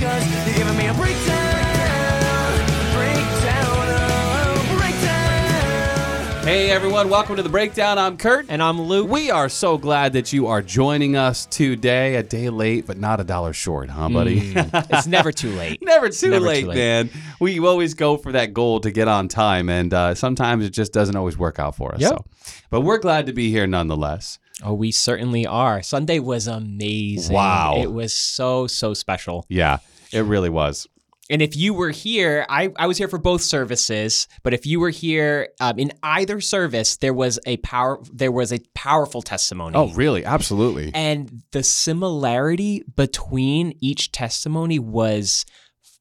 Cause 0.00 0.46
you're 0.46 0.54
giving 0.54 0.78
me 0.78 0.86
a 0.86 0.94
breakdown, 0.94 2.56
breakdown, 2.94 3.66
oh, 3.66 4.76
breakdown. 4.78 6.42
Hey 6.42 6.70
everyone, 6.70 7.10
welcome 7.10 7.36
to 7.36 7.42
the 7.42 7.50
breakdown. 7.50 7.98
I'm 7.98 8.16
Kurt. 8.16 8.46
And 8.48 8.62
I'm 8.62 8.80
Luke. 8.80 9.10
We 9.10 9.30
are 9.30 9.50
so 9.50 9.76
glad 9.76 10.14
that 10.14 10.32
you 10.32 10.46
are 10.46 10.62
joining 10.62 11.16
us 11.16 11.44
today. 11.44 12.16
A 12.16 12.22
day 12.22 12.48
late, 12.48 12.86
but 12.86 12.96
not 12.96 13.20
a 13.20 13.24
dollar 13.24 13.52
short, 13.52 13.90
huh, 13.90 14.08
buddy? 14.08 14.54
it's 14.56 15.06
never 15.06 15.32
too 15.32 15.50
late. 15.50 15.80
Never 15.82 16.08
too 16.08 16.30
Never 16.30 16.46
late, 16.46 16.62
too 16.62 16.68
late. 16.68 16.76
man. 16.76 17.10
We 17.38 17.60
always 17.60 17.92
go 17.92 18.16
for 18.16 18.32
that 18.32 18.54
goal 18.54 18.80
to 18.80 18.90
get 18.90 19.06
on 19.06 19.28
time, 19.28 19.68
and 19.68 19.92
uh, 19.92 20.14
sometimes 20.14 20.64
it 20.64 20.70
just 20.70 20.94
doesn't 20.94 21.14
always 21.14 21.36
work 21.36 21.58
out 21.58 21.76
for 21.76 21.94
us. 21.94 22.00
Yep. 22.00 22.10
So, 22.10 22.24
but 22.70 22.80
we're 22.80 22.98
glad 22.98 23.26
to 23.26 23.34
be 23.34 23.50
here 23.50 23.66
nonetheless. 23.66 24.38
Oh, 24.62 24.74
we 24.74 24.92
certainly 24.92 25.46
are. 25.46 25.82
Sunday 25.82 26.18
was 26.18 26.46
amazing. 26.46 27.34
Wow. 27.34 27.76
It 27.78 27.92
was 27.92 28.14
so, 28.14 28.66
so 28.66 28.92
special. 28.92 29.46
Yeah, 29.48 29.78
it 30.12 30.22
really 30.22 30.50
was. 30.50 30.88
And 31.30 31.40
if 31.40 31.56
you 31.56 31.72
were 31.72 31.90
here, 31.90 32.44
I, 32.48 32.72
I 32.76 32.88
was 32.88 32.98
here 32.98 33.06
for 33.06 33.18
both 33.18 33.40
services, 33.40 34.26
but 34.42 34.52
if 34.52 34.66
you 34.66 34.80
were 34.80 34.90
here 34.90 35.50
um, 35.60 35.78
in 35.78 35.92
either 36.02 36.40
service, 36.40 36.96
there 36.96 37.14
was 37.14 37.38
a 37.46 37.56
power 37.58 38.00
there 38.12 38.32
was 38.32 38.52
a 38.52 38.58
powerful 38.74 39.22
testimony. 39.22 39.76
Oh, 39.76 39.90
really? 39.90 40.24
Absolutely. 40.24 40.90
and 40.92 41.42
the 41.52 41.62
similarity 41.62 42.82
between 42.96 43.74
each 43.80 44.10
testimony 44.10 44.80
was 44.80 45.46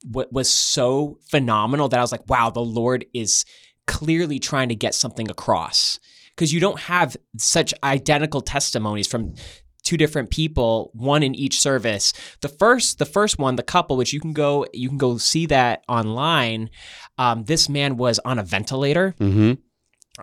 what 0.03 0.33
was 0.33 0.49
so 0.49 1.19
phenomenal 1.29 1.89
that 1.89 1.99
I 1.99 2.01
was 2.01 2.11
like, 2.11 2.27
wow, 2.27 2.49
the 2.49 2.61
Lord 2.61 3.05
is 3.13 3.45
clearly 3.85 4.39
trying 4.39 4.69
to 4.69 4.75
get 4.75 4.95
something 4.95 5.29
across 5.29 5.99
because 6.35 6.51
you 6.53 6.59
don't 6.59 6.79
have 6.79 7.17
such 7.37 7.73
identical 7.83 8.41
testimonies 8.41 9.07
from 9.07 9.35
two 9.83 9.97
different 9.97 10.29
people 10.29 10.91
one 10.93 11.23
in 11.23 11.33
each 11.33 11.59
service 11.59 12.13
the 12.41 12.49
first 12.49 12.99
the 12.99 13.05
first 13.05 13.39
one 13.39 13.55
the 13.55 13.63
couple 13.63 13.97
which 13.97 14.13
you 14.13 14.19
can 14.19 14.33
go 14.33 14.65
you 14.73 14.87
can 14.89 14.97
go 14.97 15.17
see 15.17 15.45
that 15.45 15.83
online 15.87 16.69
um, 17.17 17.43
this 17.45 17.67
man 17.69 17.97
was 17.97 18.19
on 18.19 18.37
a 18.39 18.43
ventilator 18.43 19.15
Mm-hmm. 19.19 19.53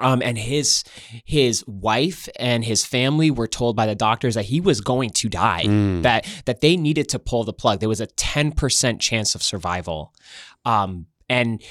um, 0.05 0.23
and 0.23 0.37
his 0.39 0.85
his 1.25 1.65
wife 1.67 2.29
and 2.39 2.65
his 2.65 2.85
family 2.85 3.31
were 3.31 3.47
told 3.49 3.77
by 3.77 3.87
the 3.87 3.95
doctors 3.95 4.35
that 4.35 4.45
he 4.45 4.61
was 4.61 4.81
going 4.81 5.11
to 5.11 5.29
die, 5.29 5.65
Mm. 5.65 6.03
that 6.03 6.27
that 6.45 6.61
they 6.61 6.77
needed 6.77 7.09
to 7.11 7.19
pull 7.19 7.45
the 7.45 7.53
plug. 7.53 7.81
There 7.81 7.89
was 7.89 8.01
a 8.01 8.07
ten 8.07 8.53
percent 8.53 9.01
chance 9.01 9.35
of 9.35 9.43
survival, 9.43 10.13
um, 10.65 11.07
and 11.29 11.63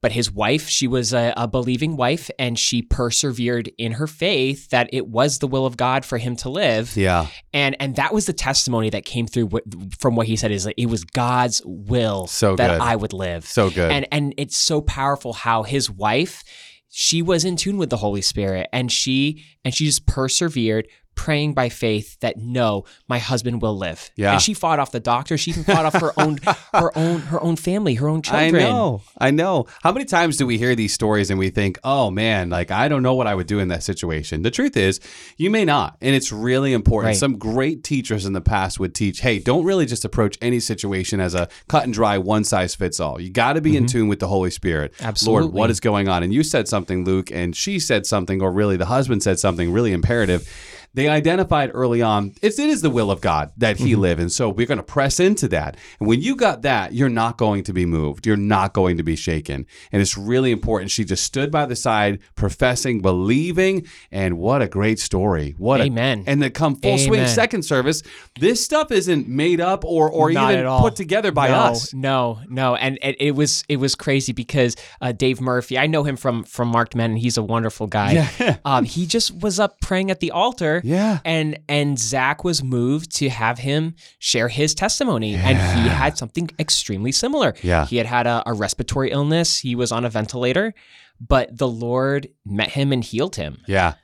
but 0.00 0.12
his 0.12 0.30
wife, 0.30 0.68
she 0.68 0.86
was 0.86 1.12
a, 1.12 1.32
a 1.36 1.48
believing 1.48 1.96
wife, 1.96 2.30
and 2.38 2.58
she 2.58 2.82
persevered 2.82 3.70
in 3.78 3.92
her 3.92 4.06
faith 4.06 4.68
that 4.70 4.88
it 4.92 5.08
was 5.08 5.38
the 5.38 5.46
will 5.46 5.66
of 5.66 5.76
God 5.76 6.04
for 6.04 6.18
him 6.18 6.36
to 6.36 6.48
live, 6.50 6.96
Yeah. 6.96 7.26
and 7.52 7.76
and 7.80 7.96
that 7.96 8.12
was 8.12 8.26
the 8.26 8.32
testimony 8.32 8.90
that 8.90 9.04
came 9.04 9.26
through 9.26 9.50
from 9.98 10.16
what 10.16 10.26
he 10.26 10.36
said 10.36 10.50
is 10.50 10.64
that 10.64 10.74
it 10.76 10.86
was 10.86 11.04
God's 11.04 11.62
will 11.64 12.26
So 12.26 12.56
that 12.56 12.72
good. 12.78 12.80
I 12.80 12.96
would 12.96 13.12
live. 13.12 13.44
So 13.46 13.70
good. 13.70 13.90
And 13.90 14.06
and 14.12 14.34
it's 14.36 14.56
so 14.56 14.80
powerful 14.80 15.32
how 15.32 15.62
his 15.62 15.90
wife, 15.90 16.42
she 16.88 17.22
was 17.22 17.44
in 17.44 17.56
tune 17.56 17.76
with 17.78 17.90
the 17.90 17.96
Holy 17.96 18.22
Spirit 18.22 18.68
and 18.72 18.90
she 18.92 19.44
and 19.64 19.74
she 19.74 19.84
just 19.86 20.06
persevered, 20.06 20.88
praying 21.16 21.54
by 21.54 21.68
faith 21.68 22.20
that 22.20 22.36
no, 22.36 22.84
my 23.08 23.18
husband 23.18 23.60
will 23.60 23.76
live. 23.76 24.10
Yeah. 24.14 24.34
And 24.34 24.40
she 24.40 24.54
fought 24.54 24.78
off 24.78 24.92
the 24.92 25.00
doctor. 25.00 25.36
She 25.36 25.50
even 25.50 25.64
fought 25.64 25.84
off 25.84 26.00
her 26.00 26.12
own 26.16 26.38
her 26.72 26.96
own 26.96 27.22
her 27.22 27.42
own 27.42 27.56
family, 27.56 27.94
her 27.94 28.08
own 28.08 28.22
children. 28.22 28.54
I 28.54 28.58
know. 28.58 29.02
I 29.18 29.30
know. 29.32 29.66
How 29.82 29.90
many 29.90 30.04
times 30.04 30.36
do 30.36 30.46
we 30.46 30.58
hear 30.58 30.76
these 30.76 30.92
stories 30.92 31.30
and 31.30 31.38
we 31.38 31.50
think, 31.50 31.78
oh 31.82 32.10
man, 32.10 32.50
like 32.50 32.70
I 32.70 32.86
don't 32.88 33.02
know 33.02 33.14
what 33.14 33.26
I 33.26 33.34
would 33.34 33.46
do 33.48 33.58
in 33.58 33.68
that 33.68 33.82
situation? 33.82 34.42
The 34.42 34.50
truth 34.50 34.76
is, 34.76 35.00
you 35.36 35.50
may 35.50 35.64
not. 35.64 35.96
And 36.00 36.14
it's 36.14 36.30
really 36.30 36.72
important. 36.72 37.08
Right. 37.08 37.16
Some 37.16 37.38
great 37.38 37.82
teachers 37.82 38.26
in 38.26 38.34
the 38.34 38.40
past 38.40 38.78
would 38.78 38.94
teach, 38.94 39.20
hey, 39.20 39.38
don't 39.38 39.64
really 39.64 39.86
just 39.86 40.04
approach 40.04 40.38
any 40.40 40.60
situation 40.60 41.18
as 41.18 41.34
a 41.34 41.48
cut 41.68 41.84
and 41.84 41.92
dry, 41.92 42.18
one 42.18 42.44
size 42.44 42.74
fits 42.74 43.00
all. 43.00 43.20
You 43.20 43.30
got 43.30 43.54
to 43.54 43.60
be 43.60 43.76
in 43.76 43.86
tune 43.86 44.08
with 44.08 44.20
the 44.20 44.28
Holy 44.28 44.50
Spirit. 44.50 44.92
Lord, 45.24 45.46
Mm-hmm. 45.46 45.56
What 45.56 45.70
is 45.70 45.80
going 45.80 46.08
on? 46.08 46.22
And 46.22 46.32
you 46.32 46.42
said 46.42 46.68
something, 46.68 47.04
Luke, 47.04 47.30
and 47.30 47.54
she 47.56 47.78
said 47.78 48.06
something, 48.06 48.42
or 48.42 48.50
really 48.50 48.76
the 48.76 48.86
husband 48.86 49.22
said 49.22 49.38
something 49.38 49.72
really 49.72 49.92
imperative. 49.92 50.48
They 50.96 51.08
identified 51.08 51.70
early 51.74 52.00
on 52.00 52.32
it's, 52.40 52.58
it 52.58 52.70
is 52.70 52.80
the 52.80 52.88
will 52.88 53.10
of 53.10 53.20
God 53.20 53.52
that 53.58 53.76
He 53.76 53.94
live, 53.94 54.18
and 54.18 54.32
so 54.32 54.48
we're 54.48 54.66
going 54.66 54.78
to 54.78 54.82
press 54.82 55.20
into 55.20 55.46
that. 55.48 55.76
And 56.00 56.08
when 56.08 56.22
you 56.22 56.34
got 56.34 56.62
that, 56.62 56.94
you're 56.94 57.10
not 57.10 57.36
going 57.36 57.64
to 57.64 57.74
be 57.74 57.84
moved. 57.84 58.26
You're 58.26 58.38
not 58.38 58.72
going 58.72 58.96
to 58.96 59.02
be 59.02 59.14
shaken, 59.14 59.66
and 59.92 60.00
it's 60.00 60.16
really 60.16 60.50
important. 60.50 60.90
She 60.90 61.04
just 61.04 61.22
stood 61.22 61.52
by 61.52 61.66
the 61.66 61.76
side, 61.76 62.20
professing, 62.34 63.02
believing, 63.02 63.86
and 64.10 64.38
what 64.38 64.62
a 64.62 64.68
great 64.68 64.98
story! 64.98 65.54
What 65.58 65.80
a- 65.80 65.84
Amen. 65.84 66.24
and 66.26 66.42
then 66.42 66.50
come 66.52 66.76
full 66.76 66.96
swing 66.96 67.26
second 67.26 67.64
service. 67.64 68.02
This 68.40 68.64
stuff 68.64 68.90
isn't 68.90 69.28
made 69.28 69.60
up 69.60 69.84
or 69.84 70.10
or 70.10 70.32
Not 70.32 70.54
even 70.54 70.66
put 70.80 70.96
together 70.96 71.30
by 71.30 71.48
no, 71.48 71.54
us. 71.54 71.92
No, 71.92 72.40
no, 72.48 72.74
and 72.74 72.98
it, 73.02 73.16
it 73.20 73.30
was 73.32 73.64
it 73.68 73.76
was 73.76 73.94
crazy 73.94 74.32
because 74.32 74.76
uh, 75.02 75.12
Dave 75.12 75.42
Murphy, 75.42 75.78
I 75.78 75.86
know 75.86 76.04
him 76.04 76.16
from 76.16 76.42
from 76.44 76.68
Marked 76.68 76.94
Men, 76.94 77.10
and 77.10 77.18
he's 77.18 77.36
a 77.36 77.42
wonderful 77.42 77.86
guy. 77.86 78.12
Yeah. 78.12 78.56
Um, 78.64 78.84
he 78.84 79.06
just 79.06 79.42
was 79.42 79.60
up 79.60 79.80
praying 79.80 80.10
at 80.10 80.20
the 80.20 80.30
altar. 80.30 80.80
Yeah. 80.86 81.18
and 81.24 81.58
and 81.68 81.98
Zach 81.98 82.44
was 82.44 82.62
moved 82.62 83.16
to 83.16 83.28
have 83.28 83.58
him 83.58 83.94
share 84.18 84.48
his 84.48 84.74
testimony, 84.74 85.34
and 85.34 85.56
he 85.56 85.88
had 85.88 86.16
something 86.16 86.48
extremely 86.58 87.12
similar. 87.12 87.54
Yeah. 87.62 87.86
he 87.86 87.96
had 87.96 88.06
had 88.06 88.26
a, 88.26 88.42
a 88.46 88.52
respiratory 88.54 89.10
illness. 89.10 89.58
He 89.58 89.74
was 89.74 89.90
on 89.90 90.04
a 90.04 90.10
ventilator, 90.10 90.74
but 91.20 91.56
the 91.56 91.68
Lord 91.68 92.28
met 92.44 92.70
him 92.70 92.92
and 92.92 93.02
healed 93.02 93.36
him. 93.36 93.62
Yeah. 93.66 93.94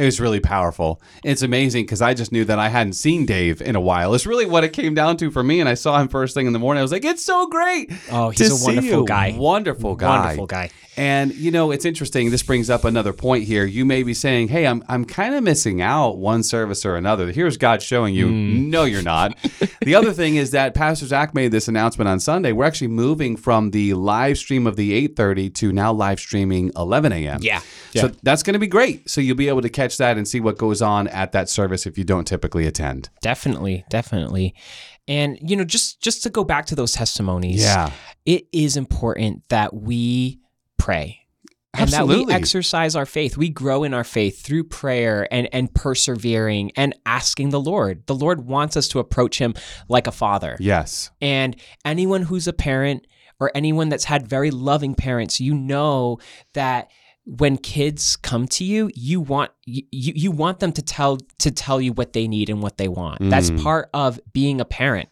It 0.00 0.06
was 0.06 0.18
really 0.18 0.40
powerful. 0.40 1.02
It's 1.22 1.42
amazing 1.42 1.84
because 1.84 2.00
I 2.00 2.14
just 2.14 2.32
knew 2.32 2.46
that 2.46 2.58
I 2.58 2.68
hadn't 2.70 2.94
seen 2.94 3.26
Dave 3.26 3.60
in 3.60 3.76
a 3.76 3.80
while. 3.80 4.14
It's 4.14 4.24
really 4.24 4.46
what 4.46 4.64
it 4.64 4.72
came 4.72 4.94
down 4.94 5.18
to 5.18 5.30
for 5.30 5.42
me. 5.42 5.60
And 5.60 5.68
I 5.68 5.74
saw 5.74 6.00
him 6.00 6.08
first 6.08 6.32
thing 6.32 6.46
in 6.46 6.54
the 6.54 6.58
morning. 6.58 6.78
I 6.78 6.82
was 6.82 6.90
like, 6.92 7.04
it's 7.04 7.22
so 7.22 7.46
great. 7.48 7.92
Oh, 8.10 8.30
he's 8.30 8.62
a 8.62 8.64
wonderful 8.64 9.04
guy. 9.04 9.34
Wonderful 9.36 9.96
guy. 9.96 10.08
Wonderful 10.18 10.46
guy. 10.46 10.70
And 10.96 11.34
you 11.34 11.50
know, 11.50 11.70
it's 11.70 11.84
interesting. 11.84 12.30
This 12.30 12.42
brings 12.42 12.68
up 12.68 12.84
another 12.84 13.12
point 13.12 13.44
here. 13.44 13.64
You 13.64 13.84
may 13.84 14.02
be 14.02 14.12
saying, 14.12 14.48
"Hey, 14.48 14.66
I'm 14.66 14.82
I'm 14.88 15.04
kind 15.04 15.34
of 15.34 15.42
missing 15.42 15.80
out 15.80 16.18
one 16.18 16.42
service 16.42 16.84
or 16.84 16.96
another." 16.96 17.30
Here's 17.30 17.56
God 17.56 17.80
showing 17.80 18.14
you, 18.14 18.26
Hmm. 18.26 18.70
no, 18.70 18.84
you're 18.84 19.00
not. 19.00 19.38
the 19.82 19.94
other 19.94 20.12
thing 20.12 20.34
is 20.34 20.50
that 20.50 20.74
Pastor 20.74 21.06
Zach 21.06 21.32
made 21.32 21.52
this 21.52 21.68
announcement 21.68 22.08
on 22.08 22.18
Sunday. 22.18 22.50
We're 22.52 22.64
actually 22.64 22.88
moving 22.88 23.36
from 23.36 23.70
the 23.70 23.94
live 23.94 24.36
stream 24.36 24.66
of 24.66 24.74
the 24.76 24.92
8:30 25.08 25.54
to 25.54 25.72
now 25.72 25.92
live 25.92 26.18
streaming 26.18 26.72
11 26.76 27.12
a.m. 27.12 27.38
Yeah. 27.40 27.60
yeah. 27.92 28.02
So 28.02 28.08
that's 28.24 28.42
going 28.42 28.54
to 28.54 28.58
be 28.60 28.66
great. 28.66 29.08
So 29.08 29.20
you'll 29.20 29.36
be 29.36 29.48
able 29.48 29.62
to 29.62 29.70
catch 29.70 29.89
that 29.98 30.16
and 30.16 30.26
see 30.26 30.40
what 30.40 30.58
goes 30.58 30.80
on 30.82 31.08
at 31.08 31.32
that 31.32 31.48
service 31.48 31.86
if 31.86 31.96
you 31.98 32.04
don't 32.04 32.26
typically 32.26 32.66
attend. 32.66 33.10
Definitely, 33.22 33.84
definitely. 33.90 34.54
And 35.08 35.38
you 35.40 35.56
know, 35.56 35.64
just 35.64 36.00
just 36.00 36.22
to 36.24 36.30
go 36.30 36.44
back 36.44 36.66
to 36.66 36.74
those 36.74 36.92
testimonies, 36.92 37.62
Yeah. 37.62 37.90
it 38.24 38.46
is 38.52 38.76
important 38.76 39.42
that 39.48 39.74
we 39.74 40.40
pray. 40.78 41.16
And 41.72 41.88
that 41.90 42.08
we 42.08 42.26
exercise 42.28 42.96
our 42.96 43.06
faith. 43.06 43.36
We 43.36 43.48
grow 43.48 43.84
in 43.84 43.94
our 43.94 44.02
faith 44.02 44.42
through 44.42 44.64
prayer 44.64 45.28
and, 45.32 45.48
and 45.52 45.72
persevering 45.72 46.72
and 46.74 46.96
asking 47.06 47.50
the 47.50 47.60
Lord. 47.60 48.04
The 48.08 48.14
Lord 48.14 48.44
wants 48.44 48.76
us 48.76 48.88
to 48.88 48.98
approach 48.98 49.38
Him 49.38 49.54
like 49.88 50.08
a 50.08 50.12
father. 50.12 50.56
Yes. 50.58 51.12
And 51.20 51.54
anyone 51.84 52.22
who's 52.22 52.48
a 52.48 52.52
parent 52.52 53.06
or 53.38 53.52
anyone 53.54 53.88
that's 53.88 54.04
had 54.04 54.26
very 54.26 54.50
loving 54.50 54.96
parents, 54.96 55.40
you 55.40 55.54
know 55.54 56.18
that 56.54 56.90
when 57.24 57.56
kids 57.58 58.16
come 58.16 58.46
to 58.48 58.64
you, 58.64 58.90
you 58.94 59.20
want 59.20 59.50
you, 59.66 59.82
you 59.90 60.30
want 60.30 60.58
them 60.60 60.72
to 60.72 60.82
tell 60.82 61.18
to 61.38 61.50
tell 61.50 61.80
you 61.80 61.92
what 61.92 62.12
they 62.12 62.26
need 62.26 62.48
and 62.50 62.62
what 62.62 62.78
they 62.78 62.88
want. 62.88 63.18
That's 63.30 63.50
Mm. 63.50 63.62
part 63.62 63.90
of 63.94 64.18
being 64.32 64.60
a 64.60 64.64
parent. 64.64 65.08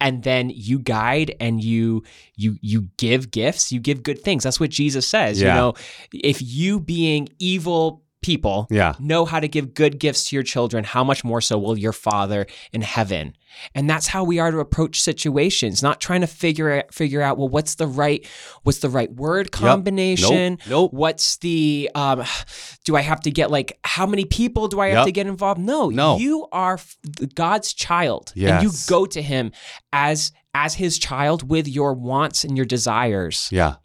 And 0.00 0.22
then 0.22 0.50
you 0.54 0.78
guide 0.78 1.34
and 1.40 1.62
you 1.62 2.04
you 2.36 2.56
you 2.60 2.88
give 2.98 3.30
gifts, 3.32 3.72
you 3.72 3.80
give 3.80 4.02
good 4.02 4.22
things. 4.22 4.44
That's 4.44 4.60
what 4.60 4.70
Jesus 4.70 5.06
says. 5.06 5.40
Yeah. 5.40 5.48
You 5.48 5.54
know, 5.60 5.74
if 6.12 6.40
you 6.40 6.78
being 6.80 7.28
evil 7.38 8.02
people 8.28 8.66
Yeah. 8.70 8.92
know 9.00 9.24
how 9.24 9.40
to 9.40 9.48
give 9.48 9.74
good 9.74 9.98
gifts 9.98 10.24
to 10.28 10.36
your 10.36 10.42
children, 10.42 10.84
how 10.84 11.02
much 11.02 11.24
more 11.24 11.40
so 11.40 11.56
will 11.58 11.78
your 11.78 11.92
Father 11.94 12.46
in 12.72 12.82
heaven? 12.82 13.34
And 13.74 13.88
that's 13.88 14.06
how 14.06 14.22
we 14.24 14.38
are 14.38 14.50
to 14.50 14.58
approach 14.58 15.00
situations, 15.00 15.82
not 15.82 16.00
trying 16.00 16.20
to 16.20 16.26
figure 16.26 16.70
out, 16.70 16.92
figure 16.92 17.22
out 17.22 17.38
well, 17.38 17.48
what's 17.48 17.76
the 17.76 17.86
right, 17.86 18.24
what's 18.62 18.78
the 18.80 18.90
right 18.90 19.10
word 19.12 19.50
combination? 19.50 20.50
Nope. 20.60 20.68
nope. 20.68 20.92
What's 20.92 21.38
the 21.38 21.90
um? 21.94 22.22
Do 22.84 22.96
I 22.96 23.00
have 23.00 23.20
to 23.22 23.30
get 23.30 23.50
like 23.50 23.78
how 23.84 24.06
many 24.06 24.24
people 24.26 24.68
do 24.68 24.80
I 24.80 24.88
have 24.90 25.06
to 25.06 25.12
get 25.12 25.26
involved? 25.26 25.60
No, 25.60 25.88
No. 25.88 26.18
You 26.18 26.46
are 26.52 26.78
God's 27.34 27.72
child, 27.72 28.32
and 28.36 28.62
you 28.62 28.70
go 28.86 29.06
to 29.06 29.22
Him 29.22 29.52
as 29.92 30.30
as 30.54 30.74
His 30.74 30.98
child 30.98 31.48
with 31.48 31.66
your 31.66 31.94
wants 31.94 32.44
and 32.44 32.56
your 32.56 32.66
desires. 32.66 33.48
Yeah. 33.50 33.76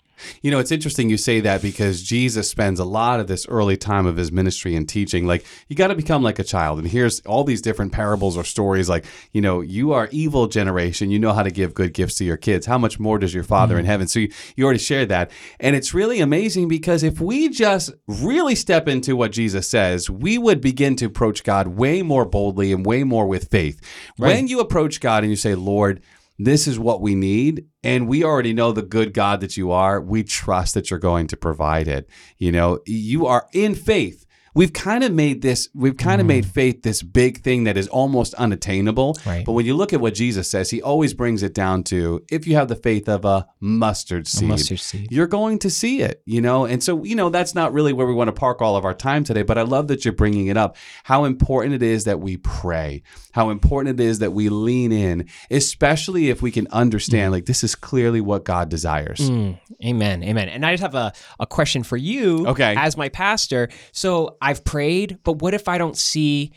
You 0.42 0.52
know, 0.52 0.60
it's 0.60 0.72
interesting 0.72 1.10
you 1.10 1.18
say 1.18 1.40
that 1.42 1.62
because 1.62 2.02
Jesus 2.04 2.50
spends 2.50 2.80
a 2.80 2.86
lot 2.86 3.20
of 3.20 3.28
this 3.28 3.48
early 3.48 3.78
time 3.78 4.06
of 4.06 4.18
his 4.18 4.31
ministry 4.31 4.75
and 4.75 4.88
teaching. 4.88 5.25
Like, 5.25 5.46
you 5.68 5.75
got 5.75 5.88
to 5.88 5.96
become 5.96 6.24
like 6.24 6.40
a 6.40 6.44
child. 6.44 6.80
And 6.80 6.88
here's 6.88 7.20
all 7.22 7.44
these 7.44 7.62
different 7.62 7.92
parables 7.92 8.38
or 8.38 8.44
stories 8.44 8.90
like, 8.90 9.06
you 9.31 9.42
know, 9.42 9.62
you 9.62 9.94
are 9.94 10.10
evil 10.12 10.48
generation. 10.48 11.10
You 11.10 11.20
know 11.20 11.34
how 11.34 11.44
to 11.44 11.52
give 11.52 11.74
good 11.74 11.94
gifts 11.94 12.16
to 12.16 12.25
your 12.25 12.38
kids. 12.38 12.66
How 12.66 12.78
much 12.78 13.00
more 13.00 13.20
does 13.20 13.34
your 13.34 13.44
Father 13.44 13.78
in 13.78 13.86
mm. 13.86 13.88
heaven? 13.88 14.08
So 14.08 14.20
you, 14.20 14.31
you 14.56 14.66
already 14.66 14.80
shared 14.80 15.10
that. 15.10 15.31
And 15.60 15.75
it's 15.75 15.94
really 15.94 16.20
amazing 16.20 16.68
because 16.68 17.04
if 17.04 17.20
we 17.20 17.50
just 17.50 17.92
really 18.08 18.56
step 18.56 18.88
into 18.88 19.16
what 19.16 19.31
Jesus 19.31 19.68
says, 19.68 20.10
we 20.10 20.38
would 20.38 20.62
begin 20.62 20.96
to 20.98 21.06
approach 21.06 21.44
God 21.44 21.68
way 21.68 22.02
more 22.02 22.25
boldly 22.25 22.72
and 22.72 22.86
way 22.86 23.04
more 23.04 23.28
with 23.28 23.50
faith. 23.50 23.81
When 24.18 24.48
you 24.48 24.60
approach 24.60 25.00
God 25.00 25.24
and 25.24 25.31
you 25.31 25.36
say, 25.36 25.56
Lord, 25.56 26.02
this 26.38 26.68
is 26.68 26.80
what 26.80 27.02
we 27.02 27.16
need 27.16 27.66
and 27.84 28.08
we 28.08 28.24
already 28.24 28.54
know 28.54 28.72
the 28.72 28.82
good 28.82 29.14
God 29.14 29.42
that 29.42 29.58
you 29.58 29.72
are. 29.72 30.02
We 30.02 30.24
trust 30.24 30.74
that 30.74 30.90
you're 30.90 31.00
going 31.00 31.28
to 31.28 31.38
provide 31.38 31.88
it. 31.88 32.10
You 32.38 32.52
know, 32.52 32.80
you 32.86 33.26
are 33.26 33.48
in 33.54 33.76
faith. 33.76 34.26
We've 34.56 34.72
kind 34.74 35.04
of 35.04 35.12
made 35.12 35.42
this, 35.42 35.70
we've 35.74 35.98
kind 35.98 36.22
of 36.22 36.28
made 36.28 36.46
faith 36.46 36.84
this 36.84 37.02
big 37.02 37.42
thing 37.42 37.64
that 37.64 37.76
is 37.78 37.88
almost 37.88 38.34
unattainable. 38.36 39.18
Right. 39.26 39.44
But 39.46 39.54
when 39.54 39.66
you 39.66 39.76
look 39.76 39.94
at 39.94 40.02
what 40.02 40.14
Jesus 40.14 40.50
says, 40.50 40.70
he 40.70 40.82
always 40.82 41.14
brings 41.14 41.42
it 41.44 41.54
down 41.54 41.84
to 41.86 42.24
if 42.30 42.46
you 42.46 42.56
have 42.56 42.68
the 42.68 42.76
faith 42.76 43.10
of 43.10 43.26
a 43.26 43.48
mustard 43.60 44.28
seed, 44.28 44.50
mustard 44.50 44.80
seed. 44.80 45.12
you're 45.12 45.28
going 45.28 45.60
to 45.60 45.70
see 45.70 46.02
it, 46.02 46.22
you 46.26 46.40
know? 46.42 46.66
And 46.66 46.84
so, 46.84 47.04
you 47.04 47.16
know, 47.16 47.30
that's 47.30 47.56
not 47.56 47.74
really 47.74 47.94
where 47.94 48.06
we 48.06 48.14
want 48.14 48.28
to 48.28 48.32
park 48.34 48.62
all 48.62 48.76
of 48.76 48.86
our 48.86 48.94
time 48.94 49.24
today, 49.24 49.42
but 49.42 49.58
I 49.58 49.64
love 49.64 49.88
that 49.88 50.06
you're 50.06 50.14
bringing 50.14 50.48
it 50.48 50.58
up. 50.58 50.76
How 51.04 51.24
important 51.26 51.76
it 51.76 51.84
is 51.84 52.04
that 52.04 52.20
we 52.20 52.38
pray, 52.38 53.02
how 53.32 53.50
important 53.50 54.00
it 54.00 54.04
is 54.04 54.20
that 54.20 54.34
we 54.34 54.50
lean 54.50 54.92
in, 54.92 55.28
especially 55.50 56.30
if 56.30 56.42
we 56.42 56.52
can 56.52 56.68
understand, 56.72 57.32
like, 57.32 57.46
this 57.46 57.64
is 57.64 57.74
clearly 57.76 58.22
what 58.22 58.44
God 58.44 58.70
desires. 58.70 59.20
Mm, 59.20 59.60
amen. 59.84 60.24
Amen. 60.24 60.50
And 60.50 60.66
I 60.66 60.74
just 60.74 60.84
have 60.84 60.96
a, 60.96 61.14
a 61.40 61.48
question 61.48 61.84
for 61.84 61.98
you 61.98 62.48
Okay. 62.48 62.76
as 62.78 62.98
my 62.98 63.10
pastor. 63.10 63.70
So 63.92 64.38
I've 64.44 64.66
prayed, 64.66 65.19
but 65.24 65.42
what 65.42 65.54
if 65.54 65.69
I 65.69 65.78
don't 65.78 65.98
see 65.98 66.51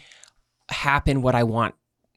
happen 0.69 1.23
what 1.23 1.37
I 1.37 1.45
want 1.45 1.77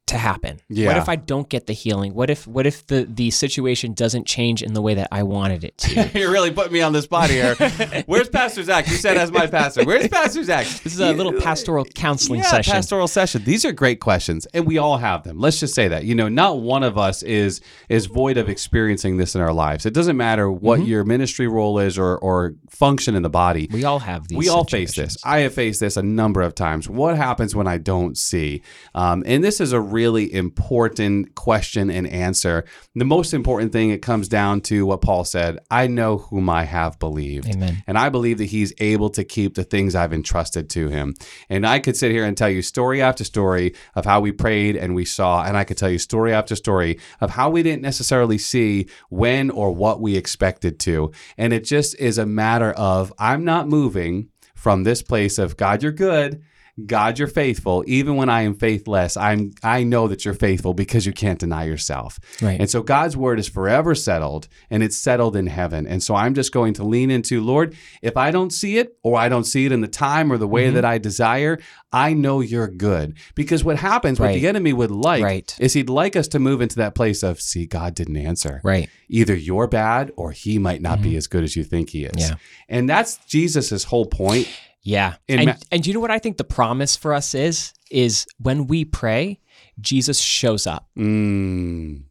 to 0.10 0.18
happen? 0.18 0.60
What 0.68 0.98
if 0.98 1.08
I 1.08 1.16
don't 1.16 1.48
get 1.50 1.68
the 1.68 1.74
healing? 1.74 2.14
What 2.14 2.30
if 2.30 2.46
what 2.48 2.66
if 2.66 2.86
the, 2.88 3.06
the 3.06 3.32
situation 3.32 3.94
doesn't 3.94 4.26
change 4.26 4.62
in 4.62 4.74
the 4.74 4.82
way 4.82 4.96
that 4.96 5.08
I 5.12 5.24
wanted 5.24 5.64
it 5.64 5.78
to? 5.80 6.10
You're 6.20 6.32
really 6.32 6.52
putting 6.52 6.74
me 6.74 6.82
on 6.82 6.94
the 6.94 7.02
spot 7.02 7.30
here. 7.30 7.56
Where's 8.06 8.30
Pastor 8.30 8.64
Zach? 8.64 8.88
You 8.88 8.96
said 8.96 9.18
as 9.18 9.32
my 9.32 9.48
pastor. 9.48 9.86
Where's 9.86 10.08
Pastor 10.08 10.44
Zach? 10.44 10.66
This 10.66 10.94
is 10.94 11.00
a 11.00 11.14
little 11.14 11.34
pastoral 11.34 11.86
counseling 11.86 12.42
yeah, 12.42 12.48
session. 12.48 12.74
pastoral 12.74 13.08
session. 13.08 13.44
These 13.44 13.66
are 13.66 13.72
great 13.72 14.00
questions, 14.00 14.48
and 14.54 14.66
we 14.66 14.78
all 14.78 14.98
have 14.98 15.24
them. 15.24 15.40
Let's 15.40 15.60
just 15.60 15.76
say 15.76 15.88
that 15.88 16.04
you 16.04 16.16
know, 16.16 16.28
not 16.28 16.60
one 16.60 16.84
of 16.84 16.98
us 16.98 17.24
is 17.24 17.62
is 17.88 18.08
void 18.08 18.38
of 18.38 18.50
experiencing 18.50 19.18
this 19.18 19.36
in 19.36 19.42
our 19.42 19.54
lives. 19.54 19.86
It 19.86 19.94
doesn't 19.94 20.18
matter 20.18 20.52
what 20.52 20.86
your 20.86 21.04
ministry 21.04 21.48
role 21.48 21.80
is 21.80 21.98
or 21.98 22.18
or 22.18 22.56
function 22.70 23.16
in 23.16 23.24
the 23.24 23.30
body. 23.30 23.68
Mm-hmm. 23.68 23.76
we 23.76 23.84
all 23.86 24.00
have 24.00 24.28
these. 24.28 24.38
we 24.38 24.50
all 24.50 24.64
face 24.64 24.96
this. 24.96 25.18
I 25.24 25.40
have 25.40 25.54
faced 25.54 25.80
this 25.80 25.98
a 25.98 26.04
number 26.04 26.42
of 26.42 26.56
times. 26.56 26.90
What 26.90 27.16
happens 27.16 27.56
when 27.56 27.68
I 27.68 27.78
don't 27.78 28.18
see? 28.18 28.62
Um, 28.96 29.24
and 29.26 29.44
this 29.44 29.62
is 29.62 29.72
a 29.72 29.80
really 30.00 30.34
important 30.34 31.36
question 31.36 31.90
and 31.90 32.08
answer. 32.08 32.64
The 32.96 33.04
most 33.04 33.34
important 33.34 33.74
thing 33.74 33.90
it 33.90 34.02
comes 34.02 34.30
down 34.30 34.62
to 34.62 34.86
what 34.86 35.02
Paul 35.02 35.26
said. 35.26 35.60
I 35.70 35.88
know 35.88 36.20
whom 36.20 36.50
I 36.50 36.64
have 36.64 36.98
believed, 37.00 37.50
Amen. 37.50 37.84
and 37.86 37.98
I 37.98 38.08
believe 38.08 38.38
that 38.38 38.46
He's 38.46 38.72
able 38.80 39.10
to 39.10 39.26
keep 39.26 39.56
the 39.56 39.66
things 39.66 39.96
I've 39.96 40.14
entrusted 40.14 40.70
to 40.70 40.88
Him. 40.88 41.16
And 41.50 41.68
I 41.68 41.80
could 41.80 41.98
sit 41.98 42.12
here 42.12 42.24
and 42.24 42.38
tell 42.38 42.50
you 42.50 42.62
story 42.62 43.02
after 43.02 43.26
story 43.26 43.76
of 43.94 44.06
how 44.06 44.22
we 44.22 44.32
prayed 44.32 44.78
and 44.78 44.96
we 44.96 45.04
saw, 45.04 45.44
and 45.44 45.58
I 45.58 45.66
could 45.66 45.78
tell 45.78 45.92
you 45.92 46.00
story 46.00 46.34
after 46.34 46.56
story 46.56 46.98
of 47.20 47.32
how 47.32 47.50
we 47.50 47.62
didn't 47.62 47.82
necessarily 47.82 48.38
see 48.38 48.88
when 49.10 49.50
or 49.50 49.76
what 49.76 50.00
we 50.00 50.16
expected 50.16 50.80
to. 50.82 51.12
And 51.38 51.52
it 51.52 51.66
just 51.66 52.00
is 52.00 52.18
a 52.18 52.26
matter 52.26 52.72
of 52.72 53.12
I'm 53.20 53.44
not 53.44 53.68
moving 53.68 54.30
from 54.56 54.84
this 54.84 55.02
place 55.02 55.38
of 55.38 55.58
God, 55.58 55.84
you're 55.84 55.92
good. 55.92 56.42
God, 56.86 57.20
you're 57.20 57.28
faithful. 57.28 57.84
Even 57.88 58.16
when 58.16 58.30
I 58.30 58.42
am 58.42 58.56
faithless, 58.56 59.18
I'm 59.18 59.54
I 59.64 59.84
know 59.84 60.08
that 60.08 60.26
you're 60.26 60.34
faithful 60.34 60.74
because 60.74 61.06
you 61.06 61.14
can't 61.14 61.40
deny 61.40 61.66
yourself. 61.66 62.20
Right. 62.42 62.60
And 62.60 62.70
so 62.70 62.82
God's 62.84 63.16
word 63.18 63.40
is 63.40 63.48
forever 63.48 63.96
settled 63.96 64.48
and 64.70 64.84
it's 64.84 64.98
settled 64.98 65.36
in 65.36 65.48
heaven. 65.48 65.88
And 65.88 66.02
so 66.04 66.16
I'm 66.16 66.34
just 66.34 66.52
going 66.52 66.74
to 66.76 66.84
lean 66.84 67.12
into, 67.12 67.42
Lord, 67.42 67.76
if 68.02 68.18
I 68.18 68.32
don't 68.32 68.52
see 68.52 68.78
it 68.78 68.98
or 69.04 69.18
I 69.18 69.30
don't 69.30 69.46
see 69.46 69.66
it 69.66 69.72
in 69.72 69.82
the 69.82 69.88
time 69.88 70.32
or 70.32 70.38
the 70.38 70.48
way 70.48 70.70
that 70.70 70.86
I 70.86 70.98
desire, 70.98 71.60
I 71.92 72.14
know 72.14 72.40
you're 72.42 72.68
good. 72.68 73.16
Because 73.36 73.64
what 73.64 73.78
happens, 73.78 74.20
what 74.20 74.34
the 74.34 74.48
enemy 74.48 74.74
would 74.74 74.92
like 74.92 75.24
Right. 75.24 75.56
is 75.60 75.74
he'd 75.74 75.90
like 75.90 76.16
us 76.16 76.28
to 76.30 76.40
move 76.40 76.62
into 76.62 76.76
that 76.78 76.94
place 76.96 77.24
of, 77.24 77.42
see, 77.42 77.66
God 77.66 77.96
didn't 77.96 78.18
answer. 78.18 78.62
Right. 78.64 78.90
Either 79.08 79.36
you're 79.36 79.68
bad 79.68 80.12
or 80.16 80.32
he 80.32 80.60
might 80.60 80.82
not 80.82 81.02
be 81.02 81.16
as 81.16 81.26
good 81.28 81.44
as 81.44 81.56
you 81.56 81.64
think 81.64 81.90
he 81.90 82.06
is. 82.06 82.12
Mm-hmm. 82.12 82.34
Yeah. 82.34 82.38
And 82.68 82.88
that's 82.88 83.18
Jesus's 83.26 83.86
whole 83.86 84.06
point. 84.06 84.48
Yeah. 84.90 85.16
In 85.28 85.40
And, 85.40 85.46
ma- 85.48 85.56
and 85.72 85.86
you 85.86 85.94
know 85.94 86.00
what 86.00 86.12
I 86.12 86.20
think 86.20 86.38
the 86.38 86.44
promise 86.44 86.96
for 86.96 87.14
us 87.14 87.34
is? 87.36 87.74
Is 87.92 88.26
when 88.38 88.68
we 88.68 88.86
pray, 88.86 89.40
Jesus 89.80 90.20
shows 90.20 90.68
up. 90.68 90.88
Mm, 90.98 92.04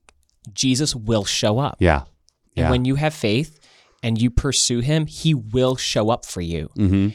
Jesus 0.52 0.94
will 0.94 1.24
show 1.24 1.58
up. 1.58 1.76
yeah. 2.54 2.64
And 2.64 2.70
when 2.70 2.84
you 2.84 2.96
have 2.96 3.14
faith 3.14 3.58
and 4.02 4.20
you 4.20 4.30
pursue 4.30 4.80
him, 4.80 5.06
he 5.06 5.34
will 5.34 5.76
show 5.76 6.10
up 6.10 6.24
for 6.24 6.40
you. 6.40 6.68
hmm 6.76 7.08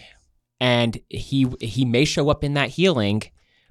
And 0.60 0.98
he 1.10 1.48
he 1.60 1.84
may 1.86 2.06
show 2.06 2.30
up 2.30 2.44
in 2.44 2.54
that 2.54 2.70
healing, 2.70 3.24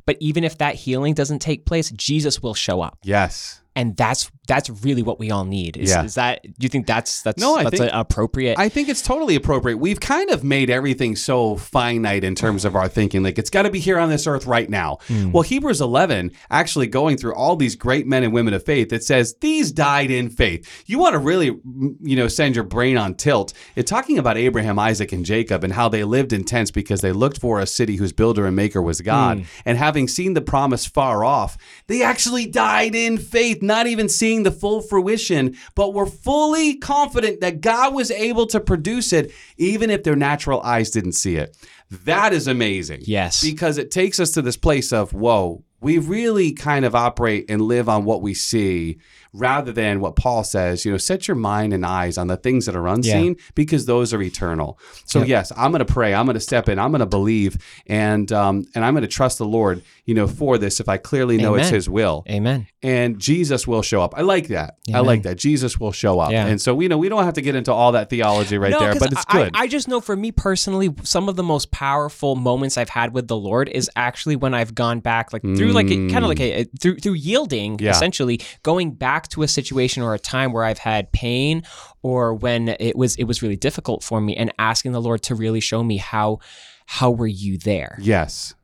but 0.04 0.16
even 0.20 0.44
if 0.44 0.58
that 0.58 0.74
healing 0.74 1.14
doesn't 1.14 1.38
take 1.40 1.64
place, 1.64 1.90
Jesus 1.92 2.42
will 2.42 2.54
show 2.54 2.80
up. 2.82 2.98
Yes. 3.04 3.61
And 3.74 3.96
that's 3.96 4.30
that's 4.48 4.68
really 4.84 5.02
what 5.02 5.18
we 5.20 5.30
all 5.30 5.44
need. 5.44 5.76
Is, 5.76 5.88
Yeah. 5.90 6.02
is 6.04 6.14
that 6.16 6.42
do 6.42 6.50
you 6.60 6.68
think 6.68 6.86
that's 6.86 7.22
that's 7.22 7.40
No, 7.40 7.56
I 7.56 7.62
that's 7.64 7.78
think- 7.78 7.90
appropriate? 7.94 8.58
I 8.58 8.68
think 8.68 8.88
it's 8.88 9.00
totally 9.00 9.34
appropriate. 9.34 9.78
We've 9.78 10.00
kind 10.00 10.30
of 10.30 10.42
made 10.44 10.68
everything 10.68 11.16
so 11.16 11.56
finite 11.56 12.24
in 12.24 12.34
terms 12.34 12.64
of 12.64 12.74
our 12.76 12.88
thinking. 12.88 13.22
Like 13.22 13.38
it's 13.38 13.50
got 13.50 13.62
to 13.62 13.70
be 13.70 13.78
here 13.78 13.98
on 13.98 14.10
this 14.10 14.26
earth 14.26 14.44
right 14.46 14.68
now. 14.68 14.98
Hmm. 15.08 15.30
Well, 15.32 15.42
Hebrews 15.42 15.80
11, 15.80 16.32
actually 16.50 16.88
going 16.88 17.16
through 17.16 17.34
all 17.34 17.56
these 17.56 17.76
great 17.76 18.06
men 18.06 18.24
and 18.24 18.32
women 18.32 18.52
of 18.52 18.64
faith, 18.64 18.92
it 18.92 19.04
says 19.04 19.36
these 19.40 19.72
died 19.72 20.10
in 20.10 20.28
faith. 20.28 20.68
You 20.86 20.98
want 20.98 21.14
to 21.14 21.18
really, 21.18 21.52
mm, 21.52 21.94
you 22.02 22.16
know, 22.16 22.28
send 22.28 22.54
your 22.56 22.64
brain 22.64 22.98
on 22.98 23.14
tilt. 23.14 23.52
It's 23.76 23.88
talking 23.90 24.18
about 24.18 24.36
Abraham, 24.36 24.78
Isaac, 24.78 25.12
and 25.12 25.24
Jacob 25.24 25.64
and 25.64 25.72
how 25.72 25.88
they 25.88 26.04
lived 26.04 26.32
in 26.32 26.44
tents 26.44 26.70
because 26.70 27.00
they 27.00 27.12
looked 27.12 27.38
for 27.38 27.60
a 27.60 27.66
city 27.66 27.96
whose 27.96 28.12
builder 28.12 28.44
and 28.44 28.56
maker 28.56 28.82
was 28.82 29.00
God. 29.00 29.38
Hmm. 29.38 29.44
And 29.64 29.78
having 29.78 30.08
seen 30.08 30.34
the 30.34 30.42
promise 30.42 30.84
far 30.84 31.24
off, 31.24 31.56
they 31.86 32.02
actually 32.02 32.46
died 32.46 32.94
in 32.96 33.16
faith, 33.18 33.61
not 33.62 33.86
even 33.86 34.08
seeing 34.08 34.42
the 34.42 34.50
full 34.50 34.80
fruition, 34.80 35.56
but 35.74 35.94
were 35.94 36.06
fully 36.06 36.76
confident 36.76 37.40
that 37.40 37.60
God 37.60 37.94
was 37.94 38.10
able 38.10 38.46
to 38.48 38.60
produce 38.60 39.12
it, 39.12 39.32
even 39.56 39.90
if 39.90 40.02
their 40.02 40.16
natural 40.16 40.60
eyes 40.62 40.90
didn't 40.90 41.12
see 41.12 41.36
it. 41.36 41.56
That 42.04 42.32
is 42.32 42.46
amazing. 42.48 43.02
Yes. 43.04 43.42
Because 43.42 43.78
it 43.78 43.90
takes 43.90 44.18
us 44.18 44.30
to 44.32 44.42
this 44.42 44.56
place 44.56 44.92
of, 44.92 45.12
whoa, 45.12 45.62
we 45.80 45.98
really 45.98 46.52
kind 46.52 46.84
of 46.84 46.94
operate 46.94 47.46
and 47.48 47.60
live 47.60 47.88
on 47.88 48.04
what 48.04 48.22
we 48.22 48.34
see 48.34 48.98
rather 49.32 49.72
than 49.72 50.00
what 50.00 50.14
Paul 50.16 50.44
says, 50.44 50.84
you 50.84 50.92
know, 50.92 50.98
set 50.98 51.26
your 51.26 51.34
mind 51.36 51.72
and 51.72 51.86
eyes 51.86 52.18
on 52.18 52.26
the 52.26 52.36
things 52.36 52.66
that 52.66 52.76
are 52.76 52.86
unseen 52.86 53.36
because 53.54 53.86
those 53.86 54.12
are 54.12 54.20
eternal. 54.22 54.78
So 55.06 55.20
Yep. 55.20 55.28
yes, 55.28 55.52
I'm 55.56 55.70
going 55.72 55.84
to 55.84 55.90
pray. 55.92 56.12
I'm 56.14 56.26
going 56.26 56.34
to 56.34 56.40
step 56.40 56.68
in. 56.68 56.78
I'm 56.78 56.90
going 56.90 57.00
to 57.00 57.06
believe 57.06 57.56
and 57.86 58.30
um, 58.32 58.66
and 58.74 58.84
I'm 58.84 58.92
going 58.94 59.02
to 59.02 59.08
trust 59.08 59.38
the 59.38 59.46
Lord, 59.46 59.82
you 60.04 60.14
know, 60.14 60.26
for 60.26 60.58
this 60.58 60.80
if 60.80 60.88
I 60.88 60.96
clearly 60.98 61.38
know 61.38 61.54
it's 61.54 61.68
his 61.70 61.88
will 61.88 62.24
Amen. 62.28 62.66
and 62.82 63.18
Jesus 63.18 63.66
will 63.66 63.82
show 63.82 64.02
up. 64.02 64.14
I 64.16 64.20
like 64.22 64.48
that. 64.48 64.76
I 64.92 65.00
like 65.00 65.22
that. 65.22 65.36
Jesus 65.38 65.78
will 65.78 65.92
show 65.92 66.20
up. 66.20 66.30
Yeah. 66.32 66.46
And 66.46 66.60
so, 66.60 66.78
you 66.80 66.88
know, 66.88 66.98
we 66.98 67.08
don't 67.08 67.24
have 67.24 67.34
to 67.34 67.40
get 67.42 67.54
into 67.54 67.72
all 67.72 67.92
that 67.92 68.10
theology 68.10 68.58
right 68.58 68.70
No, 68.72 68.80
there, 68.80 68.94
but 68.96 69.12
it's 69.12 69.24
I- 69.28 69.32
good. 69.44 69.52
I, 69.54 69.66
just 69.66 69.88
know 69.88 70.00
for 70.02 70.14
me 70.16 70.30
personally, 70.32 70.90
some 71.02 71.28
of 71.28 71.36
the 71.36 71.42
most 71.42 71.70
powerful 71.70 72.36
moments 72.36 72.76
I've 72.76 72.90
had 72.90 73.14
with 73.14 73.28
the 73.28 73.36
Lord 73.36 73.68
is 73.70 73.90
actually 73.96 74.36
when 74.36 74.52
I've 74.54 74.74
gone 74.74 75.00
back, 75.00 75.32
like 75.32 75.42
through 75.42 75.72
like 75.72 75.88
kind 75.88 76.18
of 76.18 76.24
like 76.24 76.40
a 76.40 76.64
through 76.80 76.96
through 76.98 77.14
yielding, 77.14 77.78
Mm. 77.78 77.80
Yeah. 77.80 77.90
essentially 77.92 78.40
going 78.62 78.90
back 78.92 79.21
to 79.28 79.42
a 79.42 79.48
situation 79.48 80.02
or 80.02 80.14
a 80.14 80.18
time 80.18 80.52
where 80.52 80.64
I've 80.64 80.78
had 80.78 81.12
pain 81.12 81.62
or 82.02 82.34
when 82.34 82.68
it 82.68 82.96
was 82.96 83.16
it 83.16 83.24
was 83.24 83.42
really 83.42 83.56
difficult 83.56 84.02
for 84.02 84.20
me, 84.20 84.36
and 84.36 84.52
asking 84.58 84.92
the 84.92 85.00
Lord 85.00 85.22
to 85.24 85.34
really 85.34 85.60
show 85.60 85.82
me 85.84 85.96
how 85.98 86.38
how 86.86 87.10
were 87.10 87.26
you 87.26 87.58
there? 87.58 87.96
yes. 88.00 88.54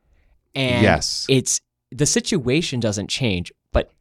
And 0.54 0.82
Yes. 0.82 1.24
it's 1.28 1.60
the 1.92 2.06
situation 2.06 2.80
doesn't 2.80 3.08
change, 3.08 3.52
but 3.72 3.92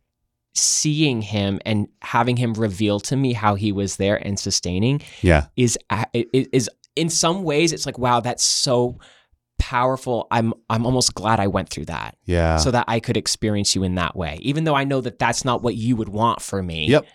seeing 0.56 1.22
him 1.22 1.60
and 1.66 1.88
having 2.02 2.36
him 2.38 2.54
reveal 2.54 3.00
to 3.02 3.16
me 3.16 3.34
how 3.34 3.56
he 3.56 3.72
was 3.72 3.98
there 3.98 4.16
and 4.16 4.40
sustaining 4.40 5.02
Yeah. 5.22 5.46
is 5.56 5.78
is 6.24 6.70
in 6.96 7.10
some 7.10 7.44
ways 7.44 7.72
it's 7.74 7.86
like 7.86 8.00
wow 8.00 8.20
that's 8.22 8.44
so 8.44 8.98
powerful 9.60 10.28
i'm 10.32 10.54
i'm 10.70 10.86
almost 10.86 11.14
glad 11.16 11.40
i 11.40 11.48
went 11.48 11.70
through 11.70 11.86
that 11.86 12.16
Yeah. 12.26 12.58
so 12.58 12.72
that 12.72 12.86
i 12.88 13.00
could 13.00 13.18
experience 13.18 13.76
you 13.76 13.84
in 13.84 13.96
that 13.96 14.16
way 14.16 14.38
even 14.42 14.64
though 14.64 14.76
i 14.76 14.84
know 14.84 15.02
that 15.02 15.20
that's 15.20 15.44
not 15.44 15.62
what 15.64 15.76
you 15.76 15.96
would 15.96 16.10
want 16.10 16.42
for 16.42 16.62
me 16.62 16.88
Yep. 16.88 17.06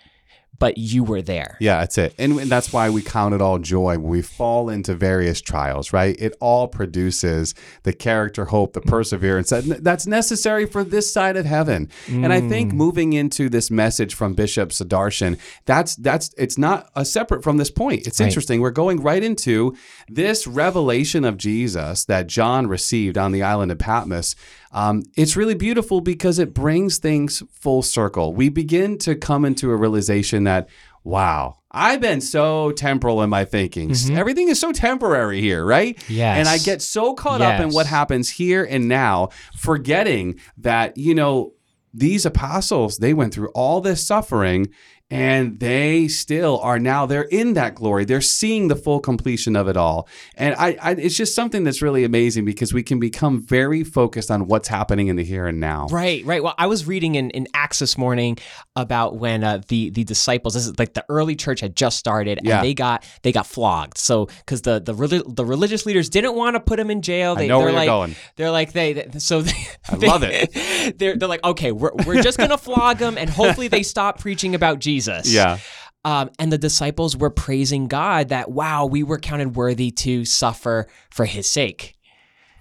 But 0.58 0.78
you 0.78 1.02
were 1.02 1.22
there 1.22 1.56
Yeah, 1.60 1.80
that's 1.80 1.98
it. 1.98 2.14
And, 2.18 2.38
and 2.38 2.50
that's 2.50 2.72
why 2.72 2.88
we 2.88 3.02
count 3.02 3.34
it 3.34 3.42
all 3.42 3.58
joy 3.58 3.98
when 3.98 4.10
we 4.10 4.22
fall 4.22 4.68
into 4.68 4.94
various 4.94 5.40
trials, 5.40 5.92
right? 5.92 6.16
It 6.18 6.34
all 6.40 6.68
produces 6.68 7.54
the 7.82 7.92
character, 7.92 8.46
hope, 8.46 8.72
the 8.72 8.80
perseverance 8.80 9.50
that, 9.50 9.82
that's 9.82 10.06
necessary 10.06 10.66
for 10.66 10.84
this 10.84 11.12
side 11.12 11.36
of 11.36 11.46
heaven. 11.46 11.88
And 12.08 12.32
I 12.32 12.40
think 12.40 12.72
mm. 12.72 12.76
moving 12.76 13.12
into 13.12 13.48
this 13.48 13.70
message 13.70 14.14
from 14.14 14.34
Bishop 14.34 14.70
Sudarshan, 14.70 15.38
that's 15.64 15.96
that's 15.96 16.32
it's 16.38 16.56
not 16.56 16.90
a 16.94 17.04
separate 17.04 17.42
from 17.42 17.56
this 17.56 17.70
point. 17.70 18.06
It's 18.06 18.20
Right. 18.22 18.28
interesting. 18.28 18.60
We're 18.60 18.70
going 18.70 19.02
right 19.02 19.22
into 19.22 19.74
this 20.08 20.46
revelation 20.46 21.24
of 21.24 21.36
Jesus 21.36 22.04
that 22.04 22.26
John 22.26 22.66
received 22.66 23.18
on 23.18 23.32
the 23.32 23.42
island 23.42 23.72
of 23.72 23.78
Patmos. 23.78 24.36
Um, 24.72 25.02
it's 25.16 25.36
really 25.36 25.54
beautiful 25.54 26.00
because 26.00 26.38
it 26.38 26.54
brings 26.54 26.98
things 26.98 27.42
full 27.52 27.82
circle. 27.82 28.34
We 28.34 28.48
begin 28.48 28.98
to 28.98 29.14
come 29.14 29.44
into 29.44 29.70
a 29.70 29.76
realization 29.76 30.44
that, 30.44 30.68
wow, 31.04 31.58
I've 31.70 32.00
been 32.00 32.20
so 32.20 32.72
temporal 32.72 33.22
in 33.22 33.30
my 33.30 33.44
thinking. 33.44 33.94
Everything 34.10 34.48
is 34.48 34.58
so 34.58 34.72
temporary 34.72 35.40
here, 35.40 35.64
right? 35.64 36.02
Yes. 36.08 36.38
And 36.38 36.48
I 36.48 36.58
get 36.58 36.80
so 36.82 37.14
caught 37.14 37.42
up 37.42 37.60
in 37.60 37.70
what 37.70 37.86
happens 37.86 38.30
here 38.30 38.64
and 38.64 38.88
now, 38.88 39.28
forgetting 39.56 40.40
that, 40.58 40.96
you 40.96 41.14
know, 41.14 41.52
these 41.94 42.24
apostles, 42.24 42.98
they 42.98 43.12
went 43.12 43.34
through 43.34 43.50
all 43.50 43.82
this 43.82 44.06
suffering 44.06 44.70
and 45.12 45.60
they 45.60 46.08
still 46.08 46.58
are 46.60 46.78
now 46.78 47.04
they're 47.04 47.22
in 47.30 47.52
that 47.52 47.74
glory 47.74 48.04
they're 48.04 48.20
seeing 48.22 48.68
the 48.68 48.76
full 48.76 48.98
completion 48.98 49.54
of 49.54 49.68
it 49.68 49.76
all 49.76 50.08
and 50.36 50.54
I, 50.56 50.76
I 50.82 50.90
it's 50.92 51.16
just 51.16 51.34
something 51.34 51.64
that's 51.64 51.82
really 51.82 52.02
amazing 52.04 52.44
because 52.46 52.72
we 52.72 52.82
can 52.82 52.98
become 52.98 53.40
very 53.42 53.84
focused 53.84 54.30
on 54.30 54.46
what's 54.46 54.68
happening 54.68 55.08
in 55.08 55.16
the 55.16 55.24
here 55.24 55.46
and 55.46 55.60
now 55.60 55.86
Right, 55.90 56.24
right. 56.24 56.42
Well, 56.42 56.54
I 56.56 56.66
was 56.68 56.86
reading 56.86 57.16
in, 57.16 57.28
in 57.30 57.46
Acts 57.52 57.78
this 57.78 57.98
morning 57.98 58.38
about 58.76 59.16
when 59.18 59.44
uh, 59.44 59.60
the 59.68 59.90
the 59.90 60.04
disciples, 60.04 60.54
this 60.54 60.66
is 60.66 60.78
like 60.78 60.94
the 60.94 61.04
early 61.10 61.36
church 61.36 61.60
had 61.60 61.76
just 61.76 61.98
started, 61.98 62.38
and 62.38 62.46
Yeah. 62.46 62.62
they 62.62 62.72
got 62.72 63.04
they 63.22 63.32
got 63.32 63.46
flogged. 63.46 63.98
So 63.98 64.26
because 64.26 64.62
the 64.62 64.80
the 64.80 64.94
relig- 64.94 65.36
the 65.36 65.44
religious 65.44 65.84
leaders 65.84 66.08
didn't 66.08 66.34
want 66.34 66.54
to 66.56 66.60
put 66.60 66.76
them 66.78 66.90
in 66.90 67.02
jail, 67.02 67.34
they, 67.34 67.48
know 67.48 67.58
they're 67.58 67.66
where 67.66 67.72
you're 67.72 67.80
like, 67.80 67.86
going. 67.88 68.16
They're 68.36 68.50
like 68.50 68.72
they, 68.72 68.92
they- 68.94 69.18
so 69.18 69.42
they, 69.42 69.52
I 69.90 69.96
love 69.96 70.22
it. 70.24 70.52
They're 70.98 71.16
they're 71.16 71.28
like, 71.28 71.44
okay, 71.44 71.72
we're 71.72 71.92
we're 72.06 72.22
just 72.22 72.38
gonna 72.38 72.58
flog 72.68 72.98
them, 72.98 73.18
and 73.18 73.28
hopefully 73.28 73.68
they 73.68 73.82
stop 73.82 74.18
preaching 74.20 74.54
about 74.54 74.78
Jesus. 74.78 75.01
Yeah 75.26 75.58
Um, 76.04 76.30
and 76.38 76.52
the 76.52 76.58
disciples 76.58 77.16
were 77.16 77.30
praising 77.30 77.86
God 77.86 78.30
that 78.30 78.50
wow, 78.50 78.86
we 78.86 79.02
were 79.02 79.18
counted 79.18 79.54
worthy 79.56 79.90
to 79.92 80.24
suffer 80.24 80.88
for 81.10 81.24
His 81.26 81.48
sake. 81.48 81.96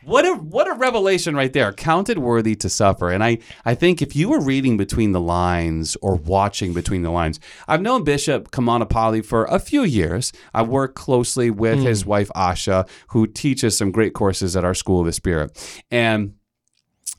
What 0.04 0.26
a 0.26 0.34
what 0.34 0.68
a 0.68 0.74
revelation 0.74 1.36
right 1.36 1.54
there. 1.54 1.72
Counted 1.74 2.18
worthy 2.18 2.56
to 2.56 2.70
suffer. 2.70 3.12
And 3.12 3.24
I, 3.24 3.38
I 3.66 3.76
think 3.76 4.02
if 4.02 4.16
you 4.16 4.30
were 4.30 4.42
reading 4.42 4.76
between 4.76 5.12
the 5.12 5.22
lines 5.22 5.96
or 6.02 6.16
watching 6.16 6.74
between 6.74 7.04
the 7.04 7.12
lines, 7.12 7.40
I've 7.68 7.84
known 7.84 8.04
Bishop 8.04 8.50
Komanapalli 8.50 9.24
for 9.24 9.46
a 9.46 9.60
few 9.60 9.84
years. 9.84 10.34
I 10.56 10.64
work 10.64 10.96
closely 10.96 11.52
with 11.52 11.84
his 11.84 12.04
wife 12.04 12.32
Asha, 12.36 12.90
who 13.10 13.28
teaches 13.28 13.78
some 13.78 13.92
great 13.92 14.14
courses 14.14 14.56
at 14.56 14.66
our 14.66 14.74
School 14.74 15.02
of 15.02 15.06
the 15.06 15.14
Spirit. 15.14 15.84
And 15.92 16.34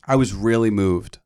I 0.05 0.17
was 0.17 0.35
really 0.35 0.71
moved 0.71 1.21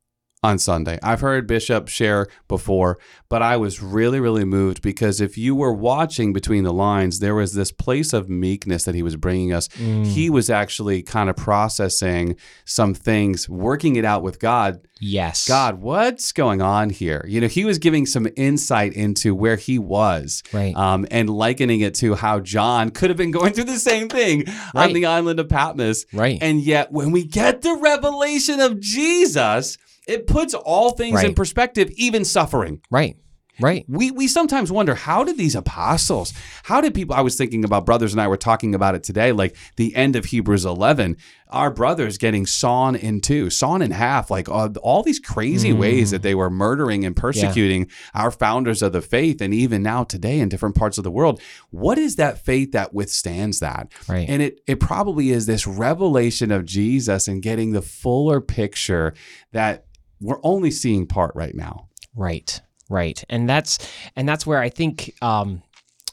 on 0.46 0.58
Sunday. 0.58 0.96
I've 1.02 1.20
heard 1.20 1.48
Bishop 1.48 1.88
share 1.88 2.28
before, 2.46 2.98
but 3.28 3.42
I 3.42 3.56
was 3.56 3.82
really, 3.82 4.20
really 4.20 4.44
moved 4.44 4.80
because 4.80 5.20
if 5.20 5.36
you 5.36 5.56
were 5.56 5.72
watching 5.72 6.32
between 6.32 6.62
the 6.62 6.72
lines, 6.72 7.18
there 7.18 7.34
was 7.34 7.54
this 7.54 7.72
place 7.72 8.12
of 8.12 8.30
meekness 8.30 8.84
that 8.84 8.94
he 8.94 9.02
was 9.02 9.16
bringing 9.16 9.52
us. 9.52 9.66
Mm. 9.68 10.06
He 10.06 10.30
was 10.30 10.48
actually 10.48 11.02
kind 11.02 11.28
of 11.28 11.34
processing 11.34 12.36
some 12.64 12.94
things, 12.94 13.48
working 13.48 13.96
it 13.96 14.04
out 14.04 14.22
with 14.22 14.38
God. 14.38 14.86
Yes, 15.00 15.46
God, 15.46 15.80
what's 15.82 16.32
going 16.32 16.62
on 16.62 16.90
here? 16.90 17.24
You 17.28 17.40
know, 17.40 17.48
he 17.48 17.64
was 17.64 17.78
giving 17.78 18.06
some 18.06 18.26
insight 18.36 18.94
into 18.94 19.34
where 19.34 19.56
he 19.56 19.78
was, 19.78 20.42
Right. 20.52 20.74
Um, 20.74 21.06
and 21.10 21.28
likening 21.28 21.80
it 21.80 21.94
to 21.96 22.14
how 22.14 22.40
John 22.40 22.90
could 22.90 23.10
have 23.10 23.16
been 23.16 23.30
going 23.30 23.52
through 23.52 23.64
the 23.64 23.78
same 23.78 24.08
thing 24.08 24.44
on 24.74 24.92
the 24.94 25.06
island 25.06 25.38
of 25.38 25.48
Patmos, 25.48 26.06
Right. 26.12 26.38
And 26.40 26.60
yet, 26.60 26.92
when 26.92 27.10
we 27.10 27.24
get 27.24 27.62
the 27.62 27.74
revelation 27.76 28.60
of 28.60 28.80
Jesus, 28.80 29.76
it 30.08 30.26
puts 30.26 30.54
all 30.54 30.92
things 30.92 31.22
in 31.22 31.34
perspective, 31.34 31.90
even 31.96 32.24
suffering. 32.24 32.80
right, 32.90 33.16
right. 33.60 33.84
We 33.88 34.10
we 34.10 34.28
sometimes 34.28 34.70
wonder 34.72 34.94
how 34.94 35.25
did 35.25 35.36
these 35.38 35.54
apostles, 35.54 36.32
how 36.64 36.80
did 36.80 36.94
people? 36.94 37.14
I 37.14 37.20
was 37.20 37.36
thinking 37.36 37.64
about 37.64 37.86
brothers 37.86 38.12
and 38.12 38.20
I 38.20 38.28
were 38.28 38.36
talking 38.36 38.75
about 38.75 38.94
it 38.94 39.02
today, 39.02 39.32
like 39.32 39.56
the 39.76 39.94
end 39.94 40.16
of 40.16 40.26
Hebrews 40.26 40.64
eleven. 40.64 41.16
Our 41.48 41.70
brothers 41.70 42.18
getting 42.18 42.44
sawn 42.44 42.96
in 42.96 43.20
two, 43.20 43.50
sawn 43.50 43.80
in 43.80 43.92
half, 43.92 44.32
like 44.32 44.48
uh, 44.48 44.70
all 44.82 45.04
these 45.04 45.20
crazy 45.20 45.72
ways 45.72 46.10
that 46.10 46.22
they 46.22 46.34
were 46.34 46.50
murdering 46.50 47.04
and 47.04 47.14
persecuting 47.14 47.88
our 48.14 48.32
founders 48.32 48.82
of 48.82 48.92
the 48.92 49.00
faith, 49.00 49.40
and 49.40 49.54
even 49.54 49.80
now 49.80 50.02
today 50.02 50.40
in 50.40 50.48
different 50.48 50.75
parts 50.75 50.98
of 50.98 51.04
the 51.04 51.10
world. 51.10 51.40
What 51.70 51.98
is 51.98 52.16
that 52.16 52.44
faith 52.44 52.72
that 52.72 52.92
withstands 52.92 53.60
that? 53.60 53.92
Right. 54.08 54.28
And 54.28 54.42
it 54.42 54.60
it 54.66 54.80
probably 54.80 55.30
is 55.30 55.46
this 55.46 55.68
revelation 55.68 56.50
of 56.50 56.64
Jesus 56.64 57.28
and 57.28 57.40
getting 57.40 57.70
the 57.70 57.82
fuller 57.82 58.40
picture 58.40 59.14
that 59.52 59.84
we're 60.20 60.40
only 60.42 60.72
seeing 60.72 61.06
part 61.06 61.30
right 61.36 61.54
now. 61.54 61.88
Right, 62.14 62.62
right, 62.88 63.23
and 63.28 63.49
that's 63.49 63.78
and 64.14 64.28
that's 64.28 64.47
where 64.47 64.61
I 64.61 64.69
think 64.69 65.14
um, 65.23 65.62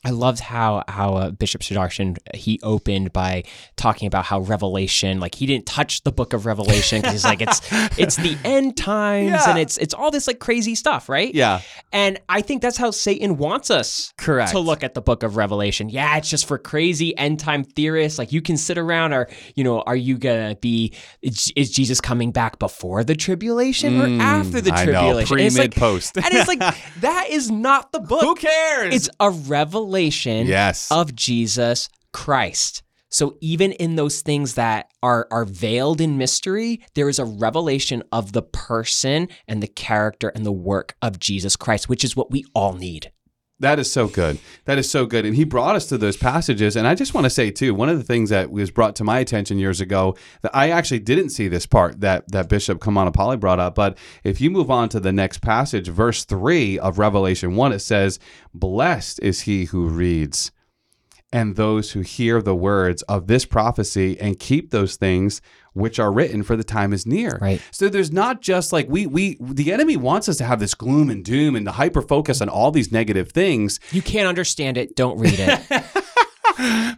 I 0.05 0.09
loved 0.09 0.39
how 0.39 0.83
how 0.87 1.13
uh, 1.15 1.31
Bishop 1.31 1.61
Sudarshan 1.61 2.17
he 2.35 2.59
opened 2.63 3.13
by 3.13 3.43
talking 3.77 4.07
about 4.07 4.25
how 4.25 4.39
Revelation, 4.41 5.19
like 5.19 5.35
he 5.35 5.45
didn't 5.45 5.65
touch 5.65 6.03
the 6.03 6.11
book 6.11 6.33
of 6.33 6.45
Revelation 6.45 6.99
because 7.01 7.13
he's 7.13 7.23
like 7.23 7.41
it's 7.41 7.61
it's 7.97 8.15
the 8.17 8.37
end 8.43 8.75
times 8.75 9.29
Yeah. 9.29 9.49
and 9.49 9.59
it's 9.59 9.77
it's 9.77 9.93
all 9.93 10.11
this 10.11 10.27
like 10.27 10.39
crazy 10.39 10.75
stuff, 10.75 11.07
right? 11.07 11.33
Yeah. 11.33 11.61
And 11.91 12.19
I 12.27 12.41
think 12.41 12.61
that's 12.61 12.75
how 12.77 12.91
Satan 12.91 13.37
wants 13.37 13.71
us 13.71 14.13
Correct. 14.17 14.51
to 14.51 14.59
look 14.59 14.83
at 14.83 14.93
the 14.93 15.01
book 15.01 15.23
of 15.23 15.37
Revelation. 15.37 15.89
Yeah, 15.89 16.17
it's 16.17 16.29
just 16.29 16.47
for 16.47 16.57
crazy 16.57 17.15
end 17.17 17.39
time 17.39 17.63
theorists. 17.63 18.19
Like 18.19 18.31
you 18.31 18.41
can 18.41 18.57
sit 18.57 18.77
around 18.77 19.13
or, 19.13 19.29
you 19.55 19.63
know, 19.63 19.81
are 19.81 19.95
you 19.95 20.17
going 20.17 20.53
to 20.55 20.59
be, 20.59 20.93
is, 21.21 21.51
is 21.55 21.71
Jesus 21.71 22.01
coming 22.01 22.31
back 22.31 22.59
before 22.59 23.03
the 23.03 23.15
tribulation 23.15 24.01
or 24.01 24.21
after 24.21 24.59
the 24.59 24.71
Mm, 24.71 24.77
I 24.77 24.85
know. 24.85 24.91
tribulation? 24.91 25.35
Pre, 25.35 25.43
mid, 25.43 25.53
like- 25.57 25.75
post. 25.75 26.17
and 26.17 26.25
it's 26.31 26.47
like, 26.47 26.59
that 27.01 27.27
is 27.29 27.49
not 27.51 27.91
the 27.91 27.99
book. 27.99 28.21
Who 28.21 28.35
cares? 28.35 28.95
It's 28.95 29.09
a 29.19 29.29
revelation 29.29 29.92
Yes. 30.47 30.91
of 30.91 31.15
Jesus 31.15 31.89
Christ. 32.11 32.83
So 33.09 33.37
even 33.41 33.73
in 33.73 33.95
those 33.95 34.21
things 34.21 34.55
that 34.55 34.89
are 35.03 35.27
are 35.29 35.45
veiled 35.45 36.01
in 36.01 36.17
mystery, 36.17 36.81
there 36.95 37.09
is 37.09 37.19
a 37.19 37.25
revelation 37.25 38.01
of 38.11 38.31
the 38.31 38.41
person 38.41 39.29
and 39.47 39.61
the 39.61 39.67
character 39.67 40.29
and 40.29 40.43
the 40.43 40.51
work 40.51 40.95
of 40.99 41.19
Jesus 41.19 41.55
Christ, 41.55 41.87
which 41.87 42.03
is 42.03 42.15
what 42.15 42.31
we 42.31 42.43
all 42.55 42.73
need. 42.73 43.11
That 43.63 43.79
is 43.79 43.89
so 43.89 44.09
good. 44.09 44.39
That 44.65 44.77
is 44.77 44.91
so 44.91 45.05
good. 45.05 45.25
And 45.25 45.37
he 45.37 45.45
brought 45.45 45.77
us 45.77 45.87
to 45.87 45.97
those 45.97 46.17
passages. 46.17 46.75
And 46.75 46.85
I 46.85 46.95
just 46.95 47.13
want 47.13 47.23
to 47.23 47.29
say 47.29 47.49
too, 47.49 47.73
one 47.73 47.87
of 47.87 47.97
the 47.97 48.03
things 48.03 48.29
that 48.29 48.51
was 48.51 48.69
brought 48.69 48.93
to 48.97 49.05
my 49.05 49.19
attention 49.19 49.57
years 49.57 49.79
ago 49.79 50.17
that 50.41 50.53
I 50.53 50.69
actually 50.69 50.99
didn't 50.99 51.29
see 51.29 51.47
this 51.47 51.65
part 51.65 52.01
that 52.01 52.29
that 52.33 52.49
Bishop 52.49 52.79
Komanapalli 52.79 53.39
brought 53.39 53.61
up. 53.61 53.73
But 53.73 53.97
if 54.25 54.41
you 54.41 54.51
move 54.51 54.69
on 54.69 54.89
to 54.89 54.99
the 54.99 55.13
next 55.13 55.37
passage, 55.37 55.87
verse 55.87 56.25
three 56.25 56.77
of 56.77 56.99
Revelation 56.99 57.55
one, 57.55 57.71
it 57.71 57.79
says, 57.79 58.19
"Blessed 58.53 59.21
is 59.21 59.41
he 59.41 59.63
who 59.65 59.87
reads." 59.87 60.51
And 61.31 61.55
those 61.55 61.91
who 61.91 62.01
hear 62.01 62.41
the 62.41 62.53
words 62.53 63.01
of 63.03 63.27
this 63.27 63.45
prophecy 63.45 64.19
and 64.19 64.37
keep 64.37 64.71
those 64.71 64.97
things 64.97 65.41
which 65.73 65.99
are 65.99 66.11
written, 66.11 66.43
for 66.43 66.55
the 66.55 66.63
time 66.63 66.93
is 66.93 67.05
near. 67.05 67.37
Right. 67.41 67.61
So 67.71 67.89
there's 67.89 68.11
not 68.11 68.41
just 68.41 68.71
like 68.71 68.87
we 68.89 69.05
we 69.05 69.37
the 69.39 69.71
enemy 69.71 69.97
wants 69.97 70.29
us 70.29 70.37
to 70.37 70.43
have 70.45 70.59
this 70.59 70.73
gloom 70.73 71.09
and 71.09 71.23
doom 71.23 71.55
and 71.55 71.65
the 71.67 71.73
hyper 71.73 72.01
focus 72.01 72.41
on 72.41 72.49
all 72.49 72.71
these 72.71 72.91
negative 72.91 73.31
things, 73.31 73.79
You 73.91 74.01
can't 74.01 74.27
understand 74.27 74.77
it, 74.77 74.95
don't 74.95 75.17
read 75.17 75.35
it. 75.37 75.83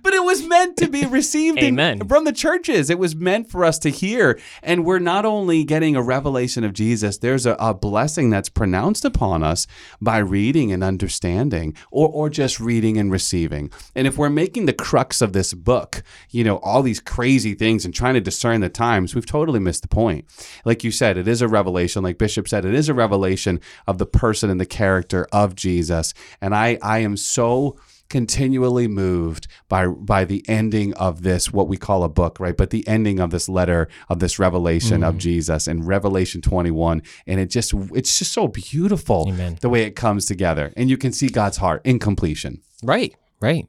but 0.04 0.14
it 0.14 0.24
was 0.24 0.46
meant 0.46 0.78
to 0.78 0.88
be 0.88 1.06
received 1.06 1.58
in- 1.60 1.76
from 2.08 2.26
the 2.26 2.32
churches. 2.32 2.90
It 2.90 3.00
was 3.00 3.16
meant 3.16 3.50
for 3.50 3.66
us 3.66 3.80
to 3.80 3.90
hear, 3.90 4.40
and 4.62 4.86
we're 4.86 5.00
not 5.00 5.26
only 5.26 5.64
getting 5.64 5.96
a 5.96 6.02
revelation 6.02 6.64
of 6.64 6.74
Jesus. 6.74 7.18
There's 7.18 7.46
a, 7.46 7.56
a 7.60 7.74
blessing 7.74 8.30
that's 8.30 8.50
pronounced 8.50 9.06
upon 9.06 9.44
us 9.44 9.68
by 10.02 10.20
reading 10.20 10.72
and 10.72 10.84
understanding, 10.84 11.76
or 11.92 12.10
or 12.10 12.30
just 12.30 12.60
reading 12.60 12.98
and 12.98 13.12
receiving. 13.12 13.72
And 13.96 14.08
if 14.08 14.18
we're 14.18 14.30
making 14.30 14.66
the 14.66 14.74
crux 14.74 15.22
of 15.22 15.34
this 15.34 15.54
book, 15.54 16.04
you 16.30 16.44
know, 16.44 16.58
all 16.58 16.82
these 16.84 17.00
crazy 17.00 17.54
things 17.54 17.86
and 17.86 17.94
trying 17.94 18.14
to 18.14 18.22
discern 18.22 18.62
the 18.62 18.70
times, 18.70 19.16
we've 19.16 19.26
totally 19.26 19.60
missed 19.60 19.82
the 19.82 19.88
point. 19.88 20.26
Like 20.64 20.84
you 20.84 20.92
said, 20.92 21.18
it 21.18 21.28
is 21.28 21.42
a 21.42 21.48
revelation. 21.48 22.04
Like 22.04 22.18
Bishop 22.18 22.48
said, 22.48 22.66
it 22.66 22.74
is 22.74 22.90
a 22.90 22.94
revelation 22.94 23.60
of 23.88 23.98
the 23.98 24.06
person 24.06 24.50
and 24.50 24.60
the 24.60 24.66
character 24.66 25.28
of 25.32 25.56
Jesus. 25.56 26.14
And 26.42 26.54
I 26.54 26.78
I 26.82 27.00
am 27.00 27.18
so 27.18 27.78
continually 28.10 28.88
moved 28.88 29.48
by 29.68 29.88
by 29.88 30.26
the 30.26 30.44
ending 30.48 30.94
of 30.96 31.24
this 31.24 31.52
what 31.52 31.68
we 31.68 31.78
call 31.78 32.04
a 32.04 32.10
book 32.10 32.40
right 32.40 32.56
but 32.56 32.70
the 32.70 32.88
ending 32.88 33.20
of 33.20 33.32
this 33.32 33.50
letter 33.50 33.88
of 34.10 34.20
this 34.20 34.38
revelation 34.40 35.02
Mm. 35.02 35.08
of 35.10 35.18
Jesus 35.18 35.68
in 35.68 35.84
Revelation 35.86 36.42
21 36.42 37.02
and 37.28 37.40
it 37.40 37.50
just 37.50 37.74
it's 37.94 38.18
just 38.20 38.32
so 38.32 38.48
beautiful 38.48 39.26
Amen. 39.30 39.58
the 39.62 39.70
way 39.70 39.84
it 39.84 39.96
comes 39.96 40.26
together 40.26 40.72
and 40.78 40.90
you 40.90 40.98
can 40.98 41.12
see 41.12 41.28
God's 41.30 41.58
heart 41.58 41.82
in 41.84 42.00
completion 42.00 42.62
right, 42.84 43.16
right. 43.42 43.68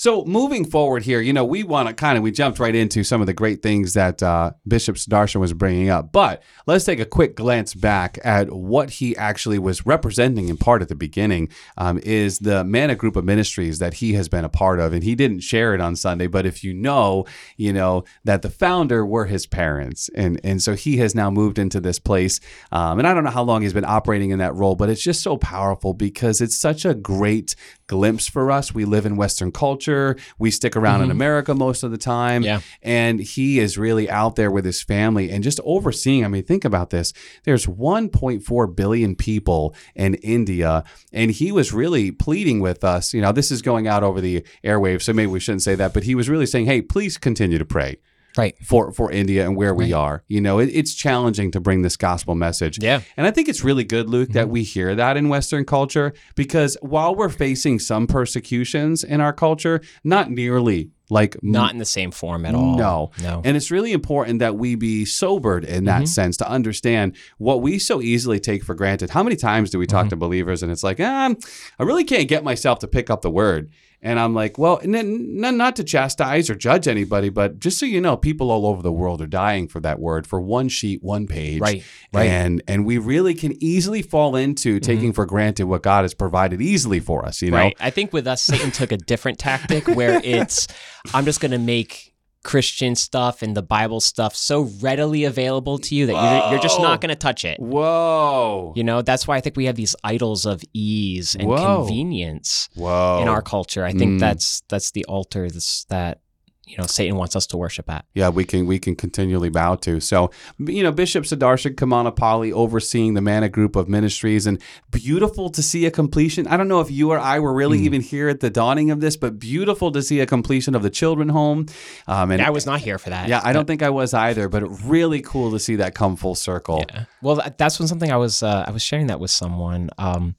So 0.00 0.24
moving 0.24 0.64
forward 0.64 1.02
here, 1.02 1.20
you 1.20 1.34
know, 1.34 1.44
we 1.44 1.62
want 1.62 1.88
to 1.88 1.92
kind 1.92 2.16
of 2.16 2.24
we 2.24 2.30
jumped 2.30 2.58
right 2.58 2.74
into 2.74 3.04
some 3.04 3.20
of 3.20 3.26
the 3.26 3.34
great 3.34 3.62
things 3.62 3.92
that 3.92 4.22
uh, 4.22 4.52
Bishop 4.66 4.96
Sudarshan 4.96 5.40
was 5.40 5.52
bringing 5.52 5.90
up, 5.90 6.10
but 6.10 6.42
let's 6.66 6.86
take 6.86 7.00
a 7.00 7.04
quick 7.04 7.36
glance 7.36 7.74
back 7.74 8.18
at 8.24 8.50
what 8.50 8.88
he 8.88 9.14
actually 9.18 9.58
was 9.58 9.84
representing 9.84 10.48
in 10.48 10.56
part 10.56 10.80
at 10.80 10.88
the 10.88 10.94
beginning. 10.94 11.50
Um, 11.76 12.00
is 12.02 12.38
the 12.38 12.64
Manna 12.64 12.94
Group 12.94 13.14
of 13.14 13.26
Ministries 13.26 13.78
that 13.78 13.92
he 13.92 14.14
has 14.14 14.30
been 14.30 14.42
a 14.42 14.48
part 14.48 14.80
of, 14.80 14.94
and 14.94 15.04
he 15.04 15.14
didn't 15.14 15.40
share 15.40 15.74
it 15.74 15.82
on 15.82 15.96
Sunday, 15.96 16.28
but 16.28 16.46
if 16.46 16.64
you 16.64 16.72
know, 16.72 17.26
you 17.58 17.70
know 17.70 18.04
that 18.24 18.40
the 18.40 18.48
founder 18.48 19.04
were 19.04 19.26
his 19.26 19.46
parents, 19.46 20.08
and 20.14 20.40
and 20.42 20.62
so 20.62 20.74
he 20.74 20.96
has 20.96 21.14
now 21.14 21.30
moved 21.30 21.58
into 21.58 21.78
this 21.78 21.98
place, 21.98 22.40
um, 22.72 22.98
and 22.98 23.06
I 23.06 23.12
don't 23.12 23.24
know 23.24 23.28
how 23.28 23.42
long 23.42 23.60
he's 23.60 23.74
been 23.74 23.84
operating 23.84 24.30
in 24.30 24.38
that 24.38 24.54
role, 24.54 24.76
but 24.76 24.88
it's 24.88 25.02
just 25.02 25.22
so 25.22 25.36
powerful 25.36 25.92
because 25.92 26.40
it's 26.40 26.56
such 26.56 26.86
a 26.86 26.94
great 26.94 27.54
glimpse 27.86 28.30
for 28.30 28.50
us. 28.50 28.72
We 28.72 28.86
live 28.86 29.04
in 29.04 29.16
Western 29.16 29.52
culture. 29.52 29.89
We 30.38 30.50
stick 30.50 30.76
around 30.76 31.00
in 31.00 31.06
mm-hmm. 31.06 31.12
America 31.12 31.54
most 31.54 31.82
of 31.82 31.90
the 31.90 31.98
time. 31.98 32.42
Yeah. 32.42 32.60
And 32.82 33.20
he 33.20 33.58
is 33.58 33.78
really 33.78 34.08
out 34.10 34.36
there 34.36 34.50
with 34.50 34.64
his 34.64 34.82
family 34.82 35.30
and 35.30 35.42
just 35.44 35.60
overseeing. 35.64 36.24
I 36.24 36.28
mean, 36.28 36.44
think 36.44 36.64
about 36.64 36.90
this. 36.90 37.12
There's 37.44 37.66
1.4 37.66 38.76
billion 38.76 39.16
people 39.16 39.74
in 39.94 40.14
India. 40.14 40.84
And 41.12 41.30
he 41.30 41.52
was 41.52 41.72
really 41.72 42.10
pleading 42.10 42.60
with 42.60 42.84
us. 42.84 43.14
You 43.14 43.20
know, 43.20 43.32
this 43.32 43.50
is 43.50 43.62
going 43.62 43.86
out 43.86 44.02
over 44.02 44.20
the 44.20 44.44
airwaves, 44.64 45.02
so 45.02 45.12
maybe 45.12 45.30
we 45.30 45.40
shouldn't 45.40 45.62
say 45.62 45.74
that, 45.74 45.94
but 45.94 46.04
he 46.04 46.14
was 46.14 46.28
really 46.28 46.46
saying, 46.46 46.66
hey, 46.66 46.82
please 46.82 47.18
continue 47.18 47.58
to 47.58 47.64
pray 47.64 47.98
Right. 48.36 48.56
for 48.64 48.92
for 48.92 49.10
India 49.10 49.44
and 49.44 49.56
where 49.56 49.74
we 49.74 49.92
are. 49.92 50.22
You 50.28 50.40
know, 50.40 50.58
it, 50.58 50.70
it's 50.72 50.94
challenging 50.94 51.50
to 51.52 51.60
bring 51.60 51.82
this 51.82 51.96
gospel 51.96 52.34
message. 52.34 52.82
Yeah. 52.82 53.00
And 53.16 53.26
I 53.26 53.30
think 53.30 53.48
it's 53.48 53.64
really 53.64 53.84
good, 53.84 54.08
Luke, 54.08 54.30
that 54.30 54.44
mm-hmm. 54.44 54.52
we 54.52 54.62
hear 54.62 54.94
that 54.94 55.16
in 55.16 55.28
Western 55.28 55.64
culture 55.64 56.12
because 56.34 56.76
while 56.80 57.14
we're 57.14 57.28
facing 57.28 57.78
some 57.78 58.06
persecutions 58.06 59.02
in 59.04 59.20
our 59.20 59.32
culture, 59.32 59.80
not 60.04 60.30
nearly 60.30 60.90
like 61.10 61.36
Not 61.42 61.72
in 61.72 61.78
the 61.78 61.84
same 61.84 62.12
form 62.12 62.46
at 62.46 62.54
all. 62.54 62.76
no. 62.76 63.10
No. 63.20 63.42
And 63.44 63.56
it's 63.56 63.70
really 63.70 63.92
important 63.92 64.38
that 64.38 64.56
we 64.56 64.76
be 64.76 65.04
sobered 65.04 65.64
in 65.64 65.84
that 65.84 66.02
mm-hmm. 66.02 66.04
sense 66.06 66.36
to 66.38 66.48
understand 66.48 67.16
what 67.38 67.60
we 67.60 67.78
so 67.78 68.00
easily 68.00 68.38
take 68.38 68.62
for 68.62 68.74
granted. 68.74 69.10
How 69.10 69.22
many 69.22 69.36
times 69.36 69.70
do 69.70 69.78
we 69.78 69.86
talk 69.86 70.02
mm-hmm. 70.02 70.10
to 70.10 70.16
believers 70.16 70.62
and 70.62 70.70
it's 70.70 70.84
like, 70.84 71.00
ah, 71.00 71.34
I 71.78 71.82
really 71.82 72.04
can't 72.04 72.28
get 72.28 72.44
myself 72.44 72.78
to 72.80 72.88
pick 72.88 73.10
up 73.10 73.22
the 73.22 73.30
word. 73.30 73.70
And 74.02 74.18
I'm 74.18 74.34
like, 74.34 74.56
well, 74.56 74.80
then, 74.82 75.44
n- 75.44 75.58
not 75.58 75.76
to 75.76 75.84
chastise 75.84 76.48
or 76.48 76.54
judge 76.54 76.88
anybody, 76.88 77.28
but 77.28 77.58
just 77.58 77.78
so 77.78 77.84
you 77.84 78.00
know, 78.00 78.16
people 78.16 78.50
all 78.50 78.66
over 78.66 78.80
the 78.80 78.92
world 78.92 79.20
are 79.20 79.26
dying 79.26 79.68
for 79.68 79.78
that 79.80 79.98
word 79.98 80.26
for 80.26 80.40
one 80.40 80.68
sheet, 80.68 81.02
one 81.02 81.26
page. 81.26 81.60
Right, 81.60 81.84
right. 82.12 82.28
And 82.28 82.62
and 82.66 82.86
we 82.86 82.96
really 82.96 83.34
can 83.34 83.62
easily 83.62 84.00
fall 84.00 84.36
into 84.36 84.76
mm-hmm. 84.76 84.80
taking 84.80 85.12
for 85.12 85.26
granted 85.26 85.64
what 85.64 85.82
God 85.82 86.02
has 86.02 86.14
provided 86.14 86.62
easily 86.62 87.00
for 87.00 87.26
us, 87.26 87.42
you 87.42 87.50
know? 87.50 87.58
Right. 87.58 87.76
I 87.78 87.90
think 87.90 88.12
with 88.12 88.26
us, 88.26 88.42
Satan 88.42 88.70
took 88.70 88.90
a 88.90 88.96
different 88.96 89.38
tactic 89.38 89.86
where 89.86 90.20
it's, 90.24 90.66
I'm 91.12 91.26
just 91.26 91.40
going 91.40 91.52
to 91.52 91.58
make 91.58 92.09
Christian 92.42 92.94
stuff 92.94 93.42
and 93.42 93.54
the 93.56 93.62
Bible 93.62 94.00
stuff 94.00 94.34
so 94.34 94.62
readily 94.80 95.24
available 95.24 95.78
to 95.78 95.94
you 95.94 96.06
that 96.06 96.12
you're, 96.42 96.52
you're 96.52 96.62
just 96.62 96.80
not 96.80 97.00
going 97.00 97.10
to 97.10 97.14
touch 97.14 97.44
it. 97.44 97.60
Whoa. 97.60 98.72
You 98.76 98.84
know, 98.84 99.02
that's 99.02 99.28
why 99.28 99.36
I 99.36 99.40
think 99.40 99.56
we 99.56 99.66
have 99.66 99.76
these 99.76 99.94
idols 100.04 100.46
of 100.46 100.62
ease 100.72 101.34
and 101.34 101.48
Whoa. 101.48 101.84
convenience 101.84 102.68
Whoa. 102.74 103.20
in 103.20 103.28
our 103.28 103.42
culture. 103.42 103.84
I 103.84 103.92
think 103.92 104.12
Mm. 104.12 104.20
that's 104.20 104.62
that's 104.68 104.90
the 104.92 105.04
altar 105.04 105.48
that's, 105.50 105.84
that 105.84 106.20
you 106.66 106.76
know 106.78 106.86
Satan 106.86 107.16
wants 107.16 107.34
us 107.34 107.46
to 107.48 107.56
worship 107.56 107.90
at. 107.90 108.04
yeah, 108.14 108.28
we 108.28 108.44
can 108.44 108.66
we 108.66 108.78
can 108.78 108.94
continually 108.94 109.48
bow 109.48 109.74
to. 109.76 110.00
So, 110.00 110.30
you 110.58 110.82
know, 110.82 110.92
Bishop 110.92 111.24
Sudarshan 111.24 111.74
Komanapalli 111.74 112.52
overseeing 112.52 113.14
the 113.14 113.20
Manna 113.20 113.48
Group 113.48 113.76
of 113.76 113.88
Ministries, 113.88 114.46
and 114.46 114.60
beautiful 114.90 115.50
to 115.50 115.62
see 115.62 115.86
a 115.86 115.90
completion. 115.90 116.46
I 116.46 116.56
don't 116.56 116.68
know 116.68 116.80
if 116.80 116.90
you 116.90 117.10
or 117.10 117.18
I 117.18 117.40
were 117.40 117.52
really 117.52 117.80
even 117.80 118.00
here 118.00 118.28
at 118.28 118.40
the 118.40 118.50
dawning 118.50 118.90
of 118.90 119.00
this, 119.00 119.16
but 119.16 119.38
beautiful 119.38 119.90
to 119.92 120.02
see 120.02 120.20
a 120.20 120.26
completion 120.26 120.74
of 120.74 120.82
the 120.82 120.90
children 120.90 121.28
home. 121.28 121.66
Um, 122.06 122.30
and 122.30 122.40
I 122.42 122.50
was 122.50 122.66
not 122.66 122.80
here 122.80 122.98
for 122.98 123.10
that. 123.10 123.28
yeah, 123.28 123.40
I 123.42 123.52
don't 123.52 123.66
think 123.66 123.82
I 123.82 123.90
was 123.90 124.14
either, 124.14 124.48
but 124.48 124.62
really 124.84 125.22
cool 125.22 125.50
to 125.52 125.58
see 125.58 125.76
that 125.76 125.94
come 125.94 126.16
full 126.16 126.34
circle. 126.34 126.84
Yeah. 126.88 127.04
Well, 127.22 127.42
that's 127.56 127.78
when 127.78 127.88
something 127.88 128.12
I 128.12 128.16
was 128.16 128.42
uh, 128.42 128.64
I 128.66 128.70
was 128.70 128.82
sharing 128.82 129.08
that 129.08 129.18
with 129.18 129.30
someone. 129.30 129.90
Um, 129.98 130.36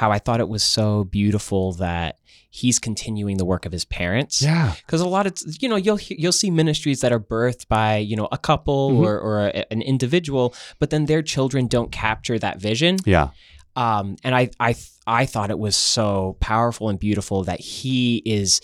how 0.00 0.10
I 0.10 0.18
thought 0.18 0.40
it 0.40 0.48
was 0.48 0.62
so 0.62 1.04
beautiful 1.04 1.72
that 1.74 2.16
he's 2.48 2.78
continuing 2.78 3.36
the 3.36 3.44
work 3.44 3.66
of 3.66 3.72
his 3.72 3.84
parents. 3.84 4.40
Yeah. 4.42 4.72
Because 4.86 5.02
a 5.02 5.06
lot 5.16 5.26
of 5.26 5.34
you 5.60 5.68
know 5.68 5.76
you'll 5.76 6.00
you'll 6.22 6.32
see 6.42 6.50
ministries 6.50 7.00
that 7.02 7.12
are 7.12 7.20
birthed 7.20 7.68
by 7.68 7.98
you 7.98 8.16
know 8.16 8.28
a 8.32 8.38
couple 8.38 8.90
Mm-hmm. 8.92 9.04
or 9.04 9.18
or 9.20 9.34
a, 9.48 9.72
an 9.72 9.82
individual, 9.82 10.54
but 10.78 10.88
then 10.90 11.04
their 11.04 11.22
children 11.22 11.66
don't 11.66 11.92
capture 11.92 12.38
that 12.38 12.58
vision. 12.58 12.96
Yeah. 13.04 13.28
Um, 13.80 14.16
and 14.22 14.34
I 14.34 14.50
I 14.60 14.74
I 15.06 15.24
thought 15.24 15.50
it 15.50 15.58
was 15.58 15.74
so 15.74 16.36
powerful 16.40 16.90
and 16.90 16.98
beautiful 16.98 17.44
that 17.44 17.60
he 17.60 18.22
is 18.26 18.60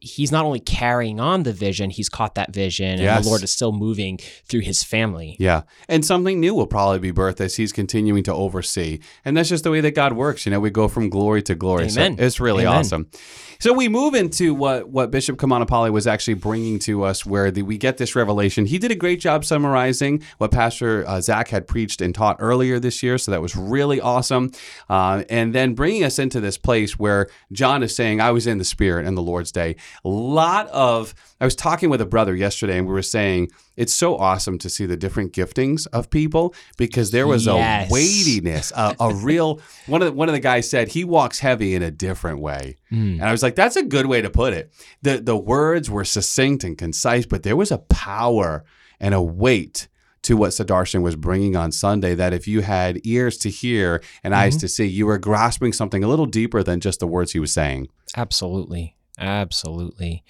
he's 0.00 0.32
not 0.32 0.44
only 0.44 0.58
carrying 0.58 1.20
on 1.20 1.44
the 1.44 1.52
vision, 1.52 1.90
he's 1.90 2.08
caught 2.08 2.34
that 2.34 2.52
vision, 2.52 2.98
and 2.98 3.24
the 3.24 3.28
Lord 3.28 3.44
is 3.44 3.52
still 3.52 3.72
moving 3.72 4.18
through 4.48 4.60
his 4.60 4.82
family. 4.82 5.36
Yeah. 5.38 5.62
And 5.88 6.04
something 6.04 6.40
new 6.40 6.54
will 6.54 6.66
probably 6.66 6.98
be 6.98 7.12
birthed 7.12 7.40
as 7.40 7.54
he's 7.54 7.72
continuing 7.72 8.24
to 8.24 8.34
oversee. 8.34 8.98
And 9.24 9.36
that's 9.36 9.48
just 9.48 9.62
the 9.62 9.70
way 9.70 9.80
that 9.80 9.94
God 9.94 10.14
works. 10.14 10.44
You 10.44 10.50
know, 10.50 10.58
we 10.58 10.70
go 10.70 10.88
from 10.88 11.08
glory 11.08 11.42
to 11.42 11.54
glory. 11.54 11.88
So 11.88 12.02
it's 12.18 12.40
really 12.40 12.66
Amen. 12.66 12.78
awesome. 12.80 13.10
So 13.58 13.72
we 13.72 13.88
move 13.88 14.14
into 14.14 14.54
what, 14.54 14.88
what 14.90 15.10
Bishop 15.10 15.38
Komanapalli 15.38 15.90
was 15.90 16.06
actually 16.06 16.34
bringing 16.34 16.78
to 16.80 17.04
us, 17.04 17.24
where 17.24 17.50
the, 17.50 17.62
we 17.62 17.78
get 17.78 17.96
this 17.96 18.14
revelation. 18.14 18.66
He 18.66 18.78
did 18.78 18.90
a 18.90 18.94
great 18.94 19.18
job 19.18 19.46
summarizing 19.46 20.22
what 20.36 20.50
Pastor 20.50 21.08
uh, 21.08 21.22
Zach 21.22 21.48
had 21.48 21.66
preached 21.66 22.02
and 22.02 22.14
taught 22.14 22.36
earlier 22.38 22.78
this 22.78 23.02
year. 23.02 23.16
So 23.16 23.30
that 23.30 23.40
was 23.40 23.56
really 23.56 23.98
awesome. 24.00 24.50
Uh, 24.88 25.24
and 25.28 25.54
then 25.54 25.74
bringing 25.74 26.04
us 26.04 26.18
into 26.18 26.40
this 26.40 26.56
place 26.58 26.98
where 26.98 27.28
John 27.52 27.82
is 27.82 27.94
saying, 27.94 28.20
I 28.20 28.30
was 28.30 28.46
in 28.46 28.58
the 28.58 28.64
Spirit 28.64 29.06
in 29.06 29.14
the 29.14 29.22
Lord's 29.22 29.52
day. 29.52 29.76
A 30.04 30.08
lot 30.08 30.68
of, 30.68 31.14
I 31.40 31.44
was 31.44 31.54
talking 31.56 31.90
with 31.90 32.00
a 32.00 32.06
brother 32.06 32.34
yesterday 32.34 32.78
and 32.78 32.86
we 32.86 32.92
were 32.92 33.02
saying, 33.02 33.50
it's 33.76 33.92
so 33.92 34.16
awesome 34.16 34.56
to 34.58 34.70
see 34.70 34.86
the 34.86 34.96
different 34.96 35.32
giftings 35.32 35.86
of 35.92 36.08
people 36.08 36.54
because 36.78 37.10
there 37.10 37.26
was 37.26 37.46
Yes. 37.46 37.90
a 37.90 37.92
weightiness, 37.92 38.72
a, 38.74 38.96
a 39.00 39.14
real 39.14 39.60
one 39.86 40.00
of 40.02 40.06
the, 40.06 40.12
one 40.12 40.28
of 40.28 40.32
the 40.32 40.40
guys 40.40 40.68
said 40.70 40.88
he 40.88 41.04
walks 41.04 41.40
heavy 41.40 41.74
in 41.74 41.82
a 41.82 41.90
different 41.90 42.40
way, 42.40 42.76
and 42.90 43.22
I 43.22 43.32
was 43.32 43.42
like, 43.42 43.54
that's 43.54 43.76
a 43.76 43.82
good 43.82 44.06
way 44.06 44.22
to 44.22 44.30
put 44.30 44.52
it. 44.54 44.72
the 45.02 45.18
The 45.20 45.36
words 45.36 45.90
were 45.90 46.04
succinct 46.04 46.64
and 46.64 46.78
concise, 46.78 47.26
but 47.26 47.42
there 47.42 47.56
was 47.56 47.70
a 47.70 47.78
power 47.78 48.64
and 48.98 49.12
a 49.14 49.20
weight 49.20 49.88
to 50.26 50.36
what 50.36 50.50
Sudarshan 50.50 51.02
was 51.02 51.14
bringing 51.14 51.54
on 51.54 51.70
Sunday. 51.70 52.14
That 52.14 52.32
if 52.32 52.48
you 52.48 52.60
had 52.62 53.00
ears 53.04 53.38
to 53.38 53.50
hear 53.50 54.02
and 54.24 54.34
eyes 54.34 54.56
to 54.58 54.68
see, 54.68 54.86
you 54.86 55.06
were 55.06 55.18
grasping 55.18 55.72
something 55.72 56.02
a 56.02 56.08
little 56.08 56.26
deeper 56.26 56.62
than 56.62 56.80
just 56.80 57.00
the 57.00 57.06
words 57.06 57.32
he 57.32 57.38
was 57.38 57.52
saying. 57.52 57.88
Absolutely, 58.16 58.96
absolutely. 59.18 60.24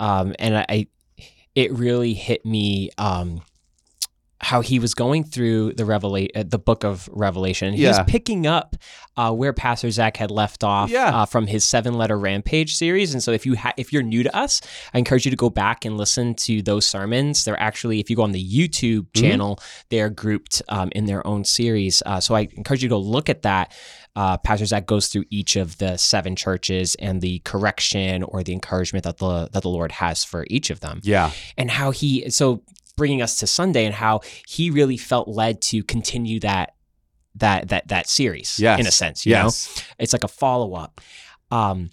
Um, 0.00 0.34
and 0.38 0.58
I, 0.58 0.66
I, 0.68 0.86
it 1.54 1.72
really 1.72 2.12
hit 2.12 2.44
me 2.44 2.90
um, 2.98 3.40
how 4.40 4.60
he 4.60 4.78
was 4.78 4.94
going 4.94 5.24
through 5.24 5.72
the 5.72 5.84
revelation, 5.84 6.30
uh, 6.36 6.44
the 6.46 6.58
book 6.60 6.84
of 6.84 7.08
Revelation. 7.12 7.74
He 7.74 7.82
Yeah. 7.82 7.88
was 7.88 8.00
picking 8.06 8.46
up 8.46 8.76
uh, 9.16 9.32
where 9.32 9.52
Pastor 9.52 9.90
Zach 9.90 10.16
had 10.16 10.30
left 10.30 10.62
off 10.62 10.90
Yeah. 10.90 11.22
uh, 11.22 11.26
from 11.26 11.48
his 11.48 11.64
seven 11.64 11.94
letter 11.94 12.16
rampage 12.16 12.76
series. 12.76 13.12
And 13.12 13.20
so, 13.20 13.32
if 13.32 13.44
you 13.44 13.56
ha- 13.56 13.72
if 13.76 13.92
you're 13.92 14.02
new 14.04 14.22
to 14.22 14.36
us, 14.36 14.60
I 14.94 14.98
encourage 14.98 15.24
you 15.24 15.30
to 15.32 15.36
go 15.36 15.50
back 15.50 15.84
and 15.84 15.96
listen 15.98 16.34
to 16.36 16.62
those 16.62 16.86
sermons. 16.86 17.44
They're 17.44 17.60
actually, 17.60 17.98
if 17.98 18.08
you 18.10 18.14
go 18.16 18.22
on 18.22 18.30
the 18.32 18.42
YouTube 18.44 19.06
Mm-hmm. 19.08 19.20
channel, 19.20 19.60
they're 19.90 20.08
grouped 20.10 20.62
um, 20.68 20.90
in 20.94 21.06
their 21.06 21.26
own 21.26 21.44
series. 21.44 22.00
Uh, 22.06 22.20
so 22.20 22.36
I 22.36 22.48
encourage 22.56 22.82
you 22.84 22.88
to 22.88 22.94
go 22.94 22.98
look 23.00 23.28
at 23.28 23.42
that. 23.42 23.72
Uh, 24.14 24.36
Pastor 24.36 24.66
Zach 24.66 24.86
goes 24.86 25.08
through 25.08 25.24
each 25.30 25.56
of 25.56 25.78
the 25.78 25.96
seven 25.96 26.34
churches 26.36 26.94
and 26.96 27.20
the 27.20 27.40
correction 27.40 28.22
or 28.24 28.42
the 28.42 28.52
encouragement 28.52 29.04
that 29.04 29.18
the 29.18 29.48
that 29.52 29.62
the 29.62 29.68
Lord 29.68 29.92
has 29.92 30.24
for 30.24 30.44
each 30.48 30.70
of 30.70 30.80
them 30.80 31.00
Yeah, 31.04 31.30
and 31.56 31.70
how 31.70 31.90
he 31.92 32.28
so 32.30 32.62
bringing 32.98 33.22
us 33.22 33.38
to 33.38 33.46
Sunday 33.46 33.86
and 33.86 33.94
how 33.94 34.20
he 34.46 34.70
really 34.70 34.98
felt 34.98 35.26
led 35.28 35.62
to 35.62 35.82
continue 35.82 36.38
that 36.40 36.74
that 37.36 37.68
that 37.68 37.88
that 37.88 38.08
series 38.08 38.58
yes, 38.58 38.78
in 38.78 38.86
a 38.86 38.90
sense 38.90 39.24
you 39.24 39.30
yes, 39.30 39.76
know 39.76 39.82
it's 39.98 40.12
like 40.12 40.24
a 40.24 40.28
follow-up. 40.28 41.00
Um 41.50 41.90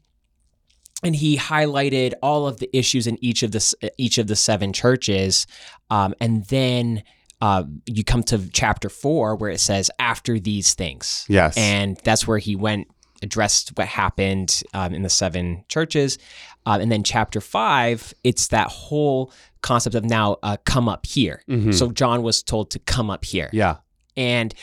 and 1.04 1.15
he 1.15 1.38
highlighted 1.38 2.13
all 2.24 2.48
of 2.48 2.60
the 2.60 2.70
issues 2.76 3.06
in 3.08 3.24
each 3.24 3.44
of 3.44 3.52
the 3.52 3.91
each 3.98 4.18
of 4.18 4.28
the 4.28 4.36
seven 4.36 4.74
churches. 4.74 5.48
Um 5.89 6.13
and 6.20 6.46
then 6.48 7.04
uh, 7.41 7.63
you 7.86 8.04
come 8.04 8.24
to 8.24 8.50
chapter 8.52 8.89
four 8.89 9.36
where 9.36 9.52
it 9.52 9.60
says 9.60 9.91
after 10.00 10.39
these 10.39 10.74
things. 10.74 11.26
Yes, 11.28 11.58
and 11.58 11.98
that's 12.04 12.26
where 12.26 12.38
he 12.39 12.56
went 12.56 12.88
addressed 13.22 13.78
what 13.78 13.88
happened 13.88 14.63
um, 14.74 14.94
in 14.94 15.02
the 15.02 15.10
seven 15.10 15.63
churches 15.68 16.18
um, 16.65 16.82
and 16.82 16.91
then 16.91 17.04
chapter 17.04 17.39
five 17.41 18.13
it's 18.23 18.47
that 18.47 18.67
whole 18.67 19.32
concept 19.62 19.95
of 19.95 20.04
now 20.06 20.38
uh, 20.43 20.58
come 20.65 20.88
up 20.89 21.06
here. 21.06 21.41
Mhm. 21.49 21.73
so 21.73 21.91
john 21.91 22.21
was 22.23 22.43
told 22.43 22.71
to 22.71 22.80
come 22.80 23.10
up 23.10 23.25
here. 23.25 23.49
Yeah, 23.54 23.78
and 24.17 24.54